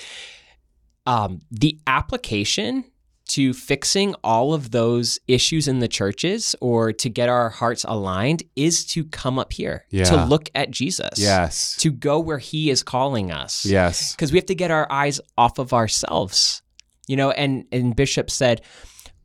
um, 1.06 1.40
the 1.50 1.78
application 1.86 2.84
to 3.28 3.54
fixing 3.54 4.14
all 4.22 4.52
of 4.52 4.72
those 4.72 5.18
issues 5.26 5.66
in 5.68 5.78
the 5.78 5.88
churches 5.88 6.54
or 6.60 6.92
to 6.92 7.08
get 7.08 7.28
our 7.28 7.48
hearts 7.50 7.84
aligned 7.88 8.42
is 8.56 8.84
to 8.84 9.04
come 9.04 9.38
up 9.38 9.52
here 9.52 9.84
Yeah. 9.90 10.04
to 10.04 10.24
look 10.26 10.50
at 10.54 10.70
jesus 10.70 11.18
yes, 11.18 11.76
to 11.78 11.90
go 11.90 12.18
where 12.20 12.38
he 12.38 12.68
is 12.68 12.82
calling 12.82 13.30
us. 13.30 13.64
Yes, 13.64 14.12
because 14.14 14.32
we 14.32 14.38
have 14.38 14.46
to 14.46 14.54
get 14.54 14.70
our 14.70 14.90
eyes 14.90 15.20
off 15.38 15.58
of 15.58 15.72
ourselves 15.72 16.62
you 17.08 17.16
know 17.16 17.30
and 17.32 17.64
and 17.72 17.96
bishop 17.96 18.30
said 18.30 18.60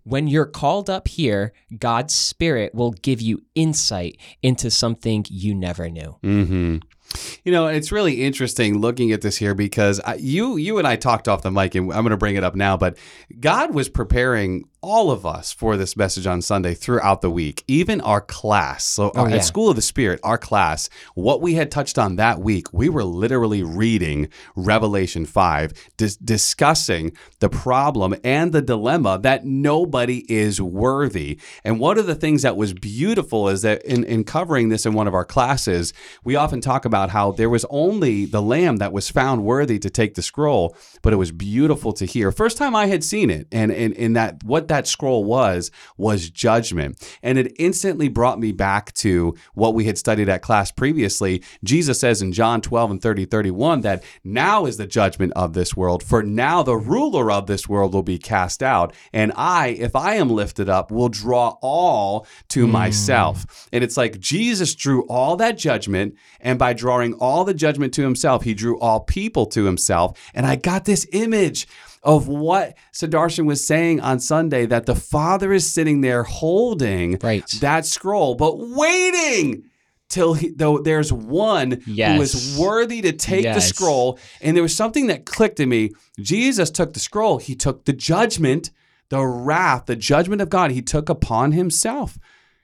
when 0.07 0.27
you're 0.27 0.45
called 0.45 0.89
up 0.89 1.07
here 1.07 1.53
god's 1.77 2.13
spirit 2.13 2.73
will 2.73 2.91
give 2.91 3.19
you 3.21 3.41
insight 3.55 4.17
into 4.41 4.69
something 4.71 5.25
you 5.29 5.53
never 5.53 5.89
knew 5.89 6.17
hmm 6.23 6.77
You 7.43 7.53
know, 7.53 7.67
it's 7.67 7.91
really 7.91 8.23
interesting 8.23 8.79
looking 8.79 9.13
at 9.13 9.21
this 9.21 9.37
here 9.37 9.55
because 9.55 10.01
I, 10.01 10.15
you 10.15 10.57
you 10.57 10.77
and 10.77 10.85
I 10.85 10.97
talked 10.97 11.29
off 11.29 11.41
the 11.41 11.51
mic, 11.51 11.73
and 11.73 11.85
I'm 11.91 12.03
going 12.03 12.11
to 12.11 12.17
bring 12.17 12.35
it 12.35 12.43
up 12.43 12.53
now. 12.53 12.75
But 12.75 12.97
God 13.39 13.73
was 13.73 13.87
preparing 13.87 14.65
all 14.81 15.11
of 15.11 15.25
us 15.25 15.51
for 15.51 15.75
this 15.75 15.97
message 15.97 16.27
on 16.27 16.41
Sunday 16.41 16.73
throughout 16.73 17.21
the 17.21 17.29
week, 17.31 17.63
even 17.67 17.99
our 18.01 18.21
class. 18.21 18.83
So 18.85 19.05
our, 19.05 19.11
Oh, 19.15 19.25
uh, 19.25 19.27
yeah. 19.29 19.35
at 19.37 19.43
School 19.45 19.69
of 19.69 19.75
the 19.75 19.81
Spirit, 19.81 20.19
our 20.23 20.37
class, 20.37 20.89
what 21.15 21.41
we 21.41 21.55
had 21.55 21.71
touched 21.71 21.97
on 21.97 22.15
that 22.17 22.39
week, 22.39 22.71
we 22.73 22.87
were 22.89 23.03
literally 23.03 23.63
reading 23.63 24.29
Revelation 24.55 25.25
five, 25.25 25.73
dis- 25.97 26.15
discussing 26.17 27.11
the 27.39 27.49
problem 27.49 28.15
and 28.23 28.51
the 28.51 28.61
dilemma 28.61 29.19
that 29.23 29.45
nobody 29.45 30.25
is 30.31 30.61
worthy. 30.61 31.39
And 31.63 31.79
one 31.79 31.97
of 31.97 32.05
the 32.05 32.15
things 32.15 32.43
that 32.43 32.55
was 32.57 32.73
beautiful 32.73 33.49
is 33.49 33.63
that 33.63 33.83
in, 33.83 34.03
in 34.03 34.23
covering 34.23 34.69
this 34.69 34.85
in 34.85 34.93
one 34.93 35.07
of 35.07 35.13
our 35.13 35.25
classes, 35.25 35.93
we 36.23 36.35
often 36.35 36.61
talk 36.61 36.85
about 36.85 37.09
how 37.09 37.31
there 37.31 37.49
was 37.49 37.65
only 37.69 38.25
the 38.25 38.41
lamb 38.41 38.77
that 38.77 38.93
was 38.93 39.09
found 39.09 39.43
worthy 39.43 39.79
to 39.79 39.89
take 39.89 40.13
the 40.15 40.21
scroll, 40.21 40.75
but 41.01 41.13
it 41.13 41.17
was 41.17 41.31
beautiful 41.31 41.93
to 41.93 42.05
hear. 42.05 42.31
First 42.31 42.57
time 42.57 42.75
I 42.75 42.85
had 42.87 43.03
seen 43.03 43.29
it, 43.29 43.47
and 43.51 43.71
and 43.71 44.15
that 44.15 44.43
what 44.43 44.66
that 44.67 44.87
scroll 44.87 45.23
was 45.23 45.71
was 45.97 46.29
judgment. 46.29 47.17
And 47.21 47.37
it 47.37 47.53
instantly 47.57 48.09
brought 48.09 48.39
me 48.39 48.51
back 48.51 48.93
to 48.95 49.35
what 49.53 49.73
we 49.73 49.85
had 49.85 49.97
studied 49.97 50.29
at 50.29 50.41
class 50.41 50.71
previously. 50.71 51.43
Jesus 51.63 51.99
says 51.99 52.21
in 52.21 52.31
John 52.31 52.61
12 52.61 52.91
and 52.91 53.01
30, 53.01 53.25
31 53.25 53.81
that 53.81 54.03
now 54.23 54.65
is 54.65 54.77
the 54.77 54.87
judgment 54.87 55.33
of 55.35 55.53
this 55.53 55.75
world, 55.75 56.03
for 56.03 56.23
now 56.23 56.63
the 56.63 56.77
ruler 56.77 57.31
of 57.31 57.47
this 57.47 57.67
world 57.67 57.93
will 57.93 58.03
be 58.03 58.17
cast 58.17 58.63
out. 58.63 58.93
And 59.13 59.31
I, 59.35 59.69
if 59.69 59.95
I 59.95 60.15
am 60.15 60.29
lifted 60.29 60.69
up, 60.69 60.91
will 60.91 61.09
draw 61.09 61.57
all 61.61 62.27
to 62.49 62.65
hmm. 62.65 62.71
myself. 62.71 63.67
And 63.71 63.83
it's 63.83 63.97
like 63.97 64.19
Jesus 64.19 64.75
drew 64.75 65.05
all 65.07 65.35
that 65.37 65.57
judgment, 65.57 66.15
and 66.39 66.59
by 66.59 66.73
drawing 66.73 67.13
all 67.13 67.43
the 67.43 67.53
judgment 67.53 67.93
to 67.95 68.03
himself, 68.03 68.43
he 68.43 68.53
drew 68.53 68.79
all 68.79 69.01
people 69.01 69.45
to 69.47 69.65
himself. 69.65 70.31
And 70.33 70.45
I 70.45 70.55
got 70.55 70.85
this 70.85 71.07
image 71.11 71.67
of 72.07 72.27
what 72.29 72.75
Sudarshan 72.93 73.45
was 73.45 73.67
saying 73.67 73.99
on 73.99 74.19
Sunday 74.19 74.65
that 74.65 74.85
the 74.85 74.95
Father 74.95 75.51
is 75.51 75.71
sitting 75.71 75.99
there 76.01 76.23
holding 76.23 77.19
Right. 77.21 77.43
that 77.59 77.85
scroll, 77.85 78.33
but 78.35 78.57
waiting 78.57 79.63
till 80.09 80.33
he, 80.35 80.49
though 80.55 80.77
there's 80.79 81.11
one 81.11 81.71
who 81.71 81.91
Yes. 81.91 82.33
is 82.33 82.57
worthy 82.57 83.01
to 83.01 83.11
take 83.11 83.43
the 83.43 83.59
scroll. 83.59 84.17
And 84.41 84.55
there 84.55 84.63
was 84.63 84.73
something 84.73 85.07
that 85.07 85.25
clicked 85.25 85.59
in 85.59 85.67
me. 85.67 85.91
Jesus 86.17 86.71
took 86.71 86.93
the 86.93 86.99
scroll, 87.01 87.39
he 87.39 87.55
took 87.55 87.83
the 87.83 87.91
judgment, 87.93 88.71
the 89.09 89.25
wrath, 89.25 89.83
the 89.87 89.95
judgment 89.97 90.41
of 90.41 90.49
God, 90.49 90.71
he 90.71 90.81
took 90.81 91.09
upon 91.09 91.51
himself. 91.51 92.17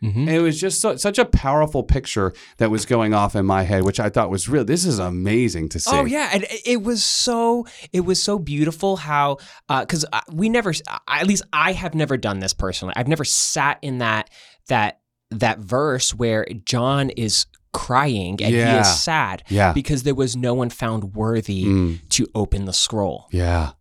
Mhm. 0.03 0.15
And 0.17 0.29
it 0.29 0.41
was 0.41 0.59
just 0.59 0.81
so, 0.81 0.95
such 0.97 1.17
a 1.17 1.25
powerful 1.25 1.81
picture 1.81 2.33
that 2.57 2.69
was 2.69 2.85
going 2.85 3.13
off 3.13 3.35
in 3.35 3.45
my 3.45 3.63
head, 3.63 3.83
which 3.85 3.99
I 3.99 4.09
thought 4.09 4.29
was 4.29 4.49
real. 4.49 4.65
This 4.65 4.83
is 4.85 4.99
amazing 4.99 5.69
to 5.69 5.79
see. 5.79 5.89
Oh 5.93 6.03
yeah, 6.05 6.29
and 6.33 6.45
it- 6.65 6.83
was 6.83 7.03
so 7.03 7.65
it 7.93 8.01
was 8.01 8.21
so 8.21 8.37
beautiful 8.37 8.97
how 8.97 9.37
because 9.69 10.05
uh, 10.11 10.19
we 10.31 10.49
never 10.49 10.73
at 11.07 11.25
least 11.25 11.43
I 11.53 11.71
have 11.71 11.95
never 11.95 12.17
done 12.17 12.39
this 12.39 12.53
personally. 12.53 12.93
I've 12.97 13.07
never 13.07 13.23
sat 13.23 13.79
in 13.81 13.99
that 13.99 14.29
that 14.67 14.99
that 15.31 15.59
verse 15.59 16.13
where 16.13 16.45
John 16.65 17.09
is 17.11 17.45
crying 17.71 18.39
and 18.43 18.53
he 18.53 18.59
is 18.61 19.01
sad 19.01 19.41
Yeah. 19.49 19.71
because 19.73 20.03
there 20.03 20.13
was 20.13 20.35
no 20.35 20.53
one 20.53 20.69
found 20.69 21.15
worthy 21.15 21.63
Mm, 21.65 22.07
to 22.09 22.27
open 22.35 22.65
the 22.65 22.73
scroll. 22.73 23.27
yeah. 23.31 23.71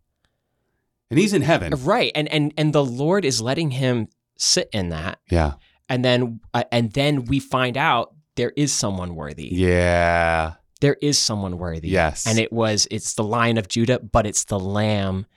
And 1.11 1.19
he's 1.19 1.33
in 1.33 1.43
heaven. 1.43 1.73
Right, 1.83 2.11
and 2.15 2.27
and 2.29 2.53
and 2.57 2.73
the 2.73 2.83
Lord 2.83 3.23
is 3.25 3.39
letting 3.41 3.71
him 3.71 4.07
sit 4.37 4.67
in 4.73 4.89
that, 4.89 5.19
Yeah. 5.29 5.53
And 5.93 6.03
then 6.03 6.39
uh, 6.55 6.63
and 6.71 6.91
then 6.93 7.25
we 7.25 7.39
find 7.39 7.77
out 7.77 8.15
there 8.35 8.51
is 8.57 8.73
someone 8.73 9.13
worthy. 9.13 9.47
Yeah. 9.51 10.53
There 10.81 10.97
is 11.03 11.19
someone 11.19 11.59
worthy. 11.59 11.89
Yes. 11.89 12.25
and 12.25 12.39
it 12.39 12.51
was 12.51 12.87
it's 12.89 13.13
the 13.13 13.23
Lion 13.23 13.59
of 13.59 13.67
Judah, 13.67 13.99
but 13.99 14.25
it's 14.25 14.45
the 14.45 14.59
Lamb 14.59 15.27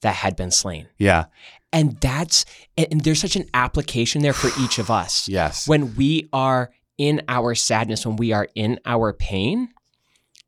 that 0.00 0.14
had 0.14 0.34
been 0.34 0.50
slain. 0.50 0.88
Yeah. 0.96 1.26
And 1.70 2.00
that's 2.00 2.46
and 2.78 2.88
and 2.90 3.00
there's 3.02 3.20
such 3.20 3.36
an 3.36 3.44
application 3.52 4.22
there 4.22 4.32
for 4.32 4.48
each 4.58 4.78
of 4.78 4.90
us. 4.90 5.28
Yes. 5.36 5.68
When 5.68 5.94
we 5.96 6.30
are 6.32 6.70
in 6.96 7.20
our 7.28 7.54
sadness, 7.54 8.06
when 8.06 8.16
we 8.16 8.32
are 8.32 8.48
in 8.54 8.80
our 8.86 9.12
pain, 9.12 9.68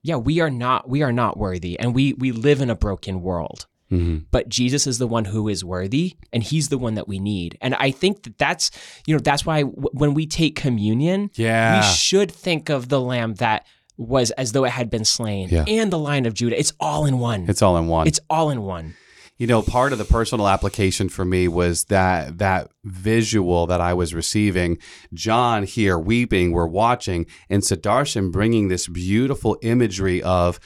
yeah, 0.02 0.16
we 0.16 0.40
are 0.40 0.48
not 0.48 0.88
we 0.88 1.02
are 1.02 1.12
not 1.12 1.36
worthy 1.36 1.78
and 1.78 1.94
we 1.94 2.14
we 2.14 2.32
live 2.32 2.62
in 2.62 2.70
a 2.70 2.74
broken 2.74 3.20
world. 3.20 3.66
Mhm. 3.90 4.24
But 4.30 4.48
Jesus 4.48 4.86
is 4.86 4.98
the 4.98 5.06
one 5.06 5.24
who 5.26 5.48
is 5.48 5.64
worthy 5.64 6.16
and 6.32 6.42
he's 6.42 6.68
the 6.68 6.76
one 6.78 6.94
that 6.94 7.08
we 7.08 7.18
need. 7.18 7.56
And 7.62 7.74
I 7.76 7.90
think 7.90 8.22
that 8.24 8.36
that's 8.38 8.70
you 9.06 9.14
know 9.14 9.20
that's 9.20 9.46
why 9.46 9.62
w- 9.62 9.88
when 9.92 10.12
we 10.14 10.26
take 10.26 10.56
communion, 10.56 11.30
Yeah. 11.36 11.80
we 11.80 11.86
should 11.94 12.30
think 12.30 12.68
of 12.68 12.88
the 12.90 13.00
lamb 13.00 13.34
that 13.36 13.64
was 13.96 14.30
as 14.32 14.52
though 14.52 14.64
it 14.64 14.70
had 14.70 14.90
been 14.90 15.04
slain 15.04 15.48
Yeah. 15.50 15.64
and 15.66 15.90
the 15.90 15.98
lion 15.98 16.26
of 16.26 16.34
Judah. 16.34 16.58
It's 16.58 16.72
all 16.78 17.06
in 17.06 17.18
one. 17.18 17.46
It's 17.48 17.62
all 17.62 17.76
in 17.78 17.88
one. 17.88 18.06
It's 18.06 18.20
all 18.30 18.50
in 18.50 18.62
one. 18.62 18.94
You 19.38 19.46
know, 19.46 19.62
part 19.62 19.92
of 19.92 19.98
the 19.98 20.04
personal 20.04 20.48
application 20.48 21.08
for 21.08 21.24
me 21.24 21.46
was 21.48 21.84
that 21.84 22.38
that 22.38 22.70
visual 22.84 23.66
that 23.68 23.80
I 23.80 23.94
was 23.94 24.12
receiving. 24.12 24.78
John 25.14 25.62
here 25.62 25.96
weeping, 25.98 26.52
we're 26.52 26.66
watching, 26.66 27.24
and 27.48 27.62
Sudarshan 27.62 28.32
bringing 28.32 28.66
this 28.68 28.86
beautiful 28.88 29.56
imagery 29.62 30.20
of 30.22 30.58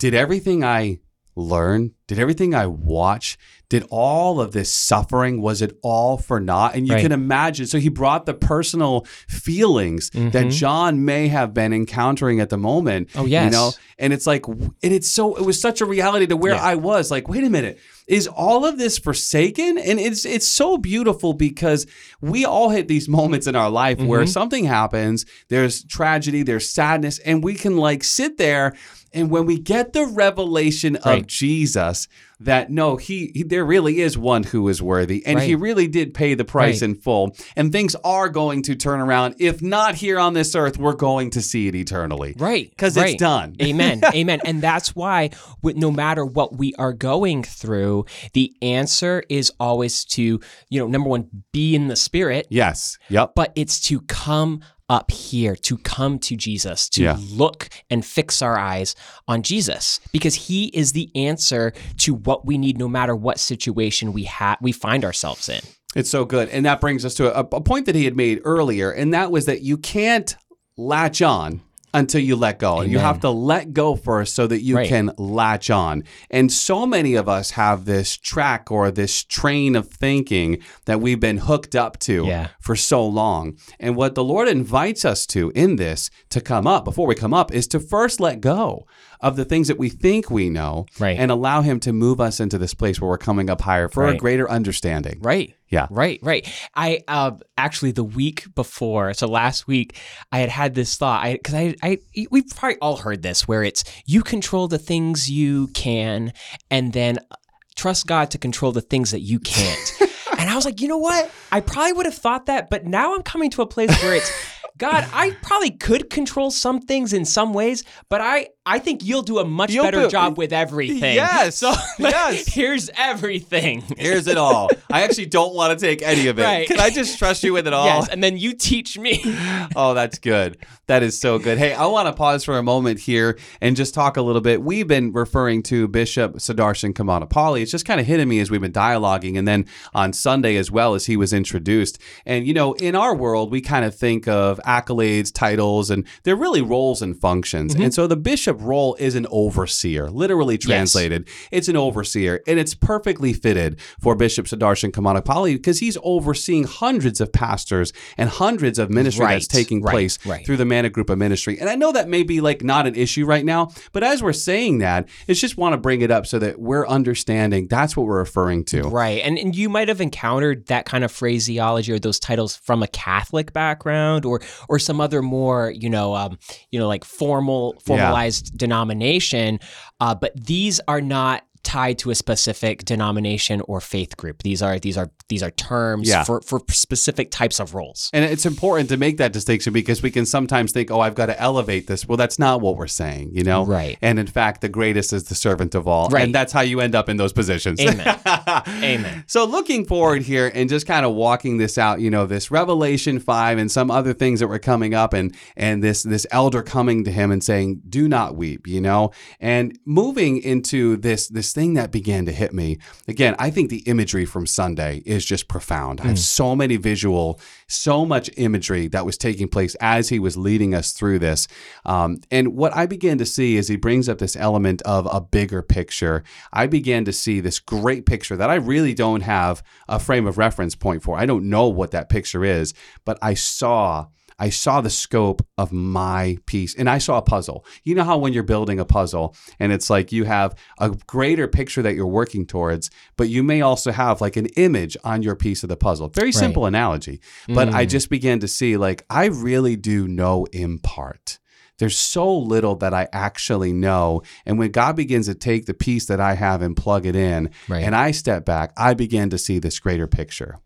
did 0.00 0.14
everything 0.14 0.62
I 0.64 0.98
learn, 1.38 1.92
did 2.06 2.18
everything 2.18 2.54
I 2.54 2.66
watch, 2.66 3.38
did 3.68 3.84
all 3.90 4.40
of 4.40 4.52
this 4.52 4.72
suffering, 4.72 5.40
was 5.40 5.60
it 5.62 5.78
all 5.82 6.16
for 6.18 6.40
naught? 6.40 6.74
And 6.74 6.86
you 6.86 6.94
Right. 6.94 7.02
can 7.02 7.12
imagine. 7.12 7.66
So 7.66 7.78
he 7.78 7.88
brought 7.88 8.26
the 8.26 8.34
personal 8.34 9.04
feelings 9.28 10.10
that 10.10 10.32
Mhm. 10.46 10.50
John 10.52 11.04
may 11.04 11.28
have 11.28 11.52
been 11.54 11.72
encountering 11.72 12.40
at 12.40 12.48
the 12.50 12.58
moment. 12.58 13.08
Oh, 13.14 13.24
yes. 13.26 13.44
You 13.44 13.50
know, 13.50 13.72
and 13.98 14.12
it's 14.12 14.26
like, 14.26 14.46
and 14.48 14.72
it's 14.82 15.08
so, 15.10 15.34
it 15.36 15.44
was 15.44 15.60
such 15.60 15.80
a 15.80 15.86
reality 15.86 16.26
to 16.26 16.36
where 16.36 16.54
Yeah. 16.54 16.62
I 16.64 16.74
was 16.76 17.10
like, 17.10 17.28
wait 17.28 17.44
a 17.44 17.50
minute, 17.50 17.78
is 18.08 18.26
all 18.26 18.64
of 18.64 18.78
this 18.78 18.98
forsaken? 18.98 19.78
And 19.78 20.00
it's, 20.00 20.24
it's 20.24 20.48
so 20.48 20.78
beautiful 20.78 21.34
because 21.34 21.86
we 22.20 22.44
all 22.44 22.70
hit 22.70 22.88
these 22.88 23.08
moments 23.08 23.46
in 23.46 23.54
our 23.54 23.70
life 23.70 23.98
where 24.00 24.22
Mm-hmm. 24.22 24.28
something 24.30 24.64
happens, 24.64 25.26
there's 25.48 25.84
tragedy, 25.84 26.42
there's 26.42 26.68
sadness, 26.68 27.18
and 27.20 27.44
we 27.44 27.54
can 27.54 27.76
like 27.76 28.02
sit 28.02 28.38
there. 28.38 28.74
And 29.12 29.30
when 29.30 29.46
we 29.46 29.58
get 29.58 29.92
the 29.92 30.04
revelation 30.06 30.96
of 30.96 31.26
Jesus 31.26 32.08
that 32.40 32.70
no, 32.70 32.96
he, 32.96 33.32
he 33.34 33.42
there 33.42 33.64
really 33.64 34.00
is 34.00 34.16
one 34.16 34.42
who 34.44 34.68
is 34.68 34.80
worthy, 34.80 35.24
and 35.26 35.40
he 35.40 35.54
really 35.54 35.88
did 35.88 36.14
pay 36.14 36.34
the 36.34 36.44
price 36.44 36.82
Right. 36.82 36.90
in 36.90 36.94
full, 36.94 37.34
and 37.56 37.72
things 37.72 37.96
are 38.04 38.28
going 38.28 38.62
to 38.62 38.74
turn 38.76 39.00
around. 39.00 39.34
If 39.38 39.60
not 39.62 39.96
here 39.96 40.18
on 40.18 40.34
this 40.34 40.54
earth, 40.54 40.78
we're 40.78 40.94
going 40.94 41.30
to 41.30 41.42
see 41.42 41.68
it 41.68 41.74
eternally. 41.74 42.34
Right. 42.38 42.70
Because 42.70 42.96
right. 42.96 43.10
it's 43.14 43.20
done. 43.20 43.56
Amen. 43.62 44.00
Amen. 44.14 44.40
And 44.44 44.62
that's 44.62 44.94
why, 44.94 45.30
with, 45.62 45.76
no 45.76 45.90
matter 45.90 46.24
what 46.24 46.56
we 46.56 46.74
are 46.78 46.92
going 46.92 47.42
through, 47.42 48.04
the 48.34 48.54
answer 48.62 49.22
is 49.28 49.52
always 49.58 50.04
to, 50.06 50.40
you 50.68 50.80
know, 50.80 50.86
number 50.86 51.08
one, 51.08 51.28
be 51.52 51.74
in 51.74 51.88
the 51.88 51.96
spirit, 51.96 52.46
Yes. 52.50 52.98
Yep. 53.08 53.32
but 53.34 53.52
it's 53.56 53.80
to 53.88 54.00
come 54.02 54.60
up 54.88 55.10
here, 55.10 55.54
to 55.56 55.76
come 55.78 56.18
to 56.20 56.36
Jesus, 56.36 56.88
to 56.90 57.02
Yeah. 57.02 57.16
look 57.30 57.68
and 57.90 58.04
fix 58.04 58.40
our 58.42 58.58
eyes 58.58 58.94
on 59.26 59.42
Jesus, 59.42 60.00
because 60.12 60.34
He 60.34 60.66
is 60.68 60.92
the 60.92 61.10
answer 61.14 61.72
to 61.98 62.14
what 62.14 62.46
we 62.46 62.56
need, 62.58 62.78
no 62.78 62.88
matter 62.88 63.14
what 63.14 63.38
situation 63.38 64.12
we 64.12 64.24
have, 64.24 64.58
we 64.60 64.72
find 64.72 65.04
ourselves 65.04 65.48
in. 65.48 65.60
It's 65.94 66.10
so 66.10 66.24
good. 66.24 66.48
And 66.50 66.66
that 66.66 66.80
brings 66.80 67.04
us 67.04 67.14
to 67.14 67.34
a, 67.34 67.40
a 67.40 67.60
point 67.60 67.86
that 67.86 67.94
he 67.94 68.04
had 68.04 68.16
made 68.16 68.40
earlier, 68.44 68.90
and 68.90 69.12
that 69.14 69.30
was 69.30 69.46
that 69.46 69.62
you 69.62 69.76
can't 69.78 70.36
latch 70.76 71.22
on 71.22 71.60
until 71.98 72.20
you 72.20 72.36
let 72.36 72.58
go. 72.58 72.78
And 72.80 72.90
you 72.92 72.98
have 72.98 73.20
to 73.20 73.30
let 73.30 73.72
go 73.72 73.96
first 73.96 74.34
so 74.34 74.46
that 74.46 74.62
you 74.62 74.76
Right. 74.76 74.88
can 74.88 75.10
latch 75.18 75.68
on. 75.70 76.04
And 76.30 76.50
so 76.52 76.86
many 76.86 77.14
of 77.14 77.28
us 77.28 77.50
have 77.52 77.84
this 77.84 78.16
track 78.16 78.70
or 78.70 78.90
this 78.90 79.24
train 79.24 79.74
of 79.76 79.88
thinking 79.88 80.58
that 80.86 81.00
we've 81.00 81.20
been 81.20 81.38
hooked 81.38 81.74
up 81.74 81.98
to 82.00 82.24
Yeah. 82.26 82.48
for 82.60 82.76
so 82.76 83.04
long. 83.06 83.54
And 83.80 83.96
what 83.96 84.14
the 84.14 84.24
Lord 84.24 84.48
invites 84.48 85.04
us 85.04 85.26
to 85.28 85.50
in 85.54 85.76
this 85.76 86.10
to 86.30 86.40
come 86.40 86.66
up, 86.66 86.84
before 86.84 87.06
we 87.06 87.14
come 87.14 87.34
up, 87.34 87.52
is 87.52 87.66
to 87.68 87.80
first 87.80 88.20
let 88.20 88.40
go 88.40 88.86
of 89.20 89.36
the 89.36 89.44
things 89.44 89.68
that 89.68 89.78
we 89.78 89.88
think 89.88 90.30
we 90.30 90.48
know 90.50 90.86
Right. 90.98 91.18
and 91.18 91.30
allow 91.30 91.60
Him 91.62 91.80
to 91.80 91.92
move 91.92 92.20
us 92.20 92.40
into 92.40 92.58
this 92.58 92.74
place 92.74 93.00
where 93.00 93.08
we're 93.10 93.18
coming 93.18 93.50
up 93.50 93.60
higher 93.60 93.88
for 93.88 94.06
a 94.06 94.16
greater 94.16 94.48
understanding. 94.50 95.18
Right. 95.20 95.54
Yeah. 95.68 95.86
Right, 95.90 96.18
right. 96.22 96.48
I 96.74 97.00
uh, 97.08 97.32
actually 97.58 97.92
the 97.92 98.04
week 98.04 98.54
before, 98.54 99.12
so 99.12 99.26
last 99.26 99.66
week, 99.66 99.96
I 100.32 100.38
had 100.38 100.48
had 100.48 100.74
this 100.74 100.96
thought. 100.96 101.22
I 101.24 101.34
because 101.34 101.54
I, 101.54 101.74
I 101.82 101.98
we've 102.30 102.48
probably 102.48 102.78
all 102.80 102.96
heard 102.96 103.22
this, 103.22 103.46
where 103.46 103.62
it's 103.62 103.84
you 104.06 104.22
control 104.22 104.66
the 104.68 104.78
things 104.78 105.30
you 105.30 105.66
can, 105.68 106.32
and 106.70 106.92
then 106.94 107.18
uh, 107.30 107.36
trust 107.76 108.06
God 108.06 108.30
to 108.30 108.38
control 108.38 108.72
the 108.72 108.80
things 108.80 109.10
that 109.10 109.20
you 109.20 109.38
can't. 109.40 109.92
and 110.38 110.48
I 110.48 110.54
was 110.54 110.64
like, 110.64 110.80
you 110.80 110.88
know 110.88 110.96
what? 110.98 111.30
I 111.52 111.60
probably 111.60 111.92
would 111.92 112.06
have 112.06 112.14
thought 112.14 112.46
that, 112.46 112.70
but 112.70 112.86
now 112.86 113.14
I'm 113.14 113.22
coming 113.22 113.50
to 113.50 113.62
a 113.62 113.66
place 113.66 113.90
where 114.02 114.14
it's. 114.14 114.32
God, 114.76 115.06
I 115.12 115.32
probably 115.42 115.70
could 115.72 116.08
control 116.10 116.50
some 116.50 116.80
things 116.80 117.12
in 117.12 117.24
some 117.24 117.52
ways, 117.52 117.82
but 118.08 118.20
I, 118.20 118.48
I 118.64 118.78
think 118.78 119.04
you'll 119.04 119.22
do 119.22 119.38
a 119.38 119.44
much 119.44 119.72
You'll 119.72 119.84
better 119.84 120.08
job 120.08 120.38
with 120.38 120.52
everything. 120.52 121.16
Yes, 121.16 121.56
So 121.56 121.72
yes. 121.98 122.46
here's 122.46 122.88
everything. 122.96 123.82
Here's 123.96 124.28
it 124.28 124.36
all. 124.38 124.70
I 124.92 125.02
actually 125.02 125.26
don't 125.26 125.54
want 125.54 125.78
to 125.78 125.84
take 125.84 126.02
any 126.02 126.28
of 126.28 126.38
it. 126.38 126.42
Right. 126.44 126.68
Can 126.68 126.78
I 126.78 126.90
just 126.90 127.18
trust 127.18 127.42
you 127.42 127.52
with 127.52 127.66
it 127.66 127.72
all? 127.72 127.86
Yes, 127.86 128.08
and 128.08 128.22
then 128.22 128.36
you 128.38 128.52
teach 128.54 128.98
me. 128.98 129.22
Oh, 129.76 129.94
that's 129.94 130.18
good. 130.18 130.56
That 130.86 131.02
is 131.02 131.18
so 131.18 131.38
good. 131.38 131.58
Hey, 131.58 131.72
I 131.74 131.86
want 131.86 132.06
to 132.06 132.12
pause 132.12 132.42
for 132.44 132.58
a 132.58 132.62
moment 132.62 132.98
here 133.00 133.38
and 133.60 133.76
just 133.76 133.92
talk 133.94 134.16
a 134.16 134.22
little 134.22 134.40
bit. 134.40 134.62
We've 134.62 134.86
been 134.88 135.12
referring 135.12 135.62
to 135.64 135.86
Bishop 135.88 136.34
Sudarshan 136.36 136.94
Komanapalli. 136.94 137.62
It's 137.62 137.70
just 137.70 137.84
kind 137.84 138.00
of 138.00 138.06
hitting 138.06 138.28
me 138.28 138.40
as 138.40 138.50
we've 138.50 138.60
been 138.60 138.72
dialoguing, 138.72 139.38
and 139.38 139.46
then 139.46 139.66
on 139.94 140.12
Sunday 140.12 140.56
as 140.56 140.70
well 140.70 140.94
as 140.94 141.06
he 141.06 141.16
was 141.16 141.32
introduced. 141.32 141.98
And 142.26 142.46
you 142.46 142.54
know, 142.54 142.72
in 142.74 142.94
our 142.94 143.14
world, 143.14 143.50
we 143.52 143.60
kind 143.60 143.84
of 143.84 143.94
think 143.94 144.26
of 144.26 144.47
accolades, 144.58 145.32
titles, 145.32 145.90
and 145.90 146.06
they're 146.22 146.36
really 146.36 146.62
roles 146.62 147.02
and 147.02 147.18
functions. 147.18 147.74
Mm-hmm. 147.74 147.84
And 147.84 147.94
so 147.94 148.06
the 148.06 148.16
bishop 148.16 148.58
role 148.60 148.96
is 148.98 149.14
an 149.14 149.26
overseer, 149.30 150.08
literally 150.10 150.58
translated. 150.58 151.28
It's 151.50 151.68
an 151.68 151.76
overseer, 151.76 152.40
and 152.46 152.58
it's 152.58 152.74
perfectly 152.74 153.32
fitted 153.32 153.80
for 154.00 154.14
Bishop 154.14 154.46
Sudarshan 154.46 154.90
Komanapalli 154.92 155.54
because 155.54 155.80
he's 155.80 155.96
overseeing 156.02 156.64
hundreds 156.64 157.20
of 157.20 157.32
pastors 157.32 157.92
and 158.16 158.30
hundreds 158.30 158.78
of 158.78 158.90
ministry 158.90 159.26
that's 159.26 159.46
taking 159.46 159.82
right, 159.82 159.92
place 159.92 160.24
right. 160.26 160.44
through 160.46 160.56
the 160.56 160.64
Manna 160.64 160.90
Group 160.90 161.10
of 161.10 161.18
Ministry. 161.18 161.58
And 161.58 161.68
I 161.68 161.74
know 161.74 161.92
that 161.92 162.08
may 162.08 162.22
be 162.22 162.40
like 162.40 162.62
not 162.62 162.86
an 162.86 162.94
issue 162.94 163.24
right 163.24 163.44
now, 163.44 163.70
but 163.92 164.02
as 164.02 164.22
we're 164.22 164.32
saying 164.32 164.78
that, 164.78 165.08
it's 165.26 165.40
just 165.40 165.56
want 165.56 165.72
to 165.72 165.78
bring 165.78 166.00
it 166.00 166.10
up 166.10 166.26
so 166.26 166.38
that 166.38 166.60
we're 166.60 166.86
understanding 166.86 167.66
that's 167.66 167.96
what 167.96 168.06
we're 168.06 168.18
referring 168.18 168.64
to. 168.66 168.82
Right. 168.82 169.22
And 169.22 169.38
and 169.38 169.56
you 169.56 169.68
might 169.68 169.88
have 169.88 170.00
encountered 170.00 170.66
that 170.66 170.84
kind 170.84 171.04
of 171.04 171.12
phraseology 171.12 171.92
or 171.92 171.98
those 171.98 172.18
titles 172.18 172.56
from 172.56 172.82
a 172.82 172.86
Catholic 172.88 173.52
background 173.52 174.24
or 174.24 174.37
or 174.68 174.78
some 174.78 175.00
other 175.00 175.22
more, 175.22 175.70
you 175.70 175.90
know, 175.90 176.14
um, 176.14 176.38
you 176.70 176.78
know, 176.78 176.88
like 176.88 177.04
formal 177.04 177.74
formalized 177.84 178.56
denomination. 178.56 179.58
Uh, 180.00 180.14
but 180.14 180.32
these 180.36 180.80
are 180.88 181.00
not 181.00 181.44
tied 181.68 181.98
to 181.98 182.08
a 182.10 182.14
specific 182.14 182.82
denomination 182.86 183.60
or 183.68 183.78
faith 183.80 184.16
group. 184.16 184.42
These 184.42 184.62
are 184.62 184.78
these 184.78 184.96
are 184.96 185.10
these 185.28 185.42
are 185.42 185.50
terms 185.50 186.08
Yeah. 186.08 186.24
for, 186.24 186.40
for 186.40 186.62
specific 186.70 187.30
types 187.30 187.60
of 187.60 187.74
roles. 187.74 188.08
And 188.14 188.24
it's 188.24 188.46
important 188.46 188.88
to 188.88 188.96
make 188.96 189.18
that 189.18 189.34
distinction 189.34 189.74
because 189.74 190.02
we 190.02 190.10
can 190.10 190.24
sometimes 190.24 190.72
think, 190.72 190.90
oh, 190.90 191.00
I've 191.00 191.14
got 191.14 191.26
to 191.26 191.38
elevate 191.38 191.86
this. 191.86 192.08
Well, 192.08 192.16
that's 192.16 192.38
not 192.38 192.62
what 192.62 192.76
we're 192.78 192.86
saying, 192.86 193.32
you 193.34 193.44
know? 193.44 193.66
Right. 193.66 193.98
And 194.00 194.18
in 194.18 194.26
fact, 194.26 194.62
the 194.62 194.70
greatest 194.70 195.12
is 195.12 195.24
the 195.24 195.34
servant 195.34 195.74
of 195.74 195.86
all. 195.86 196.08
Right. 196.08 196.24
And 196.24 196.34
that's 196.34 196.54
how 196.54 196.62
you 196.62 196.80
end 196.80 196.94
up 196.94 197.10
in 197.10 197.18
those 197.18 197.34
positions. 197.34 197.78
Amen. 197.80 198.18
Amen. 198.82 199.24
So 199.26 199.44
looking 199.44 199.84
forward 199.84 200.22
here 200.22 200.50
and 200.54 200.70
just 200.70 200.86
kind 200.86 201.04
of 201.04 201.14
walking 201.14 201.58
this 201.58 201.76
out, 201.76 202.00
you 202.00 202.08
know, 202.10 202.24
this 202.24 202.50
Revelation 202.50 203.18
5 203.20 203.58
and 203.58 203.70
some 203.70 203.90
other 203.90 204.14
things 204.14 204.40
that 204.40 204.48
were 204.48 204.58
coming 204.58 204.94
up 204.94 205.12
and 205.12 205.34
and 205.56 205.82
this 205.82 206.02
this 206.02 206.26
elder 206.30 206.62
coming 206.62 207.04
to 207.04 207.10
him 207.12 207.30
and 207.30 207.44
saying, 207.44 207.82
"Do 207.88 208.08
not 208.08 208.36
weep," 208.36 208.66
you 208.66 208.80
know? 208.80 209.10
And 209.40 209.78
moving 209.84 210.38
into 210.42 210.96
this 210.96 211.28
this 211.28 211.52
thing 211.58 211.74
that 211.74 211.90
began 211.90 212.24
to 212.24 212.30
hit 212.30 212.52
me. 212.54 212.78
Again, 213.08 213.34
I 213.36 213.50
think 213.50 213.68
the 213.68 213.78
imagery 213.78 214.24
from 214.24 214.46
Sunday 214.46 215.02
is 215.04 215.24
just 215.24 215.48
profound. 215.48 216.00
I 216.00 216.06
have 216.06 216.18
so 216.20 216.54
many 216.54 216.76
visual, 216.76 217.40
so 217.66 218.06
much 218.06 218.30
imagery 218.36 218.86
that 218.86 219.04
was 219.04 219.18
taking 219.18 219.48
place 219.48 219.74
as 219.80 220.08
he 220.08 220.20
was 220.20 220.36
leading 220.36 220.72
us 220.72 220.92
through 220.92 221.18
this. 221.18 221.48
Um, 221.84 222.20
and 222.30 222.54
what 222.54 222.76
I 222.76 222.86
began 222.86 223.18
to 223.18 223.26
see 223.26 223.56
is 223.56 223.66
he 223.66 223.74
brings 223.74 224.08
up 224.08 224.18
this 224.18 224.36
element 224.36 224.82
of 224.82 225.08
a 225.10 225.20
bigger 225.20 225.60
picture. 225.60 226.22
I 226.52 226.68
began 226.68 227.04
to 227.06 227.12
see 227.12 227.40
this 227.40 227.58
great 227.58 228.06
picture 228.06 228.36
that 228.36 228.50
I 228.50 228.54
really 228.54 228.94
don't 228.94 229.22
have 229.22 229.60
a 229.88 229.98
frame 229.98 230.28
of 230.28 230.38
reference 230.38 230.76
point 230.76 231.02
for. 231.02 231.18
I 231.18 231.26
don't 231.26 231.50
know 231.50 231.66
what 231.66 231.90
that 231.90 232.08
picture 232.08 232.44
is, 232.44 232.72
but 233.04 233.18
I 233.20 233.34
saw. 233.34 234.06
I 234.38 234.50
saw 234.50 234.80
the 234.80 234.90
scope 234.90 235.44
of 235.56 235.72
my 235.72 236.38
piece 236.46 236.74
and 236.74 236.88
I 236.88 236.98
saw 236.98 237.18
a 237.18 237.22
puzzle. 237.22 237.64
You 237.82 237.94
know 237.94 238.04
how 238.04 238.18
when 238.18 238.32
you're 238.32 238.42
building 238.42 238.78
a 238.78 238.84
puzzle 238.84 239.34
and 239.58 239.72
it's 239.72 239.90
like 239.90 240.12
you 240.12 240.24
have 240.24 240.54
a 240.78 240.90
greater 240.90 241.48
picture 241.48 241.82
that 241.82 241.94
you're 241.94 242.06
working 242.06 242.46
towards, 242.46 242.90
but 243.16 243.28
you 243.28 243.42
may 243.42 243.60
also 243.60 243.90
have 243.90 244.20
like 244.20 244.36
an 244.36 244.46
image 244.56 244.96
on 245.04 245.22
your 245.22 245.34
piece 245.34 245.62
of 245.62 245.68
the 245.68 245.76
puzzle. 245.76 246.08
Very 246.08 246.32
simple 246.32 246.66
analogy. 246.66 247.20
But 247.48 247.70
I 247.70 247.84
mm. 247.86 247.88
just 247.88 248.10
began 248.10 248.40
to 248.40 248.48
see 248.48 248.76
like 248.76 249.04
I 249.10 249.26
really 249.26 249.76
do 249.76 250.06
know 250.06 250.46
in 250.52 250.78
part. 250.78 251.38
There's 251.78 251.98
so 251.98 252.36
little 252.36 252.74
that 252.76 252.92
I 252.92 253.08
actually 253.12 253.72
know. 253.72 254.22
And 254.44 254.58
when 254.58 254.72
God 254.72 254.96
begins 254.96 255.26
to 255.26 255.34
take 255.34 255.66
the 255.66 255.74
piece 255.74 256.06
that 256.06 256.20
I 256.20 256.34
have 256.34 256.60
and 256.60 256.76
plug 256.76 257.06
it 257.06 257.14
in, 257.14 257.50
Right. 257.68 257.84
and 257.84 257.94
I 257.94 258.10
step 258.10 258.44
back, 258.44 258.72
I 258.76 258.94
begin 258.94 259.30
to 259.30 259.38
see 259.38 259.58
this 259.58 259.78
greater 259.78 260.08
picture. 260.08 260.58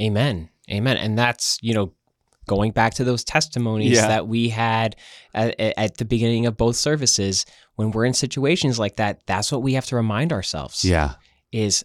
Amen. 0.00 0.48
Amen. 0.70 0.96
And 0.96 1.18
that's, 1.18 1.58
you 1.60 1.74
know, 1.74 1.92
going 2.46 2.72
back 2.72 2.94
to 2.94 3.04
those 3.04 3.24
testimonies 3.24 3.92
Yeah. 3.92 4.08
that 4.08 4.26
we 4.28 4.48
had 4.48 4.96
at, 5.34 5.54
at 5.58 5.96
the 5.98 6.04
beginning 6.04 6.46
of 6.46 6.56
both 6.56 6.76
services, 6.76 7.44
when 7.76 7.90
we're 7.90 8.04
in 8.04 8.14
situations 8.14 8.78
like 8.78 8.96
that, 8.96 9.20
that's 9.26 9.50
what 9.50 9.62
we 9.62 9.74
have 9.74 9.86
to 9.86 9.96
remind 9.96 10.32
ourselves 10.32 10.84
Yeah. 10.84 11.14
is, 11.52 11.84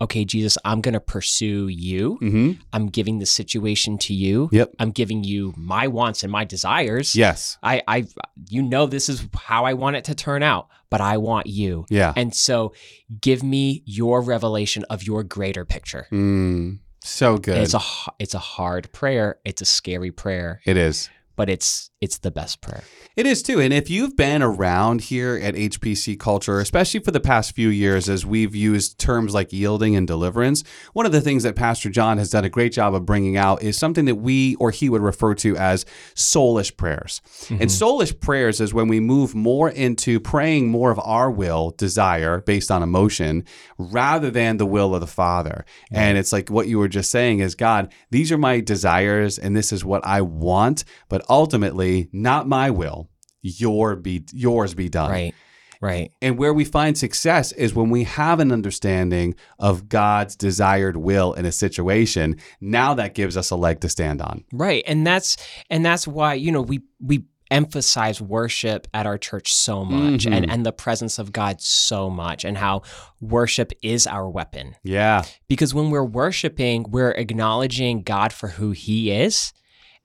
okay, 0.00 0.24
Jesus, 0.24 0.56
I'm 0.64 0.80
going 0.80 0.94
to 0.94 1.00
pursue 1.00 1.66
you. 1.68 2.16
hmm 2.20 2.52
I'm 2.72 2.86
giving 2.86 3.18
the 3.18 3.26
situation 3.26 3.98
to 3.98 4.14
you. 4.14 4.48
Yep. 4.52 4.74
I'm 4.78 4.90
giving 4.92 5.24
you 5.24 5.52
my 5.56 5.88
wants 5.88 6.22
and 6.22 6.30
my 6.30 6.44
desires. 6.44 7.16
Yes. 7.16 7.58
I, 7.62 7.82
I, 7.88 8.06
you 8.48 8.62
know, 8.62 8.86
this 8.86 9.08
is 9.08 9.26
how 9.34 9.64
I 9.64 9.74
want 9.74 9.96
it 9.96 10.04
to 10.04 10.14
turn 10.14 10.42
out, 10.44 10.68
but 10.90 11.00
I 11.00 11.16
want 11.16 11.46
you. 11.48 11.84
Yeah. 11.90 12.12
And 12.16 12.32
so 12.34 12.74
give 13.20 13.42
me 13.42 13.82
your 13.86 14.20
revelation 14.22 14.84
of 14.88 15.02
your 15.02 15.24
greater 15.24 15.64
picture. 15.64 16.06
Mm, 16.12 16.78
so 17.02 17.38
good. 17.38 17.58
It's 17.58 17.74
a 17.74 17.80
it's 18.18 18.34
a 18.34 18.38
hard 18.38 18.92
prayer. 18.92 19.38
It's 19.44 19.62
a 19.62 19.64
scary 19.64 20.10
prayer, 20.10 20.60
it 20.64 20.76
is. 20.76 21.10
But 21.38 21.48
it's 21.48 21.90
it's 22.00 22.18
the 22.18 22.30
best 22.30 22.60
prayer. 22.60 22.82
It 23.16 23.26
is 23.26 23.42
too. 23.42 23.60
And 23.60 23.72
if 23.72 23.90
you've 23.90 24.16
been 24.16 24.40
around 24.40 25.00
here 25.00 25.36
at 25.42 25.54
HPC 25.54 26.18
Culture, 26.18 26.60
especially 26.60 27.00
for 27.00 27.10
the 27.10 27.18
past 27.18 27.56
few 27.56 27.70
years 27.70 28.08
as 28.08 28.24
we've 28.24 28.54
used 28.54 29.00
terms 29.00 29.34
like 29.34 29.52
yielding 29.52 29.96
and 29.96 30.06
deliverance, 30.06 30.62
one 30.92 31.06
of 31.06 31.12
the 31.12 31.20
things 31.20 31.42
that 31.42 31.56
Pastor 31.56 31.90
John 31.90 32.18
has 32.18 32.30
done 32.30 32.44
a 32.44 32.48
great 32.48 32.72
job 32.72 32.94
of 32.94 33.04
bringing 33.04 33.36
out 33.36 33.62
is 33.62 33.76
something 33.76 34.04
that 34.04 34.16
we 34.16 34.54
or 34.56 34.70
he 34.70 34.88
would 34.88 35.02
refer 35.02 35.34
to 35.36 35.56
as 35.56 35.84
soulish 36.14 36.76
prayers. 36.76 37.20
And 37.50 37.60
mm-hmm. 37.60 37.66
soulish 37.66 38.20
prayers 38.20 38.60
is 38.60 38.72
when 38.72 38.86
we 38.86 39.00
move 39.00 39.34
more 39.34 39.68
into 39.68 40.20
praying 40.20 40.68
more 40.68 40.92
of 40.92 41.00
our 41.00 41.30
will, 41.30 41.70
desire 41.70 42.42
based 42.42 42.70
on 42.70 42.82
emotion, 42.84 43.44
rather 43.76 44.30
than 44.30 44.58
the 44.58 44.66
will 44.66 44.94
of 44.94 45.00
the 45.00 45.06
Father. 45.08 45.64
And 45.90 46.16
it's 46.16 46.32
like 46.32 46.48
what 46.48 46.68
you 46.68 46.78
were 46.78 46.88
just 46.88 47.10
saying 47.10 47.40
is 47.40 47.56
God, 47.56 47.92
these 48.10 48.30
are 48.30 48.38
my 48.38 48.60
desires 48.60 49.36
and 49.36 49.56
this 49.56 49.72
is 49.72 49.84
what 49.84 50.04
I 50.06 50.20
want, 50.20 50.84
but 51.08 51.27
ultimately 51.28 52.08
not 52.12 52.48
my 52.48 52.70
will, 52.70 53.08
your 53.42 53.96
be 53.96 54.24
yours 54.32 54.74
be 54.74 54.88
done. 54.88 55.10
Right. 55.10 55.34
Right. 55.80 56.10
And 56.20 56.36
where 56.38 56.52
we 56.52 56.64
find 56.64 56.98
success 56.98 57.52
is 57.52 57.72
when 57.72 57.88
we 57.88 58.02
have 58.02 58.40
an 58.40 58.50
understanding 58.50 59.36
of 59.60 59.88
God's 59.88 60.34
desired 60.34 60.96
will 60.96 61.34
in 61.34 61.46
a 61.46 61.52
situation. 61.52 62.36
Now 62.60 62.94
that 62.94 63.14
gives 63.14 63.36
us 63.36 63.50
a 63.50 63.56
leg 63.56 63.78
to 63.82 63.88
stand 63.88 64.20
on. 64.20 64.44
Right. 64.52 64.82
And 64.88 65.06
that's 65.06 65.36
and 65.70 65.86
that's 65.86 66.08
why, 66.08 66.34
you 66.34 66.50
know, 66.50 66.62
we 66.62 66.80
we 67.00 67.26
emphasize 67.52 68.20
worship 68.20 68.88
at 68.92 69.06
our 69.06 69.16
church 69.16 69.54
so 69.54 69.84
much 69.84 70.24
Mhm. 70.26 70.32
and 70.32 70.50
and 70.50 70.66
the 70.66 70.72
presence 70.72 71.16
of 71.18 71.30
God 71.32 71.60
so 71.60 72.10
much 72.10 72.44
and 72.44 72.58
how 72.58 72.82
worship 73.20 73.72
is 73.80 74.06
our 74.08 74.28
weapon. 74.28 74.74
Yeah. 74.82 75.22
Because 75.48 75.72
when 75.74 75.90
we're 75.90 76.04
worshiping, 76.04 76.86
we're 76.90 77.12
acknowledging 77.12 78.02
God 78.02 78.32
for 78.32 78.48
who 78.48 78.72
he 78.72 79.12
is 79.12 79.52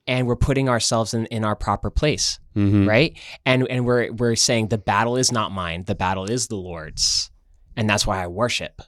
and 0.06 0.26
we're 0.26 0.36
putting 0.36 0.68
ourselves 0.68 1.14
in, 1.14 1.26
in 1.26 1.44
our 1.44 1.56
proper 1.56 1.90
place. 1.90 2.38
Mhm. 2.56 2.86
right? 2.88 3.18
And 3.44 3.66
and 3.68 3.84
we're 3.84 4.12
we're 4.12 4.36
saying 4.36 4.68
the 4.68 4.78
battle 4.78 5.16
is 5.16 5.32
not 5.32 5.50
mine, 5.50 5.84
the 5.86 5.94
battle 5.96 6.24
is 6.24 6.46
the 6.48 6.56
Lord's. 6.56 7.30
And 7.76 7.90
that's 7.90 8.06
why 8.06 8.22
I 8.22 8.28
worship. 8.28 8.80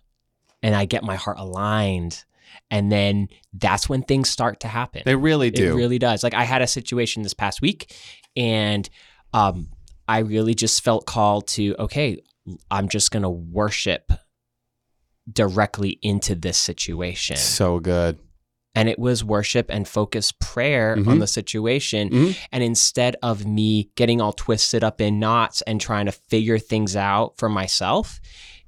And 0.63 0.75
I 0.75 0.85
get 0.85 1.03
my 1.03 1.17
heart 1.17 1.39
aligned. 1.41 2.25
And 2.71 2.91
then 2.93 3.29
that's 3.53 3.89
when 3.89 4.03
things 4.03 4.29
start 4.31 4.61
to 4.61 4.69
happen. 4.69 5.03
They 5.05 5.17
really 5.17 5.49
It 5.49 5.57
do. 5.57 5.77
really 5.77 5.99
does. 5.99 6.23
Like 6.23 6.35
I 6.35 6.45
had 6.45 6.63
a 6.63 6.67
situation 6.69 7.23
this 7.25 7.35
past 7.35 7.61
week 7.61 7.93
and 8.37 8.89
um 9.33 9.69
I 10.09 10.19
really 10.21 10.55
just 10.55 10.85
felt 10.85 11.05
called 11.07 11.49
to 11.49 11.75
okay, 11.81 12.23
I'm 12.71 12.89
just 12.89 13.11
going 13.11 13.25
to 13.25 13.29
worship 13.31 14.13
directly 15.31 15.99
into 16.03 16.35
this 16.37 16.57
situation. 16.59 17.37
so 17.37 17.81
good. 17.81 18.19
And 18.77 18.89
it 18.89 18.99
was 18.99 19.25
worship 19.25 19.67
and 19.71 19.89
focused 19.89 20.39
prayer 20.39 20.97
Mhm. 20.97 21.09
on 21.09 21.19
the 21.19 21.27
situation. 21.27 22.11
Mhm. 22.11 22.37
And 22.53 22.63
instead 22.63 23.17
of 23.23 23.45
me 23.47 23.89
getting 23.97 24.21
all 24.21 24.33
twisted 24.35 24.85
up 24.85 25.01
in 25.01 25.19
knots 25.19 25.63
and 25.63 25.81
trying 25.81 26.07
to 26.07 26.13
figure 26.13 26.59
things 26.59 26.95
out 26.95 27.35
for 27.39 27.49
myself, 27.49 28.21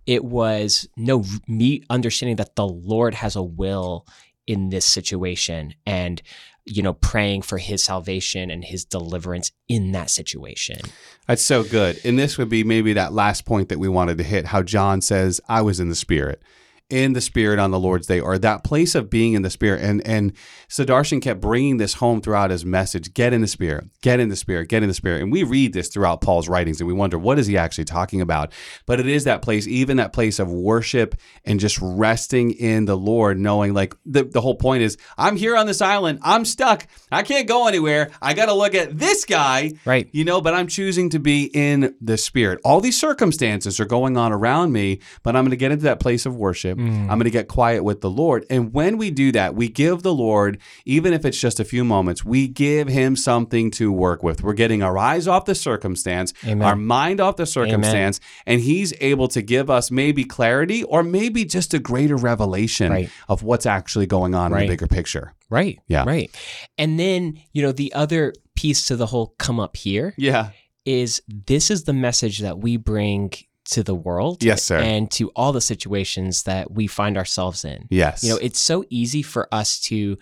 it 0.07 0.25
was 0.25 0.89
no 0.97 1.23
me 1.47 1.83
understanding 1.91 2.37
that 2.37 2.57
the 2.57 2.67
Lord 2.67 3.15
has 3.15 3.37
a 3.37 3.43
will 3.43 4.07
in 4.47 4.71
this 4.71 4.87
situation 4.87 5.75
and 5.85 6.23
you 6.65 6.83
know 6.83 6.93
praying 6.95 7.41
for 7.43 7.57
his 7.59 7.83
salvation 7.85 8.51
and 8.51 8.65
his 8.65 8.85
deliverance 8.85 9.53
in 9.69 9.93
that 9.93 10.09
situation. 10.11 10.79
That's 11.27 11.43
so 11.43 11.63
good. 11.65 11.99
And 12.05 12.19
this 12.19 12.37
would 12.39 12.49
be 12.49 12.65
maybe 12.65 12.93
that 12.95 13.13
last 13.13 13.45
point 13.45 13.69
that 13.69 13.79
we 13.79 13.89
wanted 13.89 14.17
to 14.19 14.25
hit 14.25 14.47
how 14.47 14.63
John 14.63 15.01
says, 15.03 15.41
I 15.49 15.61
was 15.63 15.81
in 15.81 15.89
the 15.91 15.95
Spirit. 15.95 16.43
In 16.91 17.13
the 17.13 17.21
spirit 17.21 17.59
on 17.59 17.71
the 17.71 17.79
Lord's 17.79 18.07
day, 18.07 18.19
or 18.19 18.39
that 18.39 18.65
place 18.65 18.95
of 18.95 19.11
being 19.11 19.35
in 19.35 19.43
the 19.43 19.51
spirit, 19.51 19.83
and 19.83 20.01
and 20.07 20.33
Sudarshan 20.71 21.21
kept 21.21 21.39
bringing 21.39 21.77
this 21.77 21.93
home 21.95 22.23
throughout 22.23 22.51
his 22.51 22.65
message: 22.65 23.13
get 23.13 23.35
in 23.35 23.43
the 23.43 23.47
spirit, 23.47 23.89
get 24.01 24.21
in 24.21 24.31
the 24.31 24.37
spirit, 24.37 24.71
get 24.71 24.83
in 24.83 24.89
the 24.89 24.95
spirit. 24.95 25.21
And 25.21 25.31
we 25.31 25.43
read 25.43 25.75
this 25.75 25.89
throughout 25.89 26.23
Paul's 26.23 26.49
writings, 26.49 26.81
and 26.81 26.89
we 26.89 26.95
wonder 26.95 27.19
what 27.19 27.39
is 27.39 27.47
he 27.47 27.59
actually 27.59 27.85
talking 27.85 28.23
about. 28.23 28.53
But 28.87 29.01
it 29.01 29.07
is 29.07 29.25
that 29.25 29.43
place, 29.43 29.67
even 29.67 29.99
that 29.99 30.15
place 30.15 30.39
of 30.39 30.51
worship 30.51 31.15
and 31.45 31.61
just 31.61 31.79
resting 31.83 32.53
in 32.53 32.87
the 32.87 32.97
Lord, 32.97 33.39
knowing 33.39 33.75
like 33.75 33.95
the 34.07 34.25
the 34.25 34.41
whole 34.41 34.57
point 34.57 34.83
is, 34.83 34.97
I'm 35.19 35.37
here 35.37 35.59
on 35.59 35.67
this 35.67 35.83
island, 35.83 36.21
I'm 36.23 36.47
stuck, 36.47 36.87
I 37.13 37.23
can't 37.23 37.47
go 37.47 37.69
anywhere, 37.69 38.13
I 38.23 38.33
got 38.33 38.47
to 38.47 38.55
look 38.55 38.75
at 38.75 38.99
this 38.99 39.27
guy, 39.27 39.73
Right. 39.85 40.09
you 40.13 40.25
know, 40.25 40.41
but 40.41 40.55
I'm 40.55 40.69
choosing 40.69 41.11
to 41.11 41.19
be 41.19 41.51
in 41.53 41.95
the 42.01 42.17
spirit. 42.17 42.61
All 42.65 42.81
these 42.81 42.99
circumstances 42.99 43.79
are 43.79 43.85
going 43.85 44.17
on 44.17 44.33
around 44.33 44.73
me, 44.73 45.01
but 45.23 45.37
I'm 45.37 45.45
going 45.45 45.51
to 45.51 45.57
get 45.57 45.71
into 45.71 45.85
that 45.85 46.01
place 46.01 46.25
of 46.25 46.35
worship. 46.35 46.78
Quiet. 46.87 47.01
I'm 47.11 47.19
going 47.19 47.25
to 47.25 47.31
get 47.31 47.49
quiet 47.49 47.85
with 47.85 48.01
the 48.01 48.11
Lord. 48.11 48.47
And 48.51 48.73
when 48.73 48.99
we 48.99 49.11
do 49.11 49.33
that, 49.33 49.55
we 49.55 49.69
give 49.69 50.03
the 50.03 50.15
Lord, 50.15 50.59
even 50.85 51.13
if 51.13 51.25
it's 51.25 51.39
just 51.39 51.61
a 51.61 51.65
few 51.65 51.85
moments, 51.85 52.25
we 52.25 52.49
give 52.49 52.89
him 52.89 53.17
something 53.17 53.71
to 53.73 53.91
work 53.93 54.23
with. 54.23 54.43
We're 54.43 54.53
getting 54.55 54.83
our 54.83 54.97
eyes 54.99 55.27
off 55.29 55.45
the 55.45 55.55
circumstance, 55.55 56.33
Amen. 56.45 56.67
our 56.67 56.77
mind 56.77 57.21
off 57.21 57.37
the 57.37 57.47
circumstance, 57.47 58.21
and 58.47 58.61
he's 58.61 58.93
able 59.01 59.29
to 59.29 59.43
give 59.43 59.71
us 59.71 59.91
maybe 59.91 60.25
clarity 60.25 60.83
or 60.85 61.03
maybe 61.03 61.45
just 61.45 61.75
a 61.75 61.79
greater 61.79 62.17
revelation 62.17 62.93
Right. 62.93 63.11
of 63.29 63.43
what's 63.43 63.67
actually 63.67 64.07
going 64.07 64.35
on 64.35 64.53
in 64.53 64.59
the 64.61 64.67
bigger 64.69 64.87
picture. 64.87 65.35
Right. 65.51 65.79
Yeah. 65.87 66.05
Right. 66.05 66.31
And 66.77 66.99
then, 67.01 67.39
you 67.53 67.63
know, 67.63 67.73
the 67.73 67.93
other 67.95 68.33
piece 68.55 68.87
to 68.89 68.97
the 68.97 69.07
whole 69.07 69.35
come 69.39 69.59
up 69.61 69.77
here 69.77 70.15
Yeah. 70.19 70.51
is 70.85 71.23
this 71.29 71.71
is 71.71 71.85
the 71.85 71.93
message 71.93 72.41
that 72.41 72.59
we 72.59 72.77
bring 72.77 73.31
to 73.73 73.83
the 73.83 73.95
world 73.95 74.43
Yes, 74.43 74.63
sir. 74.65 74.79
and 74.79 75.11
to 75.13 75.31
all 75.37 75.53
the 75.53 75.61
situations 75.61 76.43
that 76.45 76.71
we 76.73 76.87
find 76.87 77.17
ourselves 77.17 77.65
in. 77.65 77.87
Yes. 77.91 78.23
You 78.25 78.31
know, 78.31 78.39
it's 78.43 78.61
so 78.61 78.85
easy 78.91 79.23
for 79.23 79.49
us 79.53 79.79
to 79.83 80.17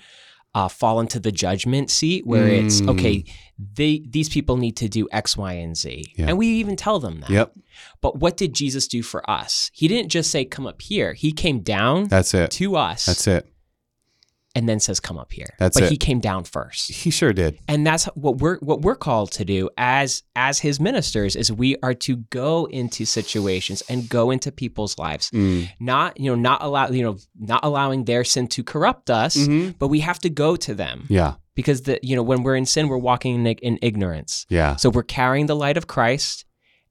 uh, 0.54 0.68
fall 0.68 1.00
into 1.00 1.20
the 1.20 1.30
judgment 1.30 1.90
seat 1.90 2.26
where 2.26 2.48
it's 2.48 2.80
Mm. 2.80 2.88
okay. 2.90 3.24
They 3.74 4.02
these 4.08 4.30
people 4.30 4.56
need 4.56 4.74
to 4.78 4.88
do 4.88 5.06
X, 5.12 5.36
Y, 5.36 5.52
and 5.52 5.76
Z, 5.76 6.06
Yeah. 6.16 6.28
and 6.28 6.38
we 6.38 6.46
even 6.46 6.76
tell 6.76 6.98
them 6.98 7.20
that. 7.20 7.28
Yep. 7.30 7.52
But 8.00 8.18
what 8.20 8.38
did 8.38 8.54
Jesus 8.54 8.88
do 8.88 9.02
for 9.02 9.28
us? 9.30 9.70
He 9.74 9.86
didn't 9.86 10.08
just 10.10 10.30
say, 10.30 10.46
"Come 10.46 10.66
up 10.66 10.80
here." 10.80 11.12
He 11.12 11.30
came 11.32 11.60
down 11.60 12.08
That's 12.08 12.32
it. 12.32 12.50
to 12.52 12.74
us, 12.76 13.04
That's 13.04 13.26
it. 13.26 13.46
And 14.56 14.68
then 14.68 14.80
says, 14.80 14.98
"Come 14.98 15.18
up 15.18 15.30
here." 15.32 15.50
That's 15.60 15.76
but 15.76 15.84
it. 15.84 15.90
he 15.90 15.96
came 15.96 16.18
down 16.18 16.42
first, 16.44 16.90
He 16.90 17.10
sure 17.10 17.32
did. 17.32 17.58
and 17.68 17.86
that's 17.86 18.06
what 18.16 18.38
we're 18.38 18.58
what 18.58 18.82
we're 18.82 18.96
called 18.96 19.30
to 19.32 19.44
do 19.44 19.70
as 19.78 20.24
as 20.34 20.58
His 20.58 20.80
ministers. 20.80 21.36
Is 21.36 21.52
we 21.52 21.76
are 21.84 21.94
to 21.94 22.16
go 22.30 22.64
into 22.66 23.04
situations 23.04 23.82
and 23.88 24.08
go 24.08 24.30
into 24.32 24.50
people's 24.50 24.98
lives, 24.98 25.30
Mm. 25.30 25.68
not 25.78 26.18
you 26.18 26.28
know 26.30 26.40
not 26.50 26.62
allow 26.62 26.88
you 26.88 27.02
know 27.04 27.16
not 27.38 27.60
allowing 27.62 28.04
their 28.06 28.24
sin 28.24 28.48
to 28.48 28.64
corrupt 28.64 29.10
us, 29.10 29.36
Mhm. 29.36 29.74
but 29.78 29.88
we 29.88 30.00
have 30.00 30.18
to 30.20 30.30
go 30.30 30.56
to 30.56 30.74
them 30.74 31.06
Yeah. 31.08 31.34
because 31.54 31.82
the 31.82 32.00
you 32.02 32.16
know 32.16 32.22
when 32.24 32.42
we're 32.42 32.56
in 32.56 32.66
sin, 32.66 32.88
we're 32.88 32.96
walking 33.10 33.34
in, 33.36 33.46
in 33.62 33.78
ignorance. 33.82 34.46
Yeah. 34.48 34.74
So 34.76 34.90
we're 34.90 35.02
carrying 35.20 35.46
the 35.46 35.56
light 35.56 35.76
of 35.76 35.86
Christ, 35.86 36.44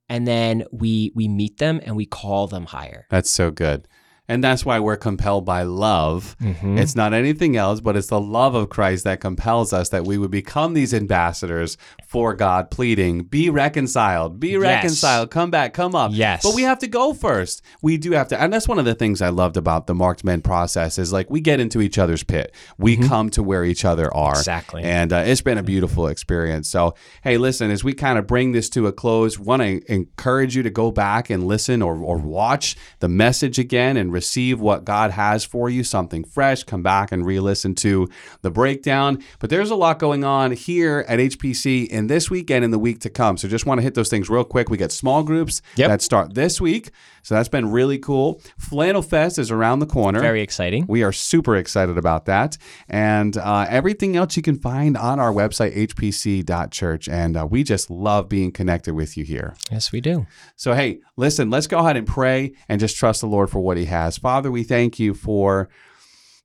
and 0.08 0.28
then 0.28 0.64
we 0.72 1.12
we 1.16 1.28
meet 1.28 1.58
them 1.58 1.82
and 1.84 1.96
we 1.96 2.06
call 2.06 2.48
them 2.48 2.66
higher. 2.68 3.08
That's 3.10 3.32
so 3.32 3.50
good. 3.52 3.88
And 4.28 4.44
that's 4.44 4.66
why 4.66 4.80
we're 4.80 4.98
compelled 4.98 5.46
by 5.46 5.64
love. 5.64 6.36
Mm-hmm. 6.42 6.78
It's 6.80 6.96
not 6.96 7.14
anything 7.14 7.56
else, 7.56 7.80
but 7.80 7.96
it's 7.96 8.08
the 8.08 8.20
love 8.20 8.56
of 8.56 8.70
Christ 8.70 9.04
that 9.04 9.20
compels 9.20 9.72
us 9.72 9.90
that 9.90 10.04
we 10.06 10.18
would 10.18 10.32
become 10.32 10.74
these 10.74 10.94
ambassadors 10.94 11.78
for 12.08 12.34
God, 12.34 12.72
pleading, 12.72 13.24
be 13.24 13.50
reconciled, 13.50 14.40
be 14.40 14.50
Yes. 14.50 14.62
reconciled, 14.62 15.30
come 15.32 15.52
back, 15.52 15.74
come 15.74 15.94
up. 15.96 16.12
Yes. 16.14 16.42
But 16.44 16.56
we 16.56 16.64
have 16.64 16.80
to 16.80 16.88
go 16.88 17.14
first. 17.14 17.62
We 17.82 17.98
do 17.98 18.12
have 18.14 18.28
to. 18.30 18.42
And 18.42 18.52
that's 18.52 18.68
one 18.68 18.80
of 18.80 18.86
the 18.86 18.96
things 18.96 19.22
I 19.22 19.30
loved 19.30 19.58
about 19.58 19.86
the 19.88 19.94
marked 19.94 20.24
men 20.24 20.42
process 20.42 20.98
is 20.98 21.12
like 21.14 21.30
we 21.30 21.40
get 21.42 21.60
into 21.60 21.82
each 21.82 21.98
other's 21.98 22.24
pit. 22.24 22.54
We 22.78 22.98
come 22.98 23.30
to 23.32 23.44
where 23.44 23.64
each 23.64 23.86
other 23.86 24.12
are. 24.14 24.32
Mm-hmm. 24.34 24.40
Exactly. 24.40 24.84
And 24.84 25.14
uh, 25.14 25.24
it's 25.26 25.42
been 25.42 25.58
a 25.58 25.64
beautiful 25.64 26.08
experience. 26.08 26.70
So, 26.70 26.96
hey, 27.24 27.38
listen, 27.38 27.70
as 27.70 27.84
we 27.84 27.94
kind 27.94 28.18
of 28.18 28.26
bring 28.28 28.54
this 28.54 28.70
to 28.72 28.88
a 28.88 28.92
close, 28.92 29.38
want 29.38 29.62
to 29.62 29.82
encourage 29.92 30.56
you 30.56 30.64
to 30.64 30.70
go 30.70 30.92
back 30.92 31.30
and 31.30 31.46
listen 31.46 31.82
or, 31.82 31.96
or 31.98 32.18
watch 32.18 32.76
the 33.00 33.10
message 33.10 33.60
again 33.60 33.98
and 33.98 34.12
receive 34.16 34.60
what 34.60 34.86
God 34.86 35.12
has 35.12 35.44
for 35.46 35.70
you, 35.70 35.84
something 35.84 36.24
fresh. 36.24 36.64
Come 36.64 36.82
back 36.82 37.12
and 37.12 37.26
re 37.26 37.40
listen 37.40 37.76
to 37.76 38.08
the 38.42 38.50
breakdown. 38.50 39.22
But 39.40 39.50
there's 39.50 39.70
a 39.70 39.76
lot 39.76 40.00
going 40.00 40.24
on 40.24 40.54
here 40.54 41.06
at 41.08 41.20
HPC 41.20 41.88
in 41.88 42.08
this 42.08 42.30
weekend 42.32 42.56
and 42.64 42.66
in 42.66 42.72
the 42.72 42.80
week 42.80 43.00
to 43.02 43.10
come. 43.10 43.38
So, 43.38 43.48
just 43.48 43.66
want 43.66 43.80
to 43.80 43.84
hit 43.84 43.94
those 43.94 44.10
things 44.10 44.30
real 44.30 44.44
quick. 44.46 44.70
We 44.70 44.78
got 44.78 44.92
small 44.92 45.22
groups 45.24 45.62
Yep. 45.76 45.90
that 45.90 46.02
start 46.02 46.34
this 46.34 46.60
week. 46.62 46.90
So, 47.22 47.36
that's 47.36 47.50
been 47.50 47.70
really 47.72 48.00
cool. 48.00 48.42
Flannel 48.58 49.02
Fest 49.02 49.38
is 49.38 49.52
around 49.52 49.80
the 49.80 49.86
corner. 49.86 50.20
Very 50.22 50.42
exciting. 50.42 50.86
We 50.88 51.04
are 51.04 51.12
super 51.12 51.56
excited 51.58 51.98
about 51.98 52.26
that. 52.26 52.58
And 52.88 53.38
uh, 53.38 53.66
everything 53.70 54.16
else 54.16 54.38
you 54.38 54.44
can 54.44 54.58
find 54.58 54.96
on 54.98 55.20
our 55.20 55.32
website, 55.34 55.76
hpc.church. 55.76 57.10
And 57.10 57.38
uh, 57.38 57.48
we 57.50 57.64
just 57.64 57.90
love 57.90 58.30
being 58.30 58.52
connected 58.52 58.94
with 58.94 59.18
you 59.18 59.24
here. 59.24 59.56
Yes, 59.72 59.92
we 59.92 60.02
do. 60.02 60.26
So, 60.56 60.74
hey, 60.74 61.00
listen, 61.18 61.50
let's 61.50 61.68
go 61.68 61.80
ahead 61.80 61.98
and 61.98 62.08
pray 62.08 62.54
and 62.68 62.80
just 62.80 62.98
trust 62.98 63.22
the 63.22 63.28
Lord 63.28 63.50
for 63.50 63.60
what 63.60 63.78
He 63.78 63.86
has. 63.86 64.18
Father, 64.18 64.52
we 64.52 64.64
thank 64.64 65.00
you 65.00 65.14
for 65.14 65.70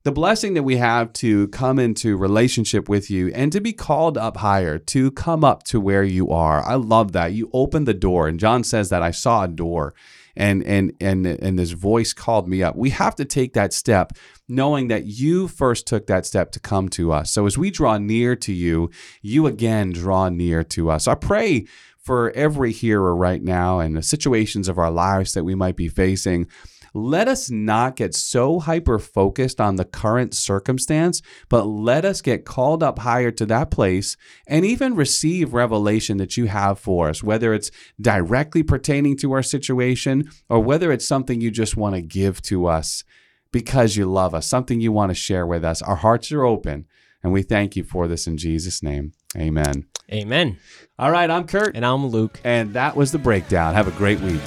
the 0.03 0.11
blessing 0.11 0.55
that 0.55 0.63
we 0.63 0.77
have 0.77 1.13
to 1.13 1.47
come 1.49 1.77
into 1.77 2.17
relationship 2.17 2.89
with 2.89 3.11
you 3.11 3.31
and 3.35 3.51
to 3.51 3.61
be 3.61 3.73
called 3.73 4.17
up 4.17 4.37
higher, 4.37 4.79
to 4.79 5.11
come 5.11 5.43
up 5.43 5.63
to 5.63 5.79
where 5.79 6.03
you 6.03 6.29
are. 6.29 6.65
I 6.65 6.75
love 6.75 7.11
that. 7.11 7.33
You 7.33 7.49
opened 7.53 7.87
the 7.87 7.93
door. 7.93 8.27
And 8.27 8.39
John 8.39 8.63
says 8.63 8.89
that 8.89 9.03
I 9.03 9.11
saw 9.11 9.43
a 9.43 9.47
door 9.47 9.93
and 10.35 10.63
and 10.63 10.93
and 11.01 11.25
and 11.25 11.59
this 11.59 11.71
voice 11.71 12.13
called 12.13 12.47
me 12.47 12.63
up. 12.63 12.75
We 12.75 12.91
have 12.91 13.15
to 13.15 13.25
take 13.25 13.53
that 13.53 13.73
step 13.73 14.13
knowing 14.47 14.87
that 14.87 15.05
you 15.05 15.47
first 15.47 15.87
took 15.87 16.07
that 16.07 16.25
step 16.25 16.51
to 16.51 16.59
come 16.59 16.89
to 16.89 17.11
us. 17.11 17.31
So 17.31 17.45
as 17.45 17.57
we 17.57 17.69
draw 17.69 17.97
near 17.97 18.35
to 18.37 18.53
you, 18.53 18.89
you 19.21 19.47
again 19.47 19.91
draw 19.91 20.29
near 20.29 20.63
to 20.63 20.89
us. 20.89 21.07
I 21.07 21.15
pray 21.15 21.67
for 22.11 22.29
every 22.31 22.73
hearer 22.73 23.15
right 23.15 23.41
now 23.41 23.79
and 23.79 23.95
the 23.95 24.03
situations 24.03 24.67
of 24.67 24.77
our 24.77 24.91
lives 24.91 25.31
that 25.31 25.45
we 25.45 25.55
might 25.55 25.77
be 25.77 25.87
facing. 25.87 26.45
Let 26.93 27.29
us 27.29 27.49
not 27.49 27.95
get 27.95 28.13
so 28.13 28.59
hyper 28.59 28.99
focused 28.99 29.61
on 29.61 29.77
the 29.77 29.85
current 29.85 30.33
circumstance, 30.33 31.21
but 31.47 31.63
let 31.63 32.03
us 32.03 32.21
get 32.21 32.43
called 32.43 32.83
up 32.83 32.99
higher 32.99 33.31
to 33.31 33.45
that 33.45 33.71
place 33.71 34.17
and 34.45 34.65
even 34.65 34.93
receive 34.93 35.53
revelation 35.53 36.17
that 36.17 36.35
you 36.35 36.47
have 36.47 36.77
for 36.77 37.07
us, 37.07 37.23
whether 37.23 37.53
it's 37.53 37.71
directly 38.01 38.61
pertaining 38.61 39.15
to 39.15 39.31
our 39.31 39.41
situation 39.41 40.29
or 40.49 40.59
whether 40.59 40.91
it's 40.91 41.07
something 41.07 41.39
you 41.39 41.49
just 41.49 41.77
want 41.77 41.95
to 41.95 42.01
give 42.01 42.41
to 42.41 42.65
us 42.65 43.05
because 43.53 43.95
you 43.95 44.05
love 44.05 44.35
us, 44.35 44.49
something 44.49 44.81
you 44.81 44.91
want 44.91 45.11
to 45.11 45.15
share 45.15 45.47
with 45.47 45.63
us. 45.63 45.81
Our 45.81 45.95
hearts 45.95 46.29
are 46.33 46.43
open, 46.43 46.87
and 47.23 47.31
we 47.31 47.41
thank 47.41 47.77
you 47.77 47.85
for 47.85 48.09
this 48.09 48.27
in 48.27 48.35
Jesus' 48.35 48.83
name. 48.83 49.13
Amen. 49.37 49.85
Amen. 50.11 50.57
All 50.99 51.11
right, 51.11 51.29
I'm 51.29 51.47
Kurt, 51.47 51.75
And 51.75 51.85
I'm 51.85 52.07
Luke. 52.07 52.39
and 52.43 52.73
that 52.73 52.95
was 52.95 53.11
the 53.11 53.17
breakdown. 53.19 53.73
Have 53.73 53.87
a 53.87 53.91
great 53.91 54.19
week. 54.19 54.41